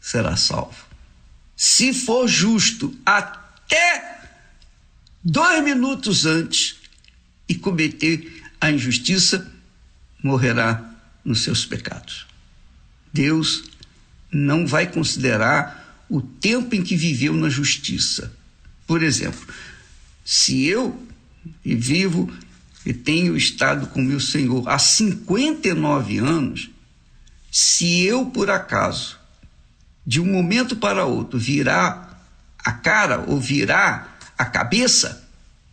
será 0.00 0.36
salvo. 0.36 0.86
Se 1.54 1.92
for 1.92 2.26
justo 2.26 2.96
até 3.04 4.19
dois 5.30 5.62
minutos 5.62 6.26
antes 6.26 6.76
e 7.48 7.54
cometer 7.54 8.42
a 8.60 8.70
injustiça, 8.72 9.48
morrerá 10.20 10.84
nos 11.24 11.42
seus 11.42 11.64
pecados. 11.64 12.26
Deus 13.12 13.62
não 14.30 14.66
vai 14.66 14.90
considerar 14.90 16.04
o 16.08 16.20
tempo 16.20 16.74
em 16.74 16.82
que 16.82 16.96
viveu 16.96 17.32
na 17.32 17.48
justiça. 17.48 18.32
Por 18.88 19.04
exemplo, 19.04 19.46
se 20.24 20.66
eu 20.66 21.00
vivo 21.64 22.32
e 22.84 22.92
tenho 22.92 23.36
estado 23.36 23.86
com 23.86 24.02
meu 24.02 24.18
Senhor 24.18 24.68
há 24.68 24.78
59 24.78 26.18
anos, 26.18 26.70
Se 27.52 28.02
eu, 28.02 28.26
por 28.26 28.48
acaso, 28.48 29.18
de 30.06 30.20
um 30.20 30.26
momento 30.26 30.76
para 30.76 31.04
outro, 31.04 31.36
virar 31.36 32.24
a 32.56 32.70
cara 32.70 33.24
ou 33.26 33.40
virar 33.40 34.09
a 34.40 34.44
cabeça, 34.46 35.28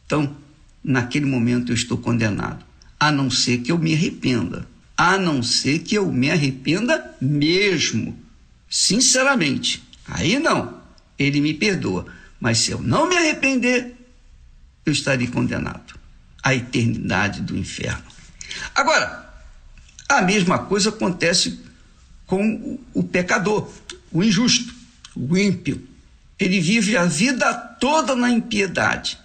então, 0.05 0.35
naquele 0.83 1.25
momento 1.25 1.71
eu 1.71 1.73
estou 1.73 1.97
condenado. 1.97 2.65
A 2.99 3.09
não 3.13 3.31
ser 3.31 3.59
que 3.59 3.71
eu 3.71 3.77
me 3.77 3.93
arrependa. 3.93 4.67
A 4.97 5.17
não 5.17 5.41
ser 5.41 5.79
que 5.79 5.95
eu 5.95 6.11
me 6.11 6.29
arrependa 6.29 7.15
mesmo. 7.21 8.21
Sinceramente. 8.69 9.81
Aí 10.05 10.37
não. 10.37 10.81
Ele 11.17 11.39
me 11.39 11.53
perdoa. 11.53 12.07
Mas 12.41 12.57
se 12.57 12.71
eu 12.71 12.81
não 12.81 13.07
me 13.07 13.15
arrepender, 13.15 13.95
eu 14.85 14.91
estarei 14.91 15.27
condenado 15.27 15.97
à 16.43 16.53
eternidade 16.53 17.39
do 17.39 17.57
inferno. 17.57 18.03
Agora, 18.75 19.33
a 20.09 20.21
mesma 20.21 20.59
coisa 20.59 20.89
acontece 20.89 21.57
com 22.25 22.77
o 22.93 23.01
pecador, 23.01 23.71
o 24.11 24.21
injusto, 24.21 24.75
o 25.15 25.37
ímpio. 25.37 25.87
Ele 26.39 26.59
vive 26.59 26.95
a 26.95 27.05
vida 27.05 27.53
toda 27.53 28.15
na 28.15 28.29
impiedade, 28.29 29.17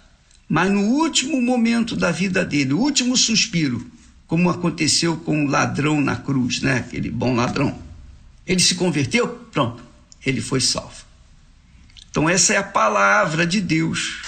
mas 0.47 0.71
no 0.71 0.81
último 0.81 1.41
momento 1.41 1.95
da 1.95 2.11
vida 2.11 2.43
dele, 2.43 2.73
o 2.73 2.79
último 2.79 3.15
suspiro, 3.15 3.85
como 4.25 4.49
aconteceu 4.49 5.17
com 5.17 5.45
o 5.45 5.47
ladrão 5.47 6.01
na 6.01 6.15
cruz, 6.15 6.61
né? 6.61 6.77
Aquele 6.77 7.09
bom 7.09 7.35
ladrão. 7.35 7.77
Ele 8.45 8.59
se 8.59 8.75
converteu, 8.75 9.27
pronto, 9.27 9.83
ele 10.25 10.41
foi 10.41 10.59
salvo. 10.59 11.03
Então 12.09 12.29
essa 12.29 12.53
é 12.53 12.57
a 12.57 12.63
palavra 12.63 13.45
de 13.45 13.61
Deus, 13.61 14.21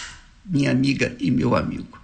minha 0.46 0.72
amiga 0.72 1.16
e 1.20 1.32
meu 1.32 1.56
amigo. 1.56 2.00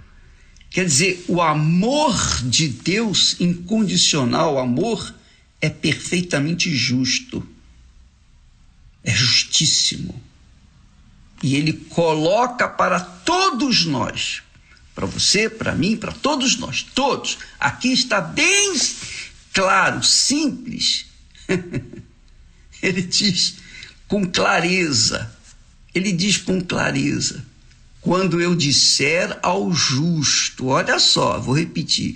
Quer 0.69 0.85
dizer, 0.85 1.25
o 1.27 1.41
amor 1.41 2.15
de 2.43 2.69
Deus 2.69 3.35
incondicional, 3.39 4.57
amor 4.57 5.13
é 5.59 5.69
perfeitamente 5.69 6.73
justo. 6.75 7.45
É 9.03 9.11
justíssimo. 9.11 10.30
E 11.43 11.55
ele 11.55 11.73
coloca 11.73 12.68
para 12.68 12.99
todos 12.99 13.85
nós, 13.85 14.43
para 14.93 15.05
você, 15.05 15.49
para 15.49 15.73
mim, 15.73 15.97
para 15.97 16.11
todos 16.11 16.57
nós, 16.57 16.84
todos. 16.84 17.39
Aqui 17.59 17.91
está 17.91 18.22
bem 18.22 18.73
claro, 19.53 20.03
simples. 20.03 21.05
ele 22.81 23.01
diz 23.01 23.55
com 24.07 24.26
clareza. 24.26 25.35
Ele 25.93 26.11
diz 26.11 26.38
com 26.38 26.61
clareza: 26.61 27.43
quando 28.01 28.41
eu 28.41 28.55
disser 28.55 29.38
ao 29.43 29.72
justo, 29.72 30.68
olha 30.68 30.97
só, 30.99 31.39
vou 31.39 31.55
repetir, 31.55 32.15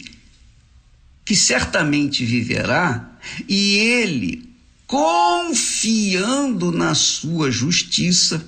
que 1.24 1.36
certamente 1.36 2.26
viverá, 2.26 3.18
e 3.48 3.76
ele, 3.76 4.50
confiando 4.88 6.72
na 6.72 6.96
sua 6.96 7.52
justiça, 7.52 8.48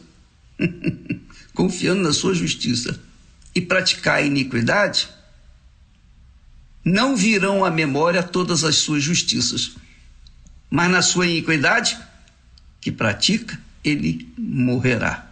confiando 1.53 2.03
na 2.03 2.13
sua 2.13 2.33
justiça 2.33 2.99
e 3.53 3.61
praticar 3.61 4.17
a 4.17 4.21
iniquidade, 4.21 5.09
não 6.83 7.15
virão 7.15 7.65
à 7.65 7.71
memória 7.71 8.23
todas 8.23 8.63
as 8.63 8.75
suas 8.77 9.03
justiças, 9.03 9.75
mas 10.69 10.89
na 10.89 11.01
sua 11.01 11.27
iniquidade 11.27 11.97
que 12.79 12.91
pratica, 12.91 13.59
ele 13.83 14.31
morrerá. 14.37 15.29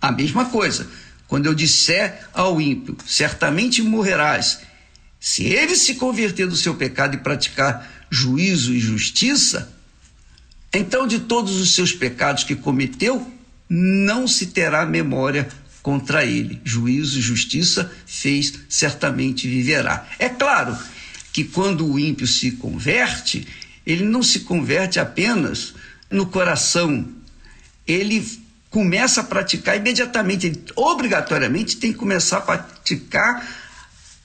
A 0.00 0.12
mesma 0.12 0.46
coisa, 0.46 0.86
quando 1.26 1.46
eu 1.46 1.54
disser 1.54 2.28
ao 2.34 2.60
ímpio, 2.60 2.96
certamente 3.06 3.80
morrerás, 3.80 4.60
se 5.18 5.44
ele 5.44 5.74
se 5.76 5.94
converter 5.94 6.46
do 6.46 6.56
seu 6.56 6.74
pecado 6.74 7.14
e 7.14 7.20
praticar 7.20 8.06
juízo 8.10 8.74
e 8.74 8.78
justiça, 8.78 9.74
então 10.72 11.06
de 11.06 11.20
todos 11.20 11.56
os 11.56 11.74
seus 11.74 11.92
pecados 11.92 12.44
que 12.44 12.54
cometeu, 12.54 13.33
não 13.68 14.26
se 14.26 14.46
terá 14.46 14.84
memória 14.84 15.48
contra 15.82 16.24
ele. 16.24 16.60
Juízo 16.64 17.18
e 17.18 17.22
justiça 17.22 17.92
fez, 18.06 18.54
certamente 18.68 19.48
viverá. 19.48 20.06
É 20.18 20.28
claro 20.28 20.76
que 21.32 21.44
quando 21.44 21.86
o 21.86 21.98
ímpio 21.98 22.26
se 22.26 22.52
converte, 22.52 23.46
ele 23.84 24.04
não 24.04 24.22
se 24.22 24.40
converte 24.40 24.98
apenas 24.98 25.74
no 26.10 26.26
coração, 26.26 27.06
ele 27.86 28.26
começa 28.70 29.20
a 29.20 29.24
praticar 29.24 29.76
imediatamente, 29.76 30.46
ele 30.46 30.64
obrigatoriamente 30.74 31.76
tem 31.76 31.92
que 31.92 31.98
começar 31.98 32.38
a 32.38 32.40
praticar 32.40 33.46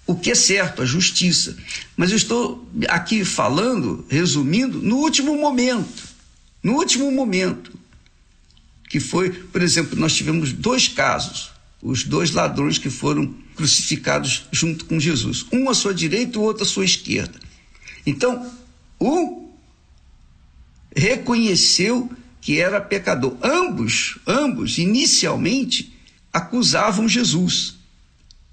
o 0.08 0.16
que 0.16 0.32
é 0.32 0.36
certo, 0.36 0.82
a 0.82 0.86
justiça. 0.86 1.56
Mas 1.96 2.10
eu 2.10 2.18
estou 2.18 2.68
aqui 2.88 3.24
falando, 3.24 4.06
resumindo, 4.10 4.82
no 4.82 4.98
último 4.98 5.36
momento. 5.36 6.10
No 6.64 6.74
último 6.74 7.12
momento 7.12 7.79
que 8.90 9.00
foi, 9.00 9.30
por 9.30 9.62
exemplo, 9.62 9.98
nós 9.98 10.16
tivemos 10.16 10.52
dois 10.52 10.88
casos, 10.88 11.52
os 11.82 12.04
dois 12.04 12.32
ladrões 12.32 12.80
que 12.80 12.90
foram 12.90 13.34
crucificados 13.56 14.48
junto 14.52 14.86
com 14.86 15.00
Jesus, 15.00 15.46
um 15.54 15.70
à 15.70 15.74
sua 15.74 15.94
direita 15.94 16.38
e 16.38 16.42
o 16.42 16.44
outro 16.44 16.64
à 16.64 16.66
sua 16.66 16.84
esquerda. 16.84 17.40
Então, 18.06 18.52
um 19.00 19.50
reconheceu 20.96 22.12
que 22.42 22.60
era 22.60 22.82
pecador. 22.82 23.38
Ambos, 23.44 24.18
ambos 24.26 24.78
inicialmente 24.78 25.94
acusavam 26.34 27.08
Jesus. 27.08 27.76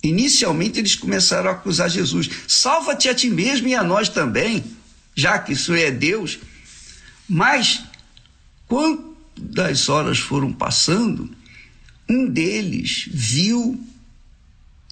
Inicialmente 0.02 0.78
eles 0.78 0.94
começaram 0.94 1.48
a 1.48 1.54
acusar 1.54 1.88
Jesus: 1.88 2.28
salva-te 2.46 3.08
a 3.08 3.14
ti 3.14 3.30
mesmo 3.30 3.68
e 3.68 3.74
a 3.74 3.82
nós 3.82 4.08
também, 4.08 4.62
já 5.14 5.38
que 5.38 5.52
isso 5.52 5.72
é 5.72 5.90
Deus. 5.90 6.38
Mas, 7.28 7.82
quando 8.68 9.05
das 9.38 9.88
horas 9.88 10.18
foram 10.18 10.52
passando, 10.52 11.30
um 12.08 12.26
deles 12.28 13.08
viu 13.10 13.80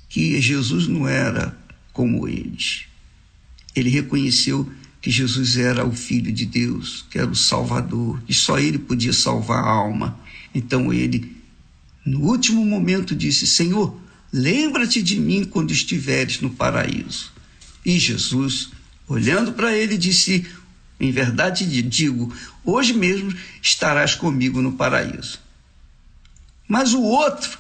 que 0.09 0.41
Jesus 0.41 0.87
não 0.87 1.09
era 1.09 1.57
como 1.93 2.29
eles. 2.29 2.85
Ele 3.75 3.91
reconheceu 3.91 4.71
que 5.01 5.11
Jesus 5.11 5.57
era 5.57 5.85
o 5.85 5.93
Filho 5.93 6.33
de 6.33 6.47
Deus, 6.47 7.05
que 7.11 7.19
era 7.19 7.31
o 7.31 7.37
Salvador, 7.37 8.23
e 8.29 8.33
só 8.33 8.59
ele 8.59 8.79
podia 8.79 9.13
salvar 9.13 9.63
a 9.63 9.69
alma. 9.69 10.19
Então 10.55 10.93
ele, 10.93 11.37
no 12.07 12.21
último 12.21 12.65
momento, 12.65 13.15
disse: 13.15 13.47
Senhor, 13.47 13.99
lembra-te 14.33 15.03
de 15.03 15.19
mim 15.19 15.45
quando 15.45 15.73
estiveres 15.73 16.41
no 16.41 16.51
paraíso. 16.51 17.33
E 17.85 17.99
Jesus, 17.99 18.71
olhando 19.07 19.53
para 19.53 19.77
ele, 19.77 19.99
disse: 19.99 20.47
Em 21.05 21.13
verdade 21.13 21.67
digo, 21.83 22.35
hoje 22.65 22.95
mesmo 22.95 23.31
estarás 23.61 24.15
comigo 24.15 24.63
no 24.63 24.73
paraíso. 24.73 25.39
Mas 26.67 26.95
o 26.95 27.03
outro 27.03 27.59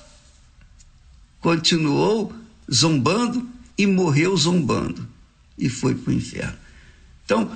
continuou 1.43 2.35
zombando 2.73 3.47
e 3.77 3.87
morreu 3.87 4.35
zombando 4.35 5.07
e 5.59 5.69
foi 5.69 5.95
para 5.95 6.11
o 6.11 6.15
inferno. 6.15 6.57
Então, 7.27 7.55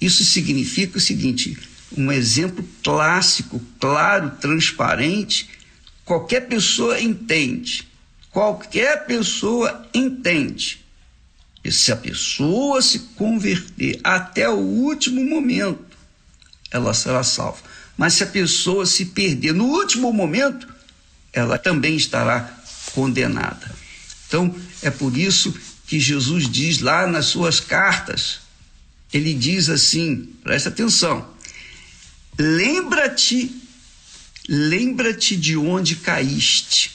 isso 0.00 0.24
significa 0.24 0.96
o 0.96 1.00
seguinte: 1.00 1.58
um 1.94 2.10
exemplo 2.10 2.66
clássico, 2.82 3.60
claro, 3.78 4.30
transparente, 4.40 5.50
qualquer 6.06 6.48
pessoa 6.48 6.98
entende. 6.98 7.86
Qualquer 8.30 9.04
pessoa 9.04 9.86
entende. 9.92 10.81
E 11.64 11.70
se 11.70 11.92
a 11.92 11.96
pessoa 11.96 12.82
se 12.82 12.98
converter 13.16 14.00
até 14.02 14.48
o 14.48 14.58
último 14.58 15.24
momento, 15.24 15.96
ela 16.70 16.92
será 16.92 17.22
salva. 17.22 17.60
Mas 17.96 18.14
se 18.14 18.24
a 18.24 18.26
pessoa 18.26 18.84
se 18.84 19.06
perder 19.06 19.52
no 19.52 19.66
último 19.66 20.12
momento, 20.12 20.66
ela 21.32 21.58
também 21.58 21.96
estará 21.96 22.62
condenada. 22.92 23.70
Então, 24.26 24.54
é 24.80 24.90
por 24.90 25.16
isso 25.16 25.54
que 25.86 26.00
Jesus 26.00 26.48
diz 26.48 26.80
lá 26.80 27.06
nas 27.06 27.26
suas 27.26 27.60
cartas, 27.60 28.40
ele 29.12 29.34
diz 29.34 29.68
assim: 29.68 30.26
presta 30.42 30.70
atenção, 30.70 31.28
lembra-te, 32.38 33.54
lembra-te 34.48 35.36
de 35.36 35.56
onde 35.56 35.96
caíste. 35.96 36.92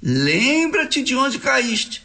Lembra-te 0.00 1.02
de 1.02 1.16
onde 1.16 1.38
caíste. 1.38 2.03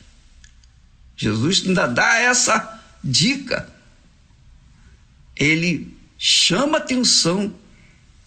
Jesus 1.19 1.63
ainda 1.67 1.85
dá 1.85 2.15
essa 2.21 2.81
dica. 3.03 3.69
Ele 5.35 5.93
chama 6.17 6.77
a 6.77 6.81
atenção 6.81 7.53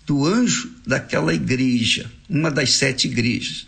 do 0.06 0.26
anjo 0.26 0.70
daquela 0.86 1.32
igreja, 1.32 2.12
uma 2.28 2.50
das 2.50 2.74
sete 2.74 3.08
igrejas. 3.08 3.66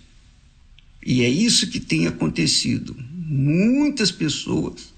E 1.03 1.23
é 1.23 1.29
isso 1.29 1.71
que 1.71 1.81
tem 1.81 2.07
acontecido. 2.07 2.95
Muitas 2.99 4.13
pessoas 4.13 4.93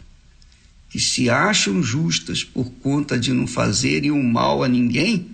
que 0.90 0.98
se 0.98 1.30
acham 1.30 1.80
justas 1.80 2.42
por 2.42 2.68
conta 2.82 3.16
de 3.16 3.32
não 3.32 3.46
fazerem 3.46 4.10
um 4.10 4.24
mal 4.24 4.64
a 4.64 4.68
ninguém 4.68 5.30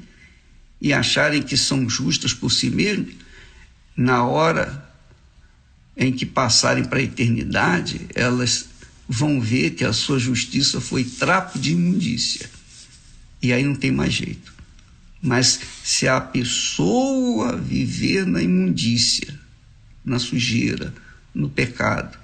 e 0.78 0.92
acharem 0.92 1.42
que 1.42 1.56
são 1.56 1.88
justas 1.88 2.34
por 2.34 2.50
si 2.50 2.68
mesmas, 2.68 3.14
na 3.96 4.26
hora 4.26 4.86
em 5.96 6.12
que 6.12 6.26
passarem 6.26 6.84
para 6.84 6.98
a 6.98 7.02
eternidade, 7.02 8.06
elas 8.14 8.71
vão 9.08 9.40
ver 9.40 9.70
que 9.70 9.84
a 9.84 9.92
sua 9.92 10.18
justiça 10.18 10.80
foi 10.80 11.04
trapo 11.04 11.58
de 11.58 11.72
imundícia 11.72 12.48
e 13.42 13.52
aí 13.52 13.64
não 13.64 13.74
tem 13.74 13.90
mais 13.90 14.12
jeito. 14.12 14.52
Mas 15.20 15.60
se 15.84 16.06
a 16.08 16.20
pessoa 16.20 17.56
viver 17.56 18.26
na 18.26 18.42
imundícia, 18.42 19.38
na 20.04 20.18
sujeira, 20.18 20.94
no 21.34 21.48
pecado, 21.48 22.18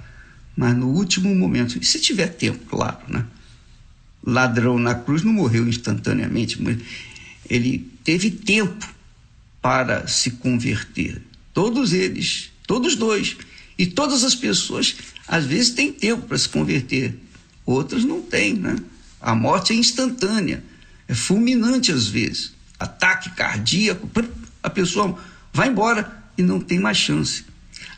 mas 0.57 0.77
no 0.77 0.89
último 0.89 1.35
momento, 1.35 1.79
e 1.81 1.85
se 1.85 2.01
tiver 2.01 2.29
tempo, 2.29 2.65
claro, 2.67 2.99
né? 3.09 3.25
Ladrão 4.25 4.79
na 4.79 4.95
cruz 4.95 5.23
não 5.23 5.33
morreu 5.33 5.69
instantaneamente, 5.69 6.61
mas 6.61 6.79
ele 7.49 7.79
teve 8.03 8.31
tempo 8.31 8.87
para 9.63 10.07
se 10.07 10.33
converter. 10.33 11.23
Todos 11.55 11.93
eles, 11.93 12.51
todos 12.67 12.97
dois. 12.97 13.37
E 13.79 13.87
todas 13.87 14.25
as 14.25 14.35
pessoas, 14.35 14.97
às 15.27 15.45
vezes, 15.45 15.71
têm 15.71 15.93
tempo 15.93 16.27
para 16.27 16.37
se 16.37 16.49
converter, 16.49 17.17
outras 17.65 18.05
não 18.05 18.21
têm, 18.21 18.55
né? 18.55 18.77
A 19.21 19.35
morte 19.37 19.73
é 19.73 19.77
instantânea, 19.77 20.65
é 21.07 21.15
fulminante 21.15 21.93
às 21.93 22.09
vezes. 22.09 22.53
Ataque 22.79 23.31
cardíaco, 23.31 24.11
a 24.63 24.69
pessoa 24.69 25.17
vai 25.53 25.69
embora 25.69 26.25
e 26.37 26.43
não 26.43 26.61
tem 26.61 26.79
mais 26.81 26.97
chance. 26.97 27.45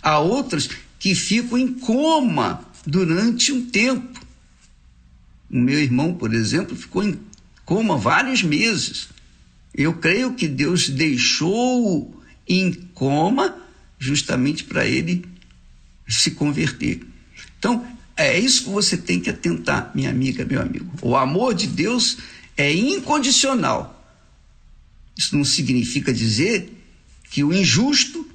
Há 0.02 0.18
outras 0.18 0.68
que 0.98 1.14
ficam 1.14 1.56
em 1.56 1.72
coma 1.72 2.62
durante 2.86 3.52
um 3.52 3.64
tempo. 3.66 4.20
O 5.50 5.56
meu 5.58 5.78
irmão, 5.78 6.14
por 6.14 6.34
exemplo, 6.34 6.76
ficou 6.76 7.02
em 7.02 7.18
coma 7.64 7.96
vários 7.96 8.42
meses. 8.42 9.08
Eu 9.74 9.94
creio 9.94 10.34
que 10.34 10.46
Deus 10.46 10.88
deixou 10.88 12.22
em 12.46 12.72
coma 12.72 13.56
justamente 13.98 14.64
para 14.64 14.86
ele 14.86 15.29
se 16.14 16.32
converter. 16.32 17.00
Então, 17.58 17.86
é 18.16 18.38
isso 18.38 18.64
que 18.64 18.70
você 18.70 18.96
tem 18.96 19.20
que 19.20 19.30
atentar, 19.30 19.90
minha 19.94 20.10
amiga, 20.10 20.44
meu 20.44 20.60
amigo. 20.60 20.90
O 21.00 21.16
amor 21.16 21.54
de 21.54 21.66
Deus 21.66 22.18
é 22.56 22.72
incondicional. 22.72 23.96
Isso 25.16 25.36
não 25.36 25.44
significa 25.44 26.12
dizer 26.12 26.70
que 27.30 27.44
o 27.44 27.52
injusto, 27.52 28.28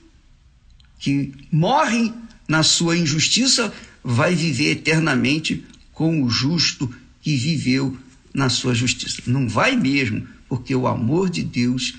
que 1.00 1.34
morre 1.52 2.12
na 2.48 2.64
sua 2.64 2.98
injustiça, 2.98 3.74
vai 4.04 4.36
viver 4.36 4.72
eternamente 4.72 5.66
com 5.92 6.24
o 6.24 6.30
justo 6.30 6.94
que 7.22 7.36
viveu 7.36 7.98
na 8.34 8.50
sua 8.50 8.76
justiça. 8.76 9.22
Não 9.26 9.48
vai 9.48 9.76
mesmo, 9.76 10.28
porque 10.48 10.76
o 10.76 10.88
amor 10.88 11.30
de 11.30 11.44
Deus 11.44 11.96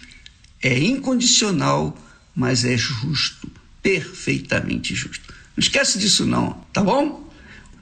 é 0.62 0.78
incondicional, 0.78 1.96
mas 2.34 2.64
é 2.64 2.76
justo, 2.76 3.50
perfeitamente 3.82 4.94
justo. 4.94 5.25
Não 5.56 5.62
esquece 5.62 5.98
disso 5.98 6.26
não, 6.26 6.52
tá 6.72 6.82
bom? 6.82 7.26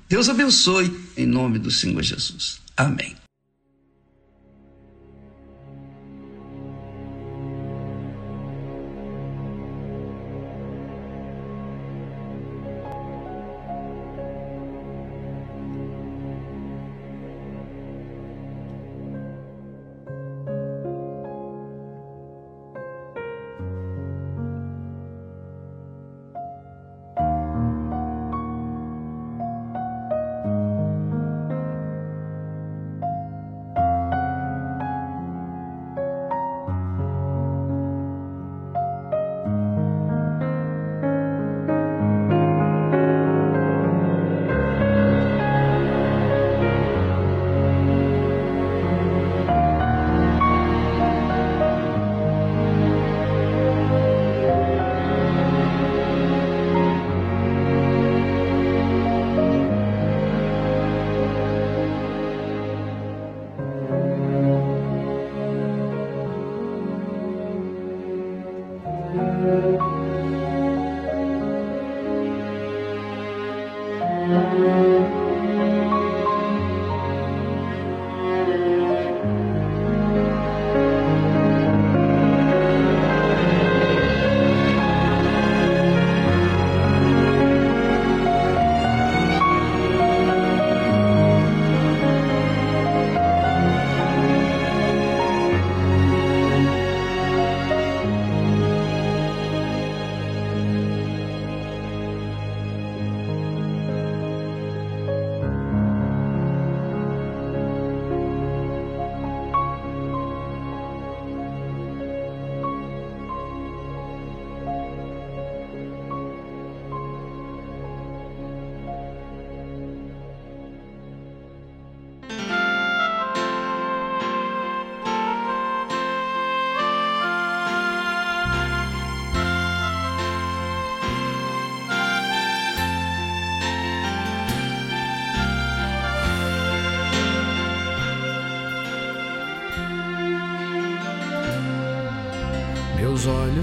Deus 0.09 0.28
abençoe 0.28 0.96
em 1.16 1.26
nome 1.26 1.59
do 1.59 1.70
Senhor 1.70 2.02
Jesus. 2.02 2.60
Amém. 2.76 3.16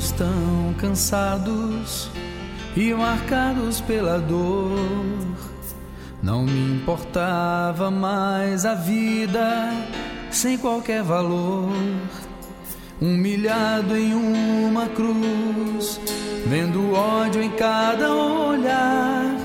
Meus 0.01 0.09
olhos 0.09 0.11
tão 0.11 0.73
cansados 0.79 2.09
e 2.75 2.91
marcados 2.93 3.79
pela 3.81 4.17
dor. 4.19 4.79
Não 6.23 6.43
me 6.43 6.75
importava 6.75 7.91
mais 7.91 8.65
a 8.65 8.73
vida 8.73 9.71
sem 10.31 10.57
qualquer 10.57 11.03
valor. 11.03 11.71
Humilhado 12.99 13.95
em 13.95 14.13
uma 14.13 14.87
cruz, 14.87 15.99
vendo 16.47 16.93
ódio 16.93 17.41
em 17.41 17.51
cada 17.51 18.11
olhar. 18.13 19.35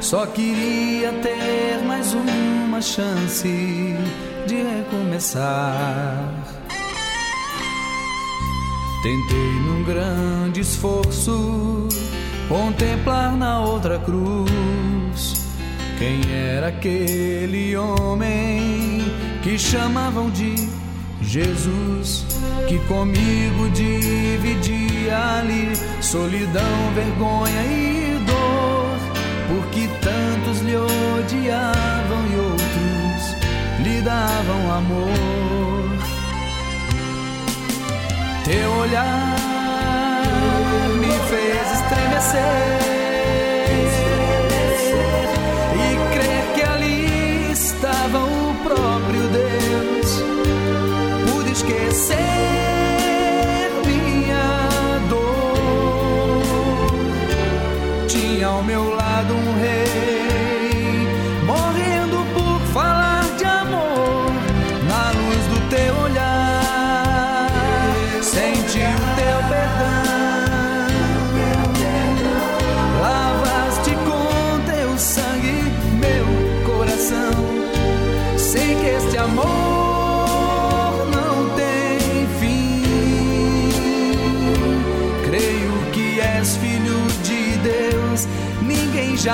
Só 0.00 0.26
queria 0.26 1.12
ter 1.14 1.84
mais 1.84 2.14
uma 2.14 2.80
chance 2.80 3.48
de 4.46 4.54
recomeçar. 4.62 6.43
Tentei 9.04 9.60
num 9.66 9.84
grande 9.84 10.60
esforço 10.60 11.88
contemplar 12.48 13.36
na 13.36 13.60
outra 13.60 13.98
cruz 13.98 15.46
quem 15.98 16.22
era 16.32 16.68
aquele 16.68 17.76
homem 17.76 19.04
que 19.42 19.58
chamavam 19.58 20.30
de 20.30 20.54
Jesus, 21.20 22.24
que 22.66 22.78
comigo 22.88 23.68
dividia 23.74 25.18
ali 25.38 25.76
solidão, 26.00 26.94
vergonha 26.94 27.62
e 27.62 28.24
dor, 28.24 28.96
porque 29.48 29.86
tantos 30.00 30.62
lhe 30.62 30.76
odiavam 30.76 32.26
e 32.32 32.36
outros 32.36 33.86
lhe 33.86 34.00
davam 34.00 34.72
amor. 34.72 35.53
Teu 38.44 38.70
olhar 38.72 39.36
me 41.00 41.08
fez 41.30 41.72
estremecer 41.72 42.42
e 45.74 45.96
crer 46.12 46.44
que 46.54 46.62
ali 46.62 47.52
estava 47.52 48.18
o 48.18 48.54
próprio 48.62 49.28
Deus. 49.28 50.22
Pude 51.32 51.52
esquecer. 51.52 52.63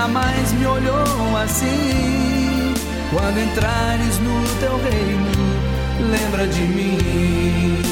jamais 0.00 0.52
me 0.52 0.64
olhou 0.64 1.36
assim. 1.36 2.74
Quando 3.10 3.38
entrares 3.38 4.18
no 4.20 4.60
teu 4.60 4.78
reino, 4.78 6.10
lembra 6.10 6.46
de 6.46 6.62
mim. 6.62 7.89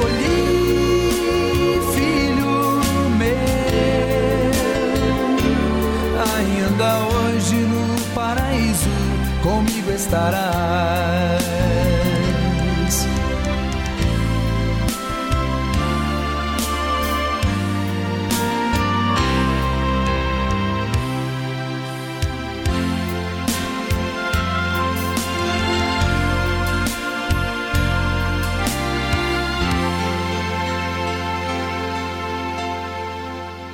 escolhi, 0.00 1.80
filho 1.94 2.80
meu. 3.18 3.36
Ainda 6.36 6.90
hoje 7.06 7.56
no 7.56 8.00
paraíso 8.14 8.88
comigo 9.42 9.90
estará. 9.90 10.49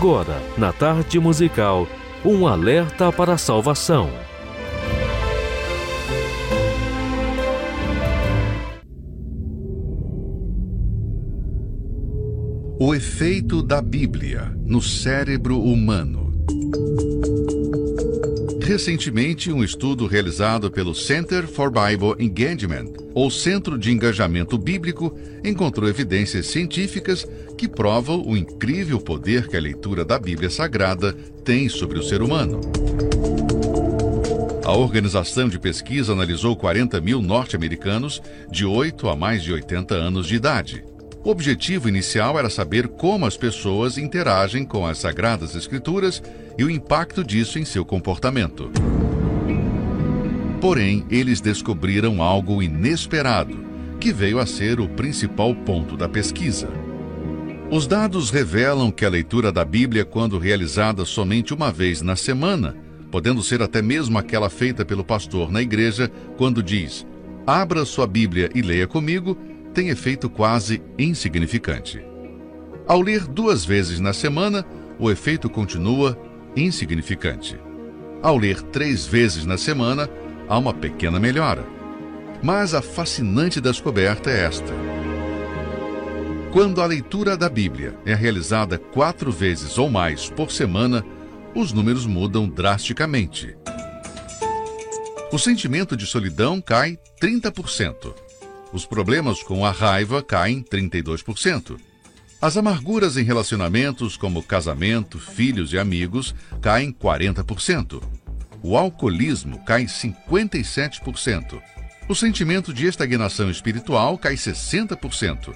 Agora, 0.00 0.40
na 0.56 0.72
tarde 0.72 1.20
musical, 1.20 1.86
um 2.24 2.46
alerta 2.46 3.12
para 3.12 3.34
a 3.34 3.36
salvação. 3.36 4.08
O 12.80 12.94
efeito 12.94 13.62
da 13.62 13.82
Bíblia 13.82 14.50
no 14.64 14.80
cérebro 14.80 15.60
humano. 15.60 16.32
Recentemente, 18.70 19.52
um 19.52 19.62
estudo 19.62 20.06
realizado 20.06 20.70
pelo 20.70 20.94
Center 20.94 21.46
for 21.46 21.70
Bible 21.70 22.14
Engagement, 22.24 22.86
ou 23.12 23.30
Centro 23.30 23.76
de 23.76 23.90
Engajamento 23.90 24.56
Bíblico, 24.56 25.14
encontrou 25.44 25.88
evidências 25.88 26.46
científicas 26.46 27.26
que 27.60 27.68
provam 27.68 28.22
o 28.26 28.38
incrível 28.38 28.98
poder 28.98 29.46
que 29.46 29.54
a 29.54 29.60
leitura 29.60 30.02
da 30.02 30.18
Bíblia 30.18 30.48
Sagrada 30.48 31.12
tem 31.44 31.68
sobre 31.68 31.98
o 31.98 32.02
ser 32.02 32.22
humano. 32.22 32.58
A 34.64 34.72
organização 34.72 35.46
de 35.46 35.58
pesquisa 35.58 36.14
analisou 36.14 36.56
40 36.56 36.98
mil 37.02 37.20
norte-americanos 37.20 38.22
de 38.50 38.64
8 38.64 39.10
a 39.10 39.14
mais 39.14 39.42
de 39.42 39.52
80 39.52 39.94
anos 39.94 40.26
de 40.26 40.36
idade. 40.36 40.82
O 41.22 41.28
objetivo 41.28 41.86
inicial 41.86 42.38
era 42.38 42.48
saber 42.48 42.88
como 42.88 43.26
as 43.26 43.36
pessoas 43.36 43.98
interagem 43.98 44.64
com 44.64 44.86
as 44.86 44.96
Sagradas 44.96 45.54
Escrituras 45.54 46.22
e 46.56 46.64
o 46.64 46.70
impacto 46.70 47.22
disso 47.22 47.58
em 47.58 47.66
seu 47.66 47.84
comportamento. 47.84 48.70
Porém, 50.62 51.04
eles 51.10 51.42
descobriram 51.42 52.22
algo 52.22 52.62
inesperado, 52.62 53.62
que 54.00 54.14
veio 54.14 54.38
a 54.38 54.46
ser 54.46 54.80
o 54.80 54.88
principal 54.88 55.54
ponto 55.54 55.94
da 55.94 56.08
pesquisa. 56.08 56.89
Os 57.70 57.86
dados 57.86 58.30
revelam 58.30 58.90
que 58.90 59.04
a 59.04 59.08
leitura 59.08 59.52
da 59.52 59.64
Bíblia, 59.64 60.04
quando 60.04 60.38
realizada 60.38 61.04
somente 61.04 61.54
uma 61.54 61.70
vez 61.70 62.02
na 62.02 62.16
semana, 62.16 62.76
podendo 63.12 63.40
ser 63.44 63.62
até 63.62 63.80
mesmo 63.80 64.18
aquela 64.18 64.50
feita 64.50 64.84
pelo 64.84 65.04
pastor 65.04 65.52
na 65.52 65.62
igreja, 65.62 66.10
quando 66.36 66.64
diz: 66.64 67.06
Abra 67.46 67.84
sua 67.84 68.08
Bíblia 68.08 68.50
e 68.56 68.60
leia 68.60 68.88
comigo, 68.88 69.38
tem 69.72 69.88
efeito 69.88 70.28
quase 70.28 70.82
insignificante. 70.98 72.04
Ao 72.88 73.00
ler 73.00 73.28
duas 73.28 73.64
vezes 73.64 74.00
na 74.00 74.12
semana, 74.12 74.66
o 74.98 75.08
efeito 75.08 75.48
continua 75.48 76.18
insignificante. 76.56 77.56
Ao 78.20 78.36
ler 78.36 78.60
três 78.62 79.06
vezes 79.06 79.46
na 79.46 79.56
semana, 79.56 80.10
há 80.48 80.58
uma 80.58 80.74
pequena 80.74 81.20
melhora. 81.20 81.64
Mas 82.42 82.74
a 82.74 82.82
fascinante 82.82 83.60
descoberta 83.60 84.28
é 84.28 84.44
esta. 84.44 84.99
Quando 86.52 86.82
a 86.82 86.86
leitura 86.86 87.36
da 87.36 87.48
Bíblia 87.48 87.96
é 88.04 88.12
realizada 88.12 88.76
quatro 88.76 89.30
vezes 89.30 89.78
ou 89.78 89.88
mais 89.88 90.28
por 90.28 90.50
semana, 90.50 91.04
os 91.54 91.72
números 91.72 92.06
mudam 92.06 92.48
drasticamente. 92.48 93.56
O 95.30 95.38
sentimento 95.38 95.96
de 95.96 96.04
solidão 96.06 96.60
cai 96.60 96.98
30%. 97.22 98.12
Os 98.72 98.84
problemas 98.84 99.44
com 99.44 99.64
a 99.64 99.70
raiva 99.70 100.24
caem 100.24 100.60
32%. 100.60 101.78
As 102.42 102.56
amarguras 102.56 103.16
em 103.16 103.22
relacionamentos, 103.22 104.16
como 104.16 104.42
casamento, 104.42 105.20
filhos 105.20 105.72
e 105.72 105.78
amigos, 105.78 106.34
caem 106.60 106.92
40%. 106.92 108.02
O 108.60 108.76
alcoolismo 108.76 109.64
cai 109.64 109.84
57%. 109.84 111.62
O 112.08 112.14
sentimento 112.16 112.74
de 112.74 112.86
estagnação 112.86 113.48
espiritual 113.48 114.18
cai 114.18 114.34
60%. 114.34 115.54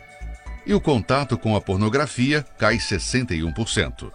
E 0.66 0.72
o 0.72 0.80
contato 0.80 1.36
com 1.36 1.54
a 1.54 1.60
pornografia 1.60 2.44
cai 2.58 2.76
61%. 2.76 4.10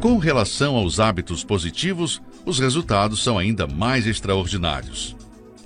Com 0.00 0.16
relação 0.16 0.76
aos 0.76 0.98
hábitos 0.98 1.44
positivos, 1.44 2.22
os 2.46 2.58
resultados 2.58 3.22
são 3.22 3.36
ainda 3.36 3.66
mais 3.66 4.06
extraordinários. 4.06 5.14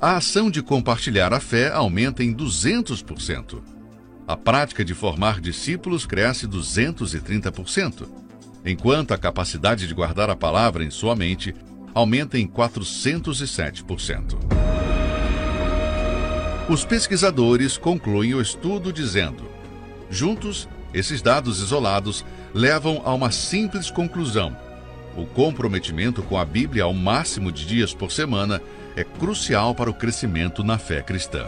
A 0.01 0.17
ação 0.17 0.51
de 0.51 0.61
compartilhar 0.61 1.33
a 1.33 1.39
fé 1.39 1.71
aumenta 1.71 2.25
em 2.25 2.35
200%. 2.35 3.63
A 4.27 4.37
prática 4.37 4.85
de 4.85 4.93
formar 4.93 5.41
discípulos 5.41 6.05
cresce 6.05 6.49
230%, 6.49 8.09
enquanto 8.65 9.13
a 9.13 9.19
capacidade 9.19 9.87
de 9.87 9.95
guardar 9.95 10.29
a 10.31 10.37
palavra 10.37 10.83
em 10.83 10.91
sua 10.91 11.15
mente 11.15 11.55
aumenta 11.95 12.37
em 12.37 12.49
407%. 12.49 14.37
Os 16.67 16.83
pesquisadores 16.83 17.77
concluem 17.77 18.33
o 18.33 18.41
estudo 18.41 18.91
dizendo: 18.91 19.45
juntos, 20.09 20.67
esses 20.95 21.21
dados 21.21 21.61
isolados 21.61 22.25
levam 22.55 23.03
a 23.05 23.13
uma 23.13 23.31
simples 23.31 23.91
conclusão. 23.91 24.57
O 25.15 25.27
comprometimento 25.27 26.23
com 26.23 26.39
a 26.39 26.45
Bíblia 26.45 26.85
ao 26.85 26.95
máximo 26.95 27.53
de 27.53 27.67
dias 27.67 27.93
por 27.93 28.11
semana 28.11 28.63
é 28.97 29.05
crucial 29.05 29.75
para 29.75 29.91
o 29.91 29.95
crescimento 29.95 30.65
na 30.65 30.79
fé 30.79 31.03
cristã. 31.03 31.47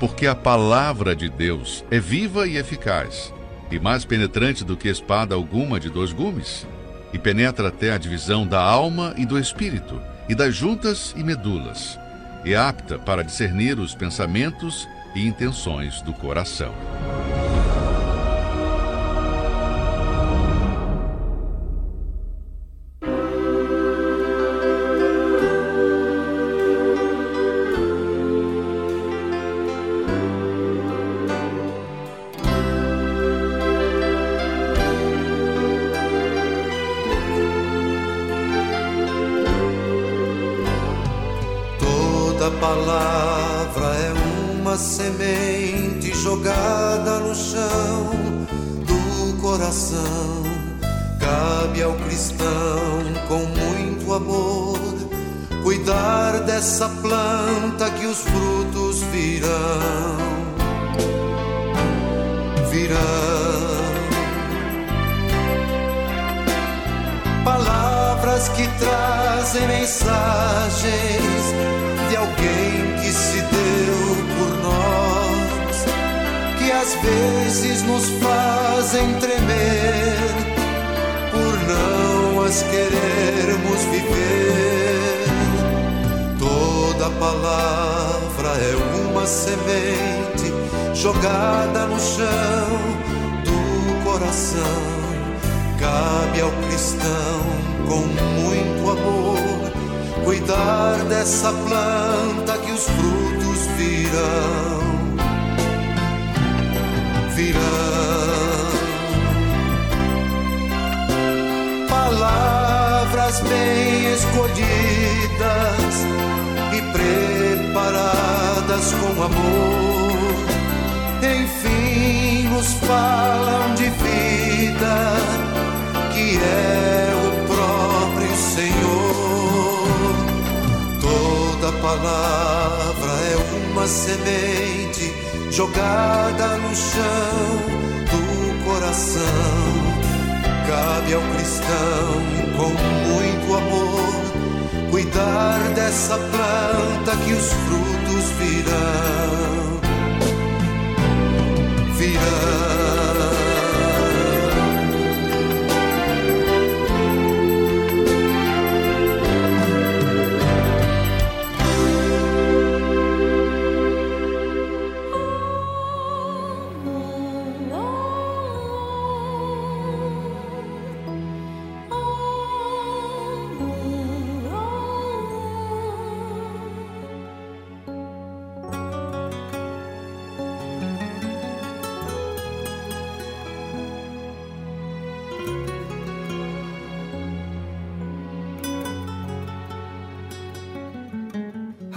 Porque 0.00 0.26
a 0.26 0.34
palavra 0.34 1.14
de 1.14 1.28
Deus 1.28 1.84
é 1.92 2.00
viva 2.00 2.48
e 2.48 2.56
eficaz, 2.56 3.32
e 3.70 3.78
mais 3.78 4.04
penetrante 4.04 4.64
do 4.64 4.76
que 4.76 4.88
espada 4.88 5.36
alguma 5.36 5.78
de 5.78 5.88
dois 5.88 6.12
gumes, 6.12 6.66
e 7.12 7.18
penetra 7.18 7.68
até 7.68 7.92
a 7.92 7.98
divisão 7.98 8.44
da 8.44 8.60
alma 8.60 9.14
e 9.16 9.24
do 9.24 9.38
espírito, 9.38 10.00
e 10.28 10.34
das 10.34 10.54
juntas 10.54 11.14
e 11.16 11.22
medulas, 11.22 11.98
e 12.44 12.54
apta 12.54 12.98
para 12.98 13.22
discernir 13.22 13.78
os 13.78 13.94
pensamentos 13.94 14.88
e 15.14 15.26
intenções 15.26 16.00
do 16.02 16.12
coração. 16.12 16.74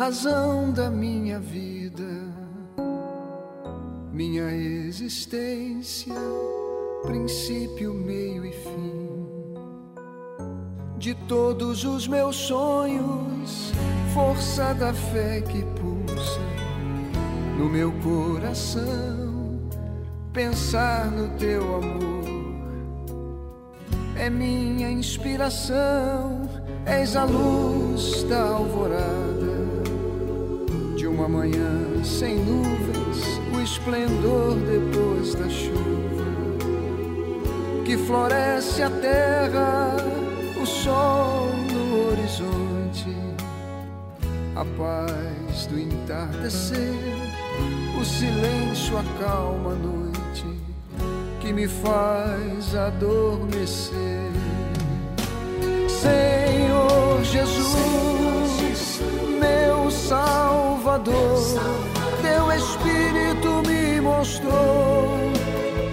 Razão 0.06 0.72
da 0.72 0.88
minha 0.92 1.40
vida, 1.40 2.08
minha 4.14 4.52
existência, 4.52 6.14
princípio, 7.02 7.92
meio 7.92 8.46
e 8.46 8.52
fim. 8.52 9.56
De 11.00 11.16
todos 11.28 11.84
os 11.86 12.08
meus 12.08 12.36
sonhos, 12.36 13.72
força 14.14 14.76
da 14.76 14.94
fé 14.94 15.42
que 15.42 15.64
pulsa 15.74 16.40
no 17.58 17.68
meu 17.68 17.92
coração, 18.04 19.60
pensar 20.32 21.10
no 21.10 21.30
teu 21.40 21.78
amor 21.78 22.26
é 24.18 24.30
minha 24.30 24.92
inspiração, 24.92 26.48
és 26.86 27.16
a 27.16 27.26
luz 27.26 28.22
da 28.26 28.50
alvorada 28.50 29.25
manhã 31.36 32.04
sem 32.04 32.38
nuvens, 32.38 33.42
o 33.54 33.60
esplendor 33.62 34.56
depois 34.56 35.36
da 35.36 35.50
chuva, 35.50 36.26
que 37.84 37.98
floresce 37.98 38.82
a 38.82 38.90
terra, 38.90 39.98
o 40.62 40.66
sol 40.66 41.50
no 41.72 42.10
horizonte, 42.10 43.16
a 44.56 44.64
paz 44.78 45.66
do 45.66 45.78
entardecer, 45.78 46.94
o 48.00 48.06
silêncio 48.06 48.98
acalma 48.98 49.72
a 49.72 49.76
noite, 49.76 50.46
que 51.42 51.52
me 51.52 51.68
faz 51.68 52.76
adormecer. 52.76 54.32
Senhor 55.90 57.24
Jesus, 57.24 59.02
meu 59.40 59.92
Salvador, 60.96 61.42
teu 62.22 62.52
Espírito 62.54 63.62
me 63.68 64.00
mostrou 64.00 65.10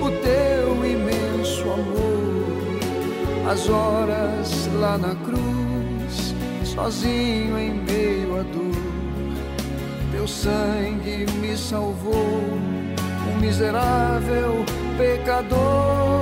o 0.01 0.11
teu 0.23 0.87
imenso 0.87 1.63
amor. 1.63 3.51
As 3.51 3.69
horas 3.69 4.69
lá 4.75 4.97
na 4.97 5.17
cruz, 5.17 6.35
sozinho 6.65 7.59
em 7.59 7.75
meio 7.83 8.39
à 8.39 8.43
dor, 8.45 10.13
teu 10.13 10.29
sangue 10.29 11.27
me 11.41 11.57
salvou, 11.57 12.15
um 12.15 13.41
miserável 13.41 14.65
pecador. 14.97 16.13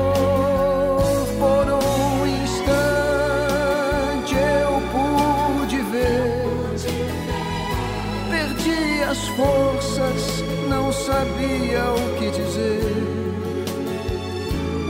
Perdi 9.11 9.19
as 9.19 9.29
forças, 9.29 10.45
não 10.69 10.93
sabia 10.93 11.83
o 11.93 12.19
que 12.19 12.31
dizer. 12.31 12.81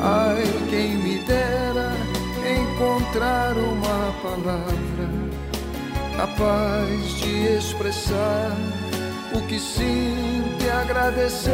Ai, 0.03 0.45
quem 0.69 0.97
me 0.97 1.19
dera 1.21 1.93
encontrar 2.45 3.57
uma 3.57 4.13
palavra 4.23 5.09
capaz 6.17 7.15
de 7.17 7.57
expressar 7.57 8.57
o 9.35 9.41
que 9.47 9.59
sinto 9.59 10.65
e 10.65 10.71
agradecer. 10.71 11.51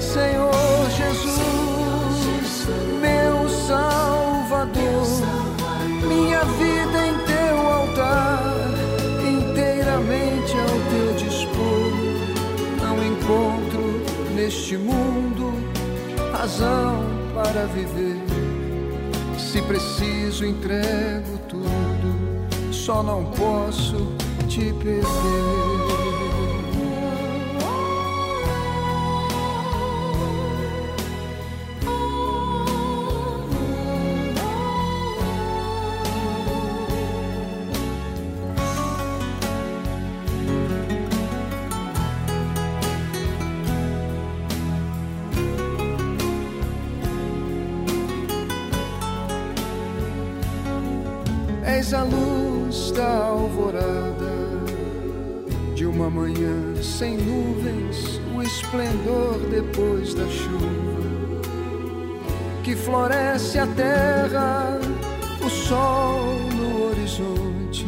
Senhor 0.00 0.90
Jesus, 0.90 2.66
meu 3.00 3.48
Salvador, 3.48 4.13
mundo 14.76 15.52
razão 16.32 17.04
para 17.34 17.66
viver. 17.66 18.18
Se 19.38 19.62
preciso, 19.62 20.44
entrego 20.44 21.38
tudo. 21.48 22.72
Só 22.72 23.02
não 23.02 23.24
posso 23.24 24.12
te 24.48 24.72
perder. 24.74 25.83
Esplendor 58.74 59.38
depois 59.50 60.14
da 60.14 60.26
chuva 60.26 60.64
que 62.64 62.74
floresce 62.74 63.58
a 63.58 63.66
terra, 63.66 64.80
o 65.44 65.50
sol 65.50 66.34
no 66.54 66.88
horizonte, 66.88 67.86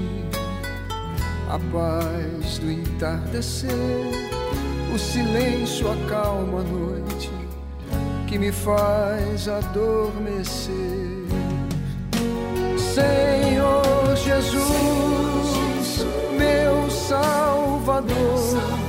a 1.49 1.59
paz 1.73 2.59
do 2.59 2.71
entardecer, 2.71 3.71
o 4.95 4.99
silêncio 4.99 5.91
acalma 5.91 6.61
a 6.61 6.63
noite 6.63 7.31
que 8.27 8.39
me 8.39 8.53
faz 8.53 9.49
adormecer. 9.49 10.75
Senhor 12.77 14.15
Jesus, 14.17 14.67
meu 16.37 16.91
Salvador, 16.91 18.86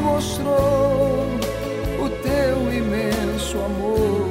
mostrou 0.00 1.26
o 1.98 2.08
teu 2.22 2.72
imenso 2.72 3.58
amor. 3.58 4.28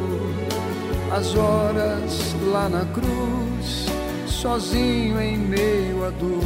As 1.11 1.35
horas 1.35 2.35
lá 2.52 2.69
na 2.69 2.85
cruz, 2.85 3.85
sozinho 4.27 5.19
em 5.19 5.38
meio 5.38 6.06
à 6.06 6.10
dor, 6.10 6.44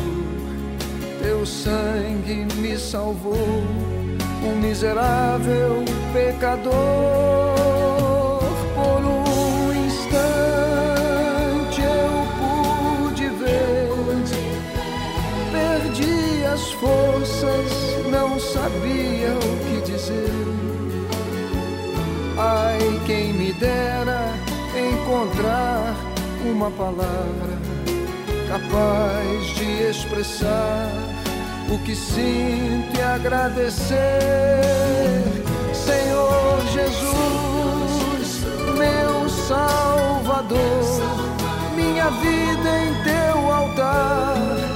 teu 1.22 1.46
sangue 1.46 2.48
me 2.56 2.78
salvou, 2.78 3.64
um 4.44 4.56
miserável 4.62 5.84
pecador. 6.14 7.51
minhas 16.52 16.72
forças 16.74 17.72
não 18.12 18.38
sabiam 18.38 19.38
o 19.38 19.58
que 19.66 19.92
dizer. 19.92 20.30
Ai, 22.38 23.02
quem 23.06 23.32
me 23.32 23.54
dera 23.54 24.34
encontrar 24.76 25.96
uma 26.46 26.70
palavra 26.72 27.58
capaz 28.50 29.48
de 29.56 29.90
expressar 29.90 30.92
o 31.70 31.80
que 31.86 31.96
sinto 31.96 32.98
e 32.98 33.02
agradecer, 33.02 34.02
Senhor 35.74 36.62
Jesus, 36.74 38.44
meu 38.78 39.30
Salvador, 39.30 40.60
minha 41.78 42.10
vida 42.10 42.70
em 42.84 43.04
teu 43.06 43.54
altar 43.54 44.71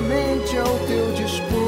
inteiramente 0.00 0.56
ao 0.56 0.76
é 0.76 0.86
teu 0.86 1.12
dispor. 1.12 1.60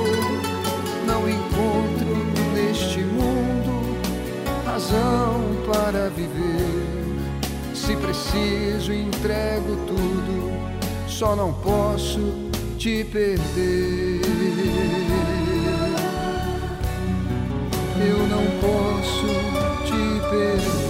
Não 1.07 1.29
encontro 1.29 2.17
neste 2.55 3.01
mundo 3.01 3.99
razão 4.65 5.41
para 5.71 6.09
viver. 6.09 6.73
Se 7.75 7.97
preciso, 7.97 8.93
entrego 8.93 9.77
tudo, 9.87 10.53
só 11.07 11.37
não 11.37 11.53
posso 11.53 12.51
te 12.79 13.05
perder. 13.05 14.23
Eu 18.01 18.19
não 18.29 18.45
posso 18.61 19.27
te 19.85 20.31
perder. 20.31 20.82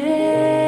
me. 0.00 0.61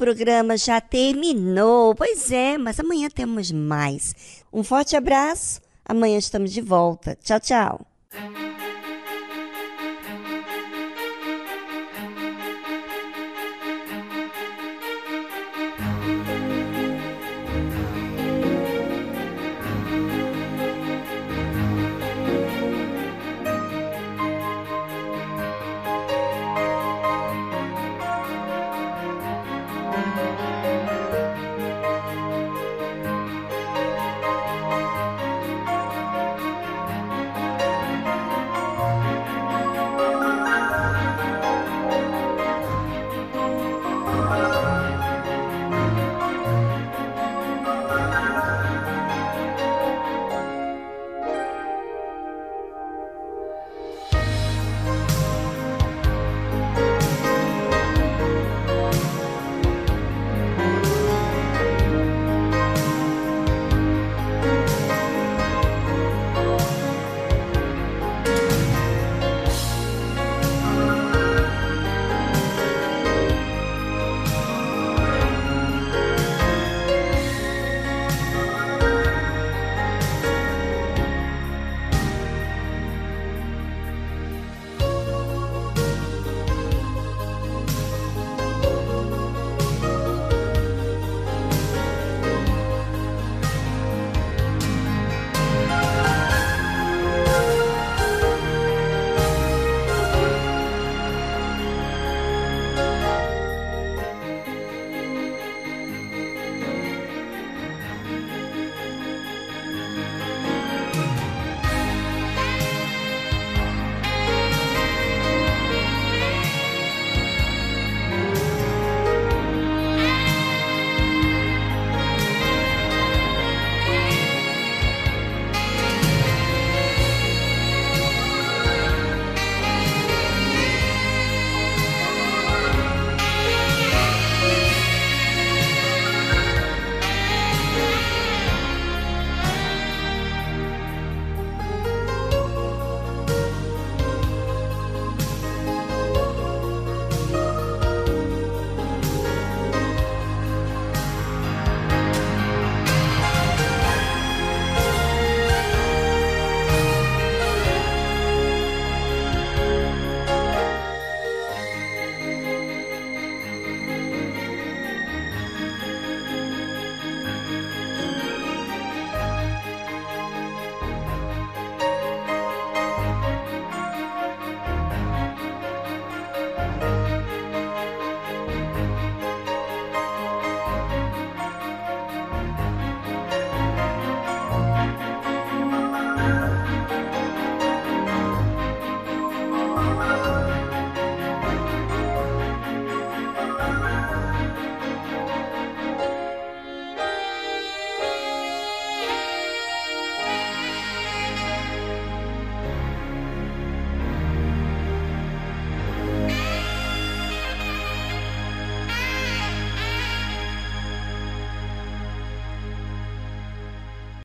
programa 0.00 0.56
já 0.56 0.80
terminou. 0.80 1.94
Pois 1.94 2.32
é, 2.32 2.56
mas 2.56 2.80
amanhã 2.80 3.10
temos 3.10 3.52
mais. 3.52 4.14
Um 4.50 4.62
forte 4.62 4.96
abraço. 4.96 5.60
Amanhã 5.84 6.16
estamos 6.16 6.52
de 6.52 6.62
volta. 6.62 7.18
Tchau, 7.22 7.38
tchau. 7.38 7.89